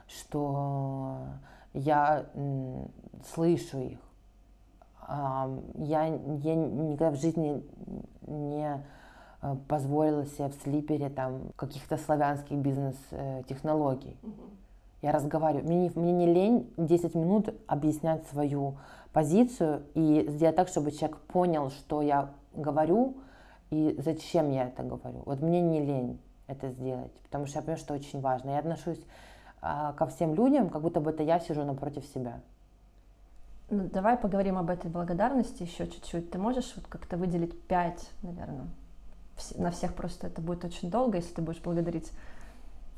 что 0.07 1.17
я 1.73 2.25
м, 2.35 2.87
слышу 3.33 3.79
их. 3.79 3.99
А, 5.07 5.49
я, 5.75 6.05
я 6.05 6.55
никогда 6.55 7.11
в 7.11 7.15
жизни 7.15 7.63
не 8.25 8.81
э, 9.41 9.55
позволила 9.67 10.25
себе 10.25 10.47
в 10.47 10.55
слипере 10.63 11.09
там 11.09 11.51
каких-то 11.55 11.97
славянских 11.97 12.57
бизнес-технологий. 12.57 14.17
Угу. 14.23 14.33
Я 15.03 15.11
разговариваю. 15.11 15.65
Мне, 15.65 15.91
мне 15.93 16.11
не 16.11 16.25
лень 16.25 16.73
10 16.77 17.13
минут 17.13 17.53
объяснять 17.67 18.25
свою 18.27 18.75
позицию 19.15 19.83
и 19.93 20.25
сделать 20.27 20.57
так, 20.57 20.67
чтобы 20.67 20.91
человек 20.91 21.17
понял, 21.19 21.71
что 21.71 22.01
я 22.01 22.31
говорю 22.53 23.15
и 23.69 23.95
зачем 23.97 24.51
я 24.51 24.67
это 24.67 24.83
говорю. 24.83 25.23
Вот 25.25 25.39
мне 25.41 25.61
не 25.61 25.79
лень 25.79 26.19
это 26.47 26.69
сделать, 26.69 27.13
потому 27.23 27.45
что 27.45 27.59
я 27.59 27.61
понимаю, 27.61 27.79
что 27.79 27.93
очень 27.93 28.19
важно. 28.19 28.49
Я 28.49 28.59
отношусь 28.59 28.99
а, 29.61 29.93
ко 29.93 30.05
всем 30.07 30.35
людям, 30.35 30.69
как 30.69 30.81
будто 30.81 30.99
бы 30.99 31.11
это 31.11 31.23
я 31.23 31.39
сижу 31.39 31.63
напротив 31.63 32.03
себя. 32.13 32.41
Ну, 33.69 33.87
давай 33.87 34.17
поговорим 34.17 34.57
об 34.57 34.69
этой 34.69 34.91
благодарности 34.91 35.63
еще 35.63 35.87
чуть-чуть. 35.87 36.31
Ты 36.31 36.37
можешь 36.37 36.73
вот 36.75 36.85
как-то 36.87 37.15
выделить 37.15 37.57
пять, 37.67 38.09
наверное, 38.21 38.67
на 39.55 39.71
всех 39.71 39.95
просто 39.95 40.27
это 40.27 40.41
будет 40.41 40.65
очень 40.65 40.91
долго, 40.91 41.19
если 41.19 41.35
ты 41.35 41.41
будешь 41.41 41.61
благодарить 41.61 42.11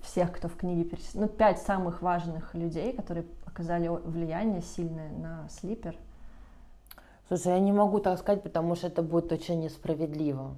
всех, 0.01 0.32
кто 0.32 0.47
в 0.47 0.55
книге 0.55 0.84
перечислен, 0.84 1.22
ну, 1.22 1.28
пять 1.28 1.61
самых 1.61 2.01
важных 2.01 2.55
людей, 2.55 2.91
которые 2.93 3.28
оказали 3.45 3.88
влияние 3.88 4.63
сильное 4.63 5.11
на 5.11 5.47
слипер. 5.49 5.95
Слушай, 7.28 7.54
я 7.54 7.60
не 7.60 7.74
могу 7.74 8.00
так 8.00 8.18
сказать, 8.20 8.42
потому 8.42 8.76
что 8.76 8.88
это 8.88 9.02
будет 9.02 9.34
очень 9.34 9.60
несправедливо. 9.60 10.58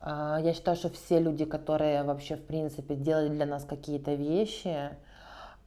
А, 0.00 0.38
я 0.40 0.54
считаю, 0.54 0.74
что 0.74 0.88
все 0.88 1.20
люди, 1.20 1.44
которые 1.44 2.04
вообще, 2.04 2.36
в 2.36 2.46
принципе, 2.46 2.94
делали 2.94 3.28
для 3.28 3.44
нас 3.44 3.64
какие-то 3.64 4.14
вещи, 4.14 4.96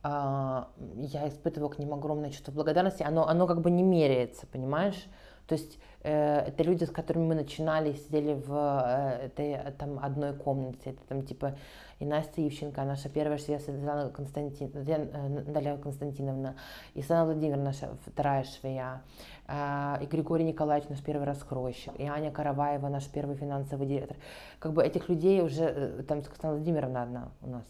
а, 0.02 0.70
я 0.96 1.30
испытываю 1.30 1.70
к 1.70 1.78
ним 1.78 1.94
огромное 1.94 2.32
чувство 2.32 2.52
благодарности. 2.52 3.04
Оно, 3.04 3.28
оно 3.28 3.46
как 3.46 3.62
бы 3.62 3.70
не 3.70 3.84
меряется, 3.84 4.48
понимаешь? 4.48 5.06
То 5.48 5.56
есть 5.56 5.80
э, 6.04 6.40
это 6.40 6.64
люди, 6.64 6.86
с 6.86 6.90
которыми 6.90 7.28
мы 7.28 7.36
начинали, 7.36 7.94
сидели 7.94 8.34
в 8.34 8.52
э, 8.52 9.26
этой 9.26 9.72
там 9.78 10.00
одной 10.00 10.34
комнате. 10.34 10.92
Это 10.92 11.02
там 11.08 11.24
типа 11.24 11.56
и 12.04 12.06
Настя 12.06 12.46
Ивченко, 12.46 12.84
наша 12.84 13.08
первая 13.08 13.38
швея, 13.38 13.60
Светлана 13.60 14.10
Константин, 14.10 14.72
э, 14.74 15.44
Даля 15.48 15.78
Константиновна, 15.78 16.56
и 16.96 17.02
Сана 17.02 17.24
Владимировна, 17.24 17.66
наша 17.66 17.98
вторая 18.06 18.44
швея, 18.44 19.02
э, 19.48 20.04
и 20.04 20.06
Григорий 20.08 20.44
Николаевич, 20.44 20.90
наш 20.90 21.02
первый 21.02 21.26
раскройщик, 21.26 21.94
и 21.98 22.06
Аня 22.06 22.30
Караваева, 22.30 22.90
наш 22.90 23.08
первый 23.08 23.38
финансовый 23.38 23.88
директор. 23.88 24.18
Как 24.60 24.74
бы 24.74 24.84
этих 24.84 25.08
людей 25.08 25.42
уже, 25.42 25.64
э, 25.64 26.04
там 26.06 26.22
Светлана 26.24 26.58
Владимировна 26.58 27.04
одна 27.04 27.32
у 27.42 27.50
нас, 27.50 27.64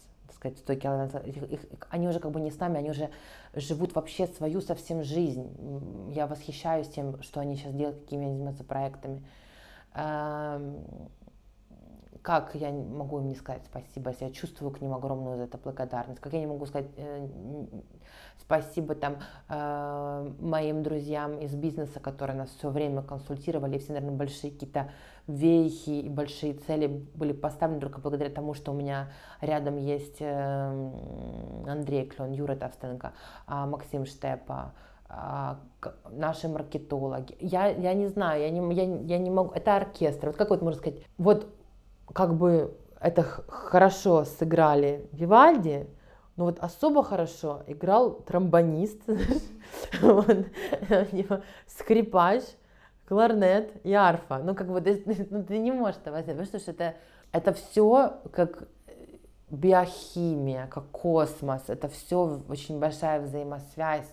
сказать, 0.44 0.58
100 0.58 0.74
километров, 0.74 1.22
они 1.90 2.08
уже 2.08 2.20
как 2.20 2.30
бы 2.30 2.40
не 2.40 2.50
с 2.50 2.58
нами, 2.58 2.78
они 2.78 2.90
уже 2.90 3.10
живут 3.54 3.94
вообще 3.94 4.26
свою 4.26 4.60
совсем 4.60 5.02
жизнь. 5.02 6.10
Я 6.12 6.26
восхищаюсь 6.26 6.88
тем, 6.88 7.22
что 7.22 7.40
они 7.40 7.56
сейчас 7.56 7.72
делают, 7.72 8.00
какими 8.00 8.26
они 8.26 8.34
занимаются 8.34 8.64
проектами 8.64 9.24
эм, 9.94 10.84
как 12.22 12.54
я 12.54 12.70
могу 12.70 13.20
им 13.20 13.28
не 13.28 13.34
сказать 13.34 13.62
спасибо, 13.66 14.10
если 14.10 14.24
я 14.24 14.30
чувствую 14.30 14.70
к 14.72 14.80
ним 14.80 14.94
огромную 14.94 15.36
за 15.36 15.44
это 15.44 15.58
благодарность, 15.58 16.20
как 16.20 16.32
я 16.32 16.40
не 16.40 16.46
могу 16.46 16.66
сказать 16.66 16.88
э, 16.96 17.28
спасибо 18.46 18.94
там 18.94 19.16
э, 19.48 20.32
моим 20.40 20.82
друзьям 20.82 21.38
из 21.38 21.54
бизнеса, 21.54 22.00
которые 22.00 22.36
нас 22.36 22.50
все 22.50 22.70
время 22.70 23.02
консультировали, 23.02 23.78
все, 23.78 23.92
наверное, 23.92 24.16
большие 24.16 24.52
какие-то 24.52 24.90
вехи 25.26 26.00
и 26.00 26.08
большие 26.08 26.54
цели 26.54 26.86
были 27.14 27.32
поставлены 27.32 27.80
только 27.80 28.00
благодаря 28.00 28.30
тому, 28.30 28.54
что 28.54 28.72
у 28.72 28.74
меня 28.74 29.10
рядом 29.40 29.76
есть 29.76 30.18
э, 30.20 30.90
Андрей 31.66 32.06
Клен, 32.06 32.32
Юра 32.32 32.56
Товстенко, 32.56 33.12
э, 33.48 33.66
Максим 33.66 34.04
Штепа, 34.06 34.72
а, 35.08 35.58
наши 36.10 36.48
маркетологи. 36.48 37.36
Я, 37.38 37.68
я 37.68 37.94
не 37.94 38.08
знаю, 38.08 38.40
я 38.40 38.50
не, 38.50 38.74
я, 38.74 38.84
я 38.84 39.18
не 39.18 39.30
могу. 39.30 39.52
Это 39.54 39.76
оркестр. 39.76 40.28
Вот 40.28 40.36
как 40.36 40.50
вот 40.50 40.62
можно 40.62 40.80
сказать, 40.80 41.00
вот 41.18 41.46
как 42.12 42.34
бы 42.36 42.76
это 43.00 43.22
хорошо 43.22 44.24
сыграли 44.24 45.06
Вивальди, 45.12 45.86
но 46.36 46.44
вот 46.46 46.58
особо 46.60 47.02
хорошо 47.02 47.62
играл 47.66 48.12
тромбонист, 48.12 49.00
скрипач, 51.66 52.42
кларнет 53.06 53.72
и 53.84 53.92
арфа. 53.92 54.38
Ну, 54.38 54.54
как 54.54 54.68
бы 54.68 54.80
ты, 54.80 55.02
ну, 55.30 55.44
ты 55.44 55.58
не 55.58 55.72
можешь 55.72 56.00
этого 56.00 56.22
сделать, 56.22 56.50
потому 56.50 56.60
что 56.60 56.70
это, 56.72 56.94
это 57.32 57.52
все 57.52 58.20
как 58.32 58.68
биохимия, 59.50 60.66
как 60.66 60.90
космос, 60.90 61.62
это 61.68 61.88
все 61.88 62.40
очень 62.48 62.80
большая 62.80 63.20
взаимосвязь 63.20 64.12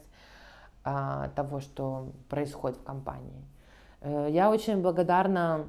а, 0.84 1.30
того, 1.30 1.60
что 1.60 2.12
происходит 2.30 2.78
в 2.78 2.84
компании. 2.84 3.46
Э, 4.02 4.28
я 4.30 4.52
очень 4.52 4.82
благодарна 4.82 5.68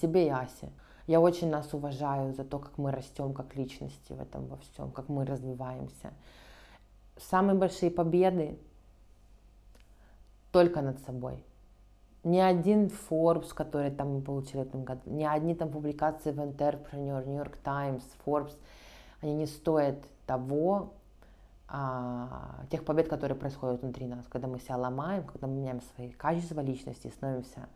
себе 0.00 0.26
и 0.26 0.28
Асе. 0.28 0.70
Я 1.10 1.20
очень 1.20 1.50
нас 1.50 1.74
уважаю 1.74 2.32
за 2.34 2.44
то, 2.44 2.60
как 2.60 2.78
мы 2.78 2.92
растем 2.92 3.34
как 3.34 3.56
личности 3.56 4.12
в 4.12 4.20
этом 4.20 4.46
во 4.46 4.58
всем, 4.58 4.92
как 4.92 5.08
мы 5.08 5.24
развиваемся. 5.24 6.12
Самые 7.16 7.58
большие 7.58 7.90
победы 7.90 8.56
только 10.52 10.82
над 10.82 11.00
собой. 11.00 11.42
Ни 12.22 12.38
один 12.38 12.92
Forbes, 13.10 13.52
который 13.52 13.90
там 13.90 14.14
мы 14.14 14.20
получили 14.20 14.58
в 14.58 14.68
этом 14.68 14.84
году, 14.84 15.10
ни 15.10 15.24
одни 15.24 15.56
там 15.56 15.70
публикации 15.70 16.30
в 16.30 16.38
Entrepreneur, 16.38 17.26
New 17.26 17.38
York 17.38 17.56
Times, 17.64 18.04
Forbes, 18.24 18.56
они 19.20 19.34
не 19.34 19.46
стоят 19.46 19.96
того, 20.26 20.92
а, 21.66 22.60
тех 22.70 22.84
побед, 22.84 23.08
которые 23.08 23.36
происходят 23.36 23.82
внутри 23.82 24.06
нас, 24.06 24.24
когда 24.28 24.46
мы 24.46 24.60
себя 24.60 24.76
ломаем, 24.76 25.24
когда 25.24 25.48
мы 25.48 25.54
меняем 25.54 25.80
свои 25.80 26.12
качества 26.12 26.60
личности, 26.60 27.08
становимся 27.08 27.68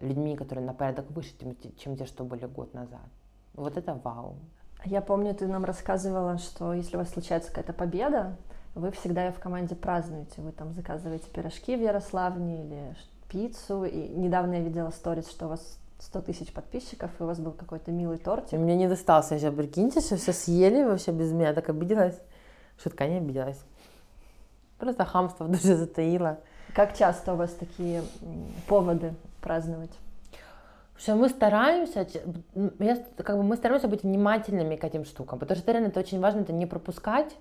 людьми, 0.00 0.36
которые 0.36 0.64
на 0.64 0.74
порядок 0.74 1.10
выше, 1.10 1.32
чем 1.78 1.96
те, 1.96 2.06
что 2.06 2.24
были 2.24 2.46
год 2.46 2.74
назад. 2.74 3.00
Вот 3.54 3.76
это 3.76 3.98
вау. 4.02 4.36
Я 4.84 5.00
помню, 5.00 5.34
ты 5.34 5.46
нам 5.46 5.64
рассказывала, 5.64 6.38
что 6.38 6.72
если 6.72 6.96
у 6.96 7.00
вас 7.00 7.10
случается 7.10 7.50
какая-то 7.50 7.72
победа, 7.72 8.36
вы 8.74 8.90
всегда 8.92 9.24
ее 9.24 9.32
в 9.32 9.40
команде 9.40 9.74
празднуете. 9.74 10.42
Вы 10.42 10.52
там 10.52 10.72
заказываете 10.74 11.28
пирожки 11.30 11.74
в 11.76 11.80
Ярославне 11.80 12.64
или 12.64 12.96
пиццу. 13.28 13.84
И 13.84 14.08
недавно 14.08 14.54
я 14.54 14.60
видела 14.60 14.90
сторис, 14.90 15.30
что 15.30 15.46
у 15.46 15.48
вас 15.48 15.78
100 15.98 16.20
тысяч 16.20 16.52
подписчиков, 16.52 17.10
и 17.18 17.22
у 17.22 17.26
вас 17.26 17.38
был 17.38 17.52
какой-то 17.52 17.90
милый 17.90 18.18
тортик. 18.18 18.58
Мне 18.58 18.76
не 18.76 18.86
достался 18.86 19.34
еще, 19.34 19.50
прикиньте, 19.50 20.00
что 20.00 20.16
все 20.16 20.32
съели 20.32 20.84
вообще 20.84 21.12
без 21.12 21.32
меня. 21.32 21.54
Так 21.54 21.70
обиделась. 21.70 22.20
Шутка, 22.82 23.08
не 23.08 23.16
обиделась. 23.16 23.58
Просто 24.78 25.06
хамство 25.06 25.44
в 25.46 25.50
душе 25.50 25.74
затаило. 25.74 26.38
Как 26.74 26.94
часто 26.94 27.32
у 27.32 27.36
вас 27.36 27.52
такие 27.52 28.02
поводы 28.68 29.14
праздновать? 29.46 29.92
Что 30.96 31.14
мы 31.14 31.28
стараемся, 31.28 32.06
я, 32.78 32.96
как 33.16 33.36
бы 33.36 33.42
мы 33.42 33.56
стараемся 33.56 33.86
быть 33.86 34.02
внимательными 34.02 34.76
к 34.76 34.84
этим 34.84 35.04
штукам, 35.04 35.38
потому 35.38 35.58
что 35.58 35.70
реально 35.72 35.88
это 35.88 36.00
очень 36.00 36.20
важно, 36.20 36.40
это 36.40 36.52
не 36.52 36.66
пропускать. 36.66 37.36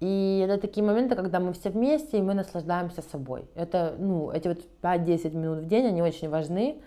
И 0.00 0.44
это 0.44 0.60
такие 0.60 0.84
моменты, 0.84 1.16
когда 1.16 1.38
мы 1.38 1.52
все 1.52 1.70
вместе, 1.70 2.18
и 2.18 2.22
мы 2.22 2.34
наслаждаемся 2.34 3.02
собой. 3.02 3.48
Это, 3.54 3.94
ну, 3.98 4.30
эти 4.30 4.48
вот 4.48 4.58
5-10 4.82 5.36
минут 5.36 5.58
в 5.64 5.66
день, 5.66 5.86
они 5.86 6.02
очень 6.02 6.28
важны. 6.28 6.80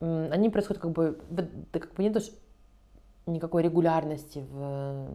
Они 0.00 0.50
происходят 0.50 0.82
как 0.82 0.90
бы, 0.90 1.18
как 1.72 1.94
бы 1.94 2.02
нет 2.02 2.16
никакой 3.26 3.62
регулярности 3.62 4.44
в, 4.50 5.06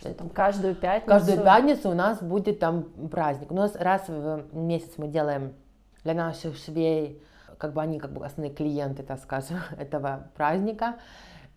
Что 0.00 0.14
там 0.14 0.28
каждую 0.28 0.74
пятницу? 0.74 1.08
Каждую 1.08 1.42
пятницу 1.42 1.90
у 1.90 1.94
нас 1.94 2.22
будет 2.22 2.58
там 2.58 2.84
праздник. 3.10 3.50
У 3.50 3.54
нас 3.54 3.74
раз 3.74 4.08
в 4.08 4.44
месяц 4.52 4.92
мы 4.98 5.08
делаем 5.08 5.54
для 6.08 6.14
наших 6.14 6.56
швей, 6.56 7.22
как 7.58 7.74
бы 7.74 7.82
они 7.82 7.98
как 7.98 8.12
бы 8.12 8.24
основные 8.24 8.54
клиенты, 8.54 9.02
так 9.02 9.20
скажем, 9.20 9.58
этого 9.78 10.30
праздника. 10.34 10.96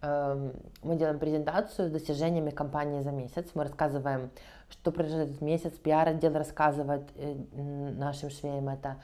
Эм, 0.01 0.51
мы 0.83 0.97
делаем 0.97 1.19
презентацию 1.19 1.87
с 1.87 1.91
достижениями 1.91 2.49
компании 2.49 3.01
за 3.01 3.11
месяц. 3.11 3.45
Мы 3.53 3.63
рассказываем, 3.63 4.29
что 4.69 4.91
произошло 4.91 5.21
этот 5.21 5.39
месяц. 5.39 5.71
Пиар-отдел 5.77 6.33
рассказывает 6.33 7.03
э, 7.15 7.33
нашим 7.97 8.29
швеям 8.29 8.67
это. 8.67 8.97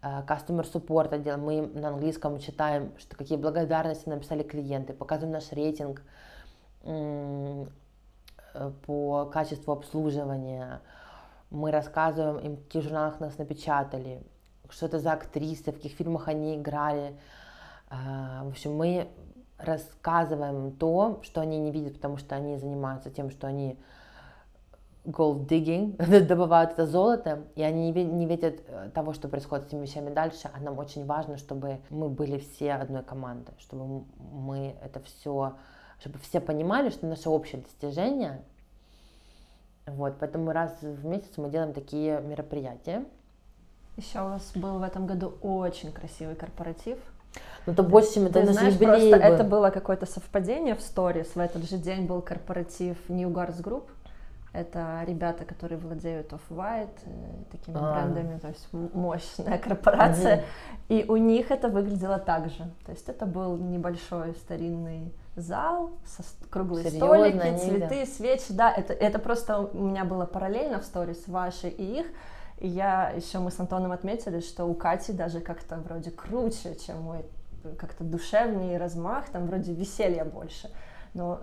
Э, 0.00 0.22
customer 0.26 0.64
support 0.64 1.12
отдел. 1.12 1.36
Мы 1.36 1.66
на 1.74 1.88
английском 1.88 2.38
читаем, 2.38 2.92
что 2.98 3.14
какие 3.14 3.36
благодарности 3.36 4.08
написали 4.08 4.42
клиенты. 4.42 4.94
Показываем 4.94 5.34
наш 5.34 5.52
рейтинг 5.52 6.00
э, 6.84 7.66
по 8.86 9.26
качеству 9.26 9.72
обслуживания. 9.74 10.80
Мы 11.50 11.70
рассказываем 11.70 12.38
им, 12.38 12.56
в 12.56 12.62
каких 12.64 12.84
журналах 12.84 13.20
нас 13.20 13.36
напечатали, 13.36 14.22
что 14.70 14.86
это 14.86 14.98
за 14.98 15.12
актрисы, 15.12 15.72
в 15.72 15.76
каких 15.76 15.92
фильмах 15.92 16.28
они 16.28 16.56
играли. 16.56 17.16
В 17.90 18.48
общем, 18.48 18.74
мы 18.74 19.08
рассказываем 19.58 20.72
то, 20.72 21.20
что 21.22 21.40
они 21.40 21.58
не 21.58 21.70
видят, 21.70 21.94
потому 21.94 22.16
что 22.16 22.34
они 22.34 22.56
занимаются 22.56 23.10
тем, 23.10 23.30
что 23.30 23.46
они 23.46 23.78
gold 25.04 25.46
digging, 25.46 25.96
добывают 26.26 26.72
это 26.72 26.86
золото, 26.86 27.44
и 27.54 27.62
они 27.62 27.92
не 27.92 28.26
видят 28.26 28.62
э, 28.66 28.90
того, 28.94 29.12
что 29.12 29.28
происходит 29.28 29.66
с 29.66 29.68
этими 29.68 29.82
вещами 29.82 30.12
дальше, 30.12 30.50
а 30.52 30.60
нам 30.60 30.78
очень 30.78 31.04
важно, 31.04 31.36
чтобы 31.36 31.80
мы 31.90 32.08
были 32.08 32.38
все 32.38 32.72
одной 32.72 33.02
командой, 33.02 33.54
чтобы 33.58 34.04
мы 34.18 34.76
это 34.82 35.00
все, 35.00 35.56
чтобы 36.00 36.18
все 36.18 36.40
понимали, 36.40 36.88
что 36.88 37.06
наше 37.06 37.28
общее 37.28 37.60
достижение, 37.60 38.42
вот, 39.86 40.14
поэтому 40.18 40.52
раз 40.52 40.80
в 40.80 41.04
месяц 41.04 41.36
мы 41.36 41.50
делаем 41.50 41.74
такие 41.74 42.20
мероприятия. 42.22 43.04
Еще 43.96 44.20
у 44.20 44.24
вас 44.24 44.52
был 44.54 44.78
в 44.78 44.82
этом 44.82 45.06
году 45.06 45.34
очень 45.40 45.92
красивый 45.92 46.34
корпоратив, 46.34 46.98
ну, 47.66 47.72
это 47.72 47.82
больше, 47.82 48.14
чем 48.14 48.26
это 48.26 48.40
Ты 48.40 48.46
наш 48.46 48.54
знаешь, 48.56 48.74
юбилей 48.74 49.10
просто 49.10 49.16
был. 49.16 49.34
это 49.34 49.44
было 49.44 49.70
какое-то 49.70 50.06
совпадение 50.06 50.74
в 50.74 50.80
сторис. 50.82 51.34
В 51.34 51.38
этот 51.38 51.68
же 51.68 51.78
день 51.78 52.06
был 52.06 52.20
корпоратив 52.20 52.96
New 53.08 53.30
Guards 53.30 53.62
Group. 53.62 53.84
Это 54.52 55.02
ребята, 55.04 55.44
которые 55.44 55.78
владеют 55.78 56.32
Off-White, 56.32 56.98
э, 57.06 57.10
такими 57.50 57.76
а. 57.76 57.92
брендами, 57.92 58.38
то 58.38 58.48
есть 58.48 58.68
мощная 58.72 59.58
корпорация. 59.58 60.36
Угу. 60.36 60.44
И 60.90 61.04
у 61.08 61.16
них 61.16 61.50
это 61.50 61.68
выглядело 61.68 62.18
так 62.18 62.50
же. 62.50 62.70
То 62.86 62.92
есть 62.92 63.08
это 63.08 63.26
был 63.26 63.56
небольшой 63.56 64.34
старинный 64.34 65.12
зал, 65.34 65.90
со 66.06 66.22
круглые 66.50 66.88
Серьезно, 66.88 67.08
столики, 67.08 67.58
цветы, 67.58 68.00
да. 68.00 68.06
свечи. 68.06 68.44
Да, 68.50 68.72
это, 68.72 68.92
это 68.92 69.18
просто 69.18 69.58
у 69.58 69.82
меня 69.82 70.04
было 70.04 70.24
параллельно 70.24 70.78
в 70.78 70.84
сторис 70.84 71.26
ваши 71.26 71.68
и 71.68 72.00
их. 72.00 72.06
И 72.58 72.68
я 72.68 73.10
еще 73.10 73.38
мы 73.38 73.50
с 73.50 73.58
Антоном 73.58 73.92
отметили, 73.92 74.40
что 74.40 74.64
у 74.64 74.74
Кати 74.74 75.12
даже 75.12 75.40
как-то 75.40 75.76
вроде 75.76 76.10
круче, 76.10 76.76
чем 76.76 77.02
мой 77.02 77.24
как-то 77.78 78.04
душевнее 78.04 78.78
размах, 78.78 79.28
там 79.30 79.46
вроде 79.46 79.72
веселья 79.72 80.24
больше. 80.24 80.70
Но 81.14 81.40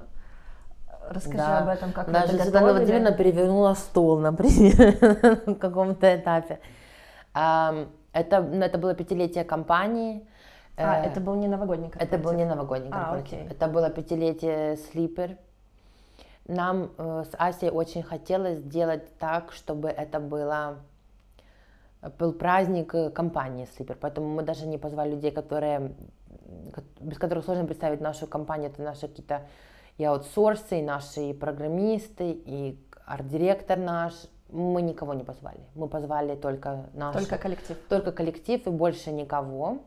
расскажи 1.10 1.38
да. 1.38 1.60
об 1.60 1.70
этом, 1.70 1.92
как 1.92 2.12
Даже 2.12 2.34
вы 2.34 2.44
Светлана 2.44 2.74
Владимировна 2.74 3.12
перевернула 3.12 3.74
стол, 3.74 4.20
например, 4.20 5.44
на 5.48 5.56
каком-то 5.56 6.16
этапе. 6.16 6.60
Это, 7.34 8.42
ну, 8.42 8.62
это 8.62 8.78
было 8.78 8.94
пятилетие 8.94 9.44
компании. 9.44 10.28
А, 10.78 11.04
э, 11.04 11.08
это 11.08 11.22
был 11.22 11.36
не 11.36 11.48
новогодний 11.48 11.90
корпоратив? 11.90 12.14
Это 12.14 12.24
был 12.24 12.34
не 12.34 12.46
новогодний 12.46 12.90
а, 12.92 13.06
корпоратив. 13.06 13.40
А, 13.50 13.52
это 13.54 13.68
было 13.68 13.90
пятилетие 13.90 14.78
Слипер. 14.78 15.38
Нам 16.48 16.92
э, 16.98 17.24
с 17.32 17.36
Асей 17.38 17.70
очень 17.70 18.04
хотелось 18.04 18.58
сделать 18.60 19.18
так, 19.18 19.54
чтобы 19.54 19.88
это 19.90 20.20
было 20.20 20.80
был 22.18 22.34
праздник 22.34 22.96
э, 22.96 23.10
компании 23.10 23.68
Sleeper, 23.68 23.98
поэтому 24.00 24.28
мы 24.28 24.44
даже 24.44 24.66
не 24.66 24.78
позвали 24.78 25.12
людей, 25.12 25.32
которые, 25.32 25.94
без 27.00 27.18
которых 27.18 27.46
сложно 27.46 27.66
представить 27.66 28.02
нашу 28.02 28.28
компанию, 28.28 28.72
это 28.72 28.82
наши 28.82 29.08
какие-то 29.08 29.48
и 29.98 30.04
аутсорсы, 30.04 30.80
и 30.80 30.82
наши 30.82 31.34
программисты, 31.34 32.32
и 32.32 32.80
арт-директор 33.06 33.78
наш, 33.78 34.14
мы 34.50 34.82
никого 34.82 35.14
не 35.14 35.24
позвали. 35.24 35.60
Мы 35.76 35.88
позвали 35.88 36.36
только 36.36 36.90
наш... 36.94 37.16
Только 37.16 37.38
коллектив. 37.38 37.78
Только 37.88 38.12
коллектив 38.12 38.68
и 38.68 38.70
больше 38.70 39.12
никого. 39.12 39.80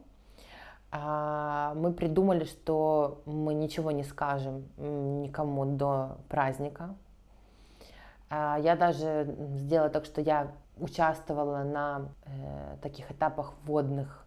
А, 0.91 1.75
мы 1.75 1.93
придумали, 1.93 2.45
что 2.45 3.23
мы 3.27 3.55
ничего 3.55 3.91
не 3.91 4.05
скажем 4.05 4.65
никому 4.77 5.65
до 5.65 6.19
праздника. 6.29 6.95
А, 8.31 8.59
я 8.59 8.77
даже 8.77 9.35
сделала 9.57 9.91
так, 9.91 10.05
что 10.05 10.21
я 10.21 10.53
участвовала 10.79 11.63
на 11.63 12.09
э, 12.25 12.77
таких 12.83 13.11
этапах 13.11 13.53
вводных 13.65 14.27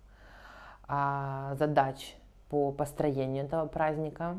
э, 0.87 1.55
задач 1.57 2.15
по 2.49 2.71
построению 2.71 3.45
этого 3.45 3.65
праздника. 3.67 4.37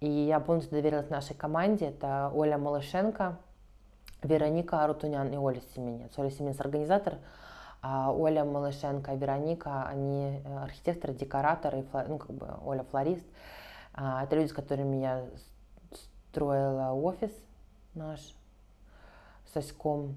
И 0.00 0.08
я 0.08 0.40
полностью 0.40 0.76
доверилась 0.76 1.10
нашей 1.10 1.34
команде. 1.34 1.86
Это 1.86 2.30
Оля 2.34 2.56
Малышенко, 2.56 3.36
Вероника 4.22 4.84
Арутунян 4.84 5.32
и 5.32 5.36
Оля 5.36 5.60
Семенец. 5.74 6.16
Оля 6.18 6.30
Семенец 6.30 6.60
организатор, 6.60 7.18
а 7.82 8.12
Оля 8.12 8.44
Малышенко 8.44 9.14
Вероника, 9.14 9.84
они 9.84 10.40
э, 10.44 10.58
архитекторы, 10.58 11.14
декораторы, 11.14 11.84
ну 12.08 12.18
как 12.18 12.30
бы 12.30 12.48
Оля 12.64 12.84
флорист. 12.84 13.26
А, 13.94 14.24
это 14.24 14.36
люди, 14.36 14.48
с 14.48 14.52
которыми 14.52 14.96
я 14.96 15.26
строила 16.30 16.92
офис 16.92 17.32
наш 17.94 18.20
с 19.52 19.56
а, 19.56 20.14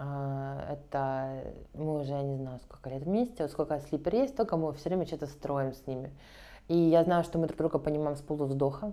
это 0.00 1.44
мы 1.74 2.00
уже, 2.00 2.14
не 2.22 2.36
знаю, 2.36 2.58
сколько 2.60 2.88
лет 2.90 3.02
вместе, 3.02 3.42
вот 3.42 3.52
сколько 3.52 3.78
слипер 3.80 4.14
есть, 4.14 4.36
только 4.36 4.56
мы 4.56 4.72
все 4.72 4.88
время 4.88 5.06
что-то 5.06 5.26
строим 5.26 5.74
с 5.74 5.86
ними. 5.86 6.10
И 6.68 6.76
я 6.76 7.04
знаю, 7.04 7.24
что 7.24 7.38
мы 7.38 7.46
друг 7.46 7.58
друга 7.58 7.78
понимаем 7.78 8.16
с 8.16 8.20
полувздоха. 8.20 8.92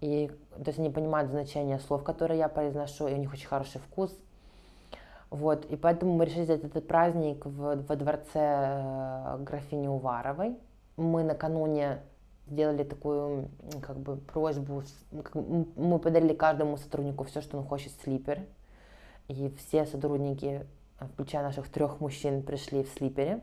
И, 0.00 0.30
то 0.56 0.68
есть 0.68 0.78
они 0.78 0.90
понимают 0.90 1.30
значение 1.30 1.78
слов, 1.80 2.02
которые 2.02 2.38
я 2.38 2.48
произношу, 2.48 3.08
и 3.08 3.14
у 3.14 3.16
них 3.16 3.32
очень 3.32 3.46
хороший 3.46 3.80
вкус. 3.80 4.16
Вот, 5.30 5.64
и 5.66 5.76
поэтому 5.76 6.14
мы 6.14 6.24
решили 6.24 6.44
сделать 6.44 6.64
этот 6.64 6.86
праздник 6.86 7.44
в, 7.46 7.86
во 7.86 7.96
дворце 7.96 8.22
э, 8.34 9.38
графини 9.40 9.88
Уваровой. 9.88 10.58
Мы 10.96 11.24
накануне 11.24 12.02
сделали 12.46 12.84
такую 12.84 13.48
как 13.80 13.98
бы 13.98 14.16
просьбу, 14.16 14.82
мы 15.76 15.98
подарили 15.98 16.34
каждому 16.34 16.76
сотруднику 16.76 17.24
все, 17.24 17.40
что 17.40 17.56
он 17.56 17.64
хочет 17.64 17.92
слипер 18.02 18.40
и 19.32 19.50
все 19.56 19.86
сотрудники, 19.86 20.66
включая 21.14 21.42
наших 21.42 21.68
трех 21.68 22.00
мужчин, 22.00 22.42
пришли 22.42 22.82
в 22.82 22.88
слипере. 22.88 23.42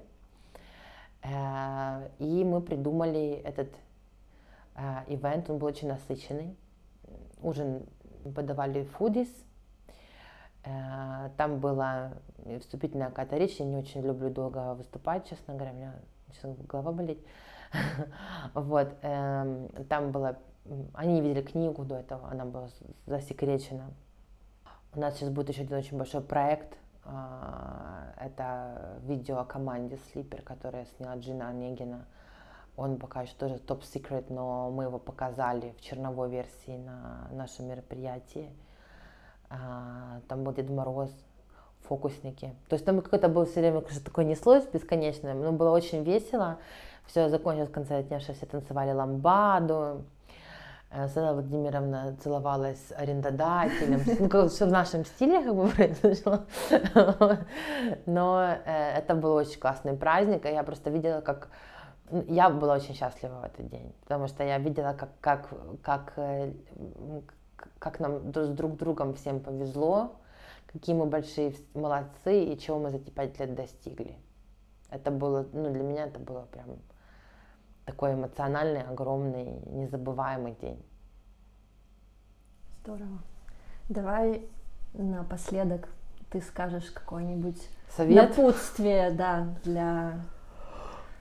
Э, 1.22 2.10
и 2.20 2.44
мы 2.44 2.62
придумали 2.62 3.42
этот 3.44 3.70
э, 4.76 5.04
ивент, 5.08 5.50
он 5.50 5.58
был 5.58 5.68
очень 5.68 5.88
насыщенный. 5.88 6.56
Ужин 7.42 7.86
подавали 8.36 8.84
фудис. 8.84 9.30
Э, 10.64 11.30
там 11.38 11.60
была 11.60 12.14
вступительная 12.60 13.10
какая-то 13.10 13.38
речь. 13.38 13.58
Я 13.58 13.66
не 13.66 13.78
очень 13.78 14.02
люблю 14.02 14.30
долго 14.30 14.76
выступать, 14.76 15.28
честно 15.30 15.56
говоря, 15.56 15.72
у 15.72 15.76
меня 15.76 15.94
сейчас 16.34 16.56
голова 16.68 16.92
болит. 16.92 17.20
Вот, 18.56 18.96
эм, 19.04 19.70
там 19.90 20.12
было, 20.12 20.40
они 20.94 21.22
видели 21.22 21.44
книгу 21.44 21.86
до 21.86 21.98
этого, 21.98 22.28
она 22.32 22.44
была 22.46 22.68
засекречена. 23.06 23.92
У 24.96 25.00
нас 25.00 25.16
сейчас 25.16 25.30
будет 25.30 25.50
еще 25.50 25.62
один 25.62 25.78
очень 25.78 25.98
большой 25.98 26.22
проект. 26.22 26.78
А, 27.06 28.14
это 28.20 29.00
видео 29.04 29.40
о 29.40 29.46
команде 29.46 30.00
Sleeper, 30.14 30.42
которое 30.42 30.86
сняла 30.98 31.16
Джина 31.18 31.50
Онегина. 31.50 32.06
Он 32.76 32.98
пока 32.98 33.22
еще 33.22 33.34
тоже 33.38 33.60
топ-секрет, 33.60 34.30
но 34.30 34.72
мы 34.72 34.86
его 34.86 34.98
показали 34.98 35.76
в 35.78 35.82
черновой 35.82 36.30
версии 36.30 36.78
на 36.78 37.28
нашем 37.32 37.68
мероприятии. 37.68 38.50
А, 39.50 40.22
там 40.28 40.44
был 40.44 40.54
Дед 40.54 40.70
Мороз, 40.70 41.12
фокусники. 41.82 42.56
То 42.68 42.76
есть 42.76 42.86
там 42.86 43.02
какое-то 43.02 43.30
было 43.30 43.46
все 43.46 43.60
время 43.60 43.84
что 43.90 44.04
такое 44.04 44.26
неслось 44.26 44.66
бесконечное, 44.66 45.34
но 45.34 45.52
было 45.52 45.70
очень 45.72 46.04
весело. 46.04 46.58
Все 47.06 47.30
закончилось 47.30 47.70
в 47.70 47.74
конце 47.74 48.04
дня, 48.04 48.20
все 48.20 48.34
танцевали 48.34 48.92
ламбаду, 48.92 50.04
Светлана 50.92 51.34
Владимировна 51.34 52.16
целовалась 52.24 52.80
с 52.88 52.92
арендодателем. 52.94 54.02
Ну, 54.32 54.48
все 54.48 54.66
в 54.66 54.72
нашем 54.72 55.06
стиле 55.06 55.44
как 55.44 55.56
бы 55.56 55.68
произошло. 55.68 56.40
Но 58.06 58.58
это 58.66 59.16
был 59.16 59.36
очень 59.36 59.60
классный 59.60 59.96
праздник, 59.96 60.46
и 60.46 60.50
я 60.50 60.64
просто 60.64 60.90
видела, 60.90 61.22
как... 61.22 61.50
Я 62.28 62.50
была 62.50 62.76
очень 62.76 62.96
счастлива 62.96 63.42
в 63.42 63.44
этот 63.44 63.70
день, 63.70 63.94
потому 64.02 64.28
что 64.28 64.44
я 64.44 64.58
видела, 64.58 64.94
как, 64.94 65.10
как, 65.22 65.50
как, 65.84 66.14
как 67.78 68.00
нам 68.00 68.34
с 68.34 68.50
друг 68.50 68.78
другом 68.78 69.14
всем 69.14 69.40
повезло, 69.42 70.16
какие 70.66 70.96
мы 70.96 71.06
большие 71.06 71.54
молодцы 71.76 72.46
и 72.46 72.58
чего 72.58 72.80
мы 72.80 72.90
за 72.90 72.98
эти 72.98 73.12
пять 73.12 73.40
лет 73.40 73.54
достигли. 73.54 74.18
Это 74.90 75.12
было, 75.12 75.46
ну, 75.54 75.72
для 75.72 75.84
меня 75.84 76.06
это 76.06 76.20
было 76.20 76.48
прям 76.52 76.80
такой 77.90 78.14
эмоциональный, 78.14 78.84
огромный, 78.84 79.60
незабываемый 79.66 80.56
день. 80.62 80.80
Здорово. 82.84 83.20
Давай 83.90 84.44
напоследок 84.94 85.90
ты 86.30 86.42
скажешь 86.42 86.92
какое-нибудь 86.92 87.60
Совет? 87.96 88.38
напутствие, 88.38 89.10
да, 89.10 89.56
для, 89.64 90.20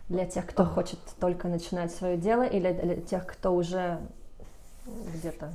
для 0.08 0.26
тех, 0.26 0.46
кто 0.46 0.66
хочет 0.66 0.98
только 1.18 1.48
начинать 1.48 1.90
свое 1.90 2.18
дело, 2.18 2.42
или 2.42 2.72
для 2.72 2.96
тех, 2.96 3.26
кто 3.26 3.54
уже 3.54 3.98
где-то 4.86 5.54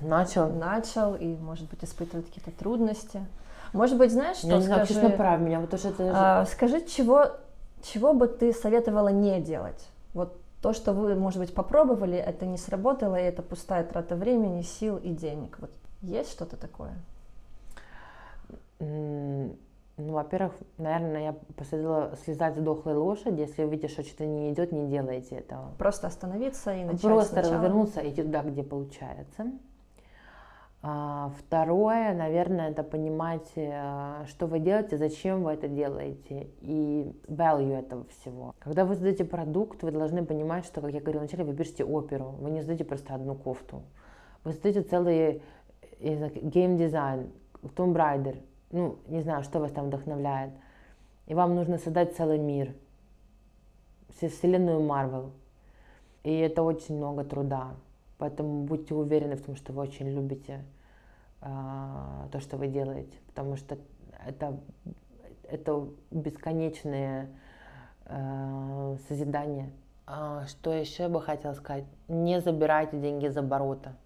Начал. 0.00 0.50
начал 0.52 1.16
и, 1.16 1.36
может 1.36 1.68
быть, 1.68 1.82
испытывает 1.82 2.26
какие-то 2.26 2.52
трудности. 2.52 3.26
Может 3.72 3.98
быть, 3.98 4.12
знаешь, 4.12 4.36
что 4.36 4.46
Я 4.46 4.56
не 4.56 4.62
знаю, 4.62 4.84
скажи, 4.84 5.00
честно, 5.00 5.16
прав 5.16 5.40
меня. 5.40 5.60
Вот 5.60 5.70
тоже 5.70 5.88
это... 5.88 6.12
а, 6.14 6.46
скажи, 6.46 6.84
чего, 6.86 7.32
чего 7.82 8.12
бы 8.14 8.28
ты 8.28 8.52
советовала 8.52 9.08
не 9.08 9.40
делать? 9.40 9.88
Вот 10.14 10.36
то, 10.62 10.72
что 10.72 10.92
вы, 10.92 11.14
может 11.14 11.38
быть, 11.38 11.54
попробовали, 11.54 12.16
это 12.18 12.46
не 12.46 12.58
сработало, 12.58 13.16
и 13.16 13.22
это 13.22 13.42
пустая 13.42 13.84
трата 13.84 14.14
времени, 14.16 14.62
сил 14.62 14.96
и 14.98 15.10
денег. 15.10 15.58
Вот 15.58 15.70
есть 16.02 16.30
что-то 16.30 16.56
такое? 16.56 16.92
Ну, 18.78 19.56
во-первых, 20.14 20.54
наверное, 20.78 21.22
я 21.22 21.34
посоветовала 21.56 22.16
слезать 22.24 22.56
с 22.56 22.58
дохлой 22.58 22.94
лошади. 22.94 23.40
Если 23.40 23.62
вы 23.64 23.72
видите, 23.72 23.88
что 23.88 24.02
что-то 24.02 24.24
не 24.26 24.50
идет, 24.50 24.72
не 24.72 24.88
делайте 24.88 25.36
этого. 25.36 25.72
Просто 25.76 26.06
остановиться 26.06 26.74
и 26.74 26.84
начать 26.84 27.02
Просто 27.02 27.32
сначала? 27.32 27.54
развернуться 27.54 28.00
и 28.00 28.10
идти 28.10 28.22
туда, 28.22 28.42
где 28.42 28.62
получается. 28.62 29.46
А, 30.82 31.30
Второе, 31.38 32.14
наверное, 32.14 32.70
это 32.70 32.82
понимать, 32.82 33.52
э, 33.54 34.24
что 34.26 34.46
вы 34.46 34.60
делаете, 34.60 34.96
зачем 34.96 35.42
вы 35.42 35.52
это 35.52 35.68
делаете 35.68 36.48
и 36.62 37.14
value 37.28 37.78
этого 37.78 38.06
всего. 38.06 38.54
Когда 38.58 38.86
вы 38.86 38.94
создаете 38.94 39.26
продукт, 39.26 39.82
вы 39.82 39.90
должны 39.90 40.24
понимать, 40.24 40.64
что, 40.64 40.80
как 40.80 40.92
я 40.92 41.00
говорила 41.00 41.20
вначале, 41.20 41.44
вы 41.44 41.54
пишете 41.54 41.84
оперу, 41.84 42.34
вы 42.40 42.50
не 42.50 42.60
создаете 42.60 42.84
просто 42.84 43.14
одну 43.14 43.34
кофту. 43.34 43.82
Вы 44.42 44.52
создаете 44.52 44.80
целый 44.82 45.42
гейм-дизайн, 46.00 47.30
Tomb 47.62 47.94
Raider, 47.94 48.42
ну, 48.70 48.98
не 49.08 49.20
знаю, 49.20 49.42
что 49.42 49.60
вас 49.60 49.72
там 49.72 49.86
вдохновляет. 49.86 50.52
И 51.26 51.34
вам 51.34 51.54
нужно 51.54 51.76
создать 51.76 52.16
целый 52.16 52.38
мир, 52.38 52.74
вселенную 54.18 54.80
Марвел. 54.80 55.32
И 56.22 56.34
это 56.38 56.62
очень 56.62 56.96
много 56.96 57.24
труда. 57.24 57.74
Поэтому 58.20 58.64
будьте 58.64 58.94
уверены 58.94 59.34
в 59.36 59.42
том, 59.42 59.56
что 59.56 59.72
вы 59.72 59.82
очень 59.82 60.08
любите 60.10 60.62
а, 61.40 62.28
то, 62.30 62.38
что 62.38 62.58
вы 62.58 62.68
делаете. 62.68 63.16
Потому 63.28 63.56
что 63.56 63.78
это, 64.26 64.60
это 65.44 65.88
бесконечное 66.10 67.30
а, 68.04 68.96
созидание. 69.08 69.70
А, 70.06 70.46
что 70.48 70.70
еще 70.70 71.08
бы 71.08 71.22
хотела 71.22 71.54
сказать? 71.54 71.84
Не 72.08 72.42
забирайте 72.42 73.00
деньги 73.00 73.26
за 73.28 73.40
оборота. 73.40 73.96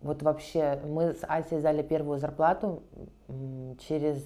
Вот 0.00 0.22
вообще, 0.22 0.80
мы 0.86 1.12
с 1.12 1.22
Асей 1.28 1.58
взяли 1.58 1.82
первую 1.82 2.18
зарплату 2.18 2.82
через 3.86 4.24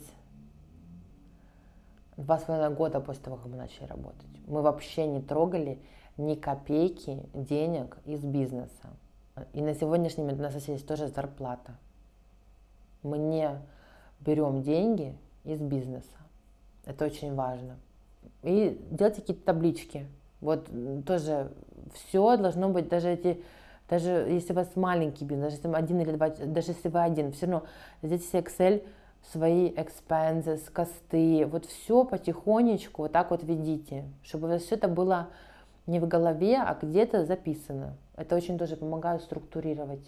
два 2.17 2.39
с 2.39 2.45
половиной 2.45 2.77
года 2.77 3.01
после 3.01 3.25
того, 3.25 3.39
как 3.39 3.47
мы 3.47 3.57
начали 3.57 3.87
работать. 3.87 4.29
Мы 4.47 4.63
вообще 4.63 5.09
не 5.09 5.21
трогали 5.21 5.83
ни 6.17 6.35
копейки 6.35 7.23
денег 7.33 7.97
из 8.05 8.21
бизнеса. 8.21 8.89
И 9.53 9.63
на 9.63 9.75
сегодняшний 9.75 10.23
момент 10.23 10.41
у 10.41 10.45
нас 10.45 10.69
есть 10.69 10.87
тоже 10.87 11.09
зарплата. 11.09 11.73
Мы 13.03 13.19
не 13.19 13.51
берем 14.21 14.63
деньги 14.63 15.17
из 15.45 15.61
бизнеса. 15.61 16.17
Это 16.87 17.05
очень 17.07 17.35
важно. 17.35 17.77
И 18.43 18.81
делайте 18.91 19.21
какие-то 19.21 19.45
таблички. 19.45 20.07
Вот 20.41 20.69
тоже 21.07 21.51
все 21.95 22.37
должно 22.37 22.69
быть, 22.69 22.89
даже 22.89 23.11
эти, 23.11 23.43
даже 23.89 24.11
если 24.11 24.53
у 24.53 24.57
вас 24.57 24.69
маленький 24.77 25.25
бизнес, 25.25 25.45
даже 25.45 25.57
если 25.57 25.69
вы 25.69 25.77
один 25.77 26.01
или 26.01 26.13
два, 26.13 26.29
даже 26.29 26.73
если 26.73 26.89
вы 26.89 27.03
один, 27.03 27.33
все 27.33 27.47
равно 27.47 27.67
здесь 28.03 28.29
Excel 28.33 28.87
свои 29.33 29.71
expenses, 29.71 30.71
косты, 30.71 31.47
вот 31.47 31.65
все 31.65 32.05
потихонечку 32.05 33.03
вот 33.03 33.13
так 33.13 33.31
вот 33.31 33.43
ведите, 33.43 34.05
чтобы 34.23 34.59
все 34.59 34.75
это 34.75 34.89
было 34.89 35.29
не 35.87 36.01
в 36.01 36.09
голове, 36.09 36.59
а 36.59 36.77
где-то 36.81 37.25
записано. 37.25 37.97
Это 38.17 38.37
очень 38.37 38.59
тоже 38.59 38.77
помогает 38.77 39.23
структурировать 39.23 40.05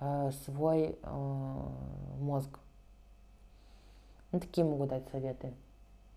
э, 0.00 0.30
свой 0.44 0.98
э, 1.02 1.08
мозг. 2.18 2.58
Ну, 4.32 4.40
такие 4.40 4.66
могу 4.66 4.86
дать 4.86 5.08
советы. 5.10 5.52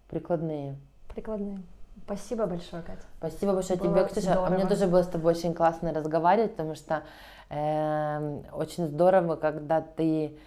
Прикладные. 0.10 0.76
Прикладные. 1.14 1.60
Спасибо 2.06 2.46
большое, 2.46 2.84
Катя. 2.84 3.02
Спасибо 3.18 3.54
большое 3.54 3.80
Было 3.80 3.94
тебе, 3.94 4.22
Ксюша. 4.22 4.46
А 4.46 4.50
Мне 4.50 4.66
тоже 4.66 4.88
было 4.88 5.04
с 5.04 5.08
тобой 5.08 5.34
очень 5.34 5.54
классно 5.54 5.94
разговаривать, 5.94 6.52
потому 6.52 6.76
что 6.76 7.04
эм, 7.50 8.44
очень 8.52 8.88
здорово, 8.88 9.36
когда 9.36 9.82
ты 9.82 10.38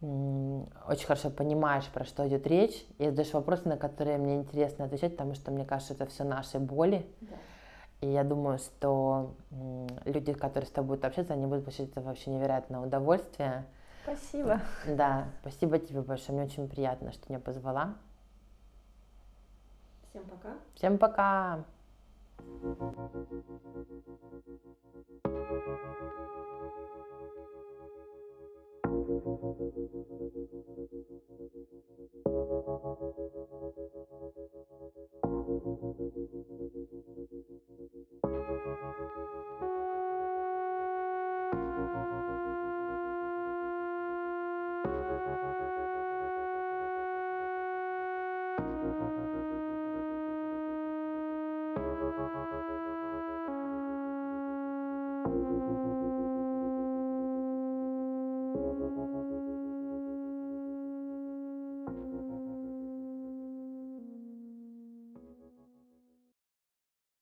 очень 0.00 1.06
хорошо 1.06 1.30
понимаешь, 1.30 1.86
про 1.86 2.04
что 2.04 2.26
идет 2.26 2.44
речь, 2.48 2.84
и 2.98 3.06
задаешь 3.06 3.32
вопросы, 3.32 3.68
на 3.68 3.76
которые 3.76 4.18
мне 4.18 4.34
интересно 4.34 4.86
отвечать, 4.86 5.12
потому 5.12 5.34
что 5.34 5.52
мне 5.52 5.64
кажется, 5.64 5.94
это 5.94 6.06
все 6.06 6.24
наши 6.24 6.58
боли. 6.58 7.06
И 8.02 8.08
я 8.08 8.24
думаю, 8.24 8.58
что 8.58 9.32
люди, 10.04 10.32
которые 10.32 10.66
с 10.66 10.72
тобой 10.72 10.96
будут 10.96 11.04
общаться, 11.04 11.34
они 11.34 11.46
будут 11.46 11.64
получать 11.64 11.88
это 11.88 12.00
вообще 12.00 12.30
невероятное 12.30 12.80
удовольствие. 12.80 13.64
Спасибо. 14.02 14.60
Да, 14.88 15.28
спасибо 15.40 15.78
тебе 15.78 16.00
большое, 16.02 16.36
мне 16.36 16.48
очень 16.48 16.68
приятно, 16.68 17.12
что 17.12 17.24
меня 17.28 17.38
позвала. 17.38 17.94
Всем 20.10 20.24
пока. 20.24 20.54
Всем 20.74 20.98
пока! 20.98 21.64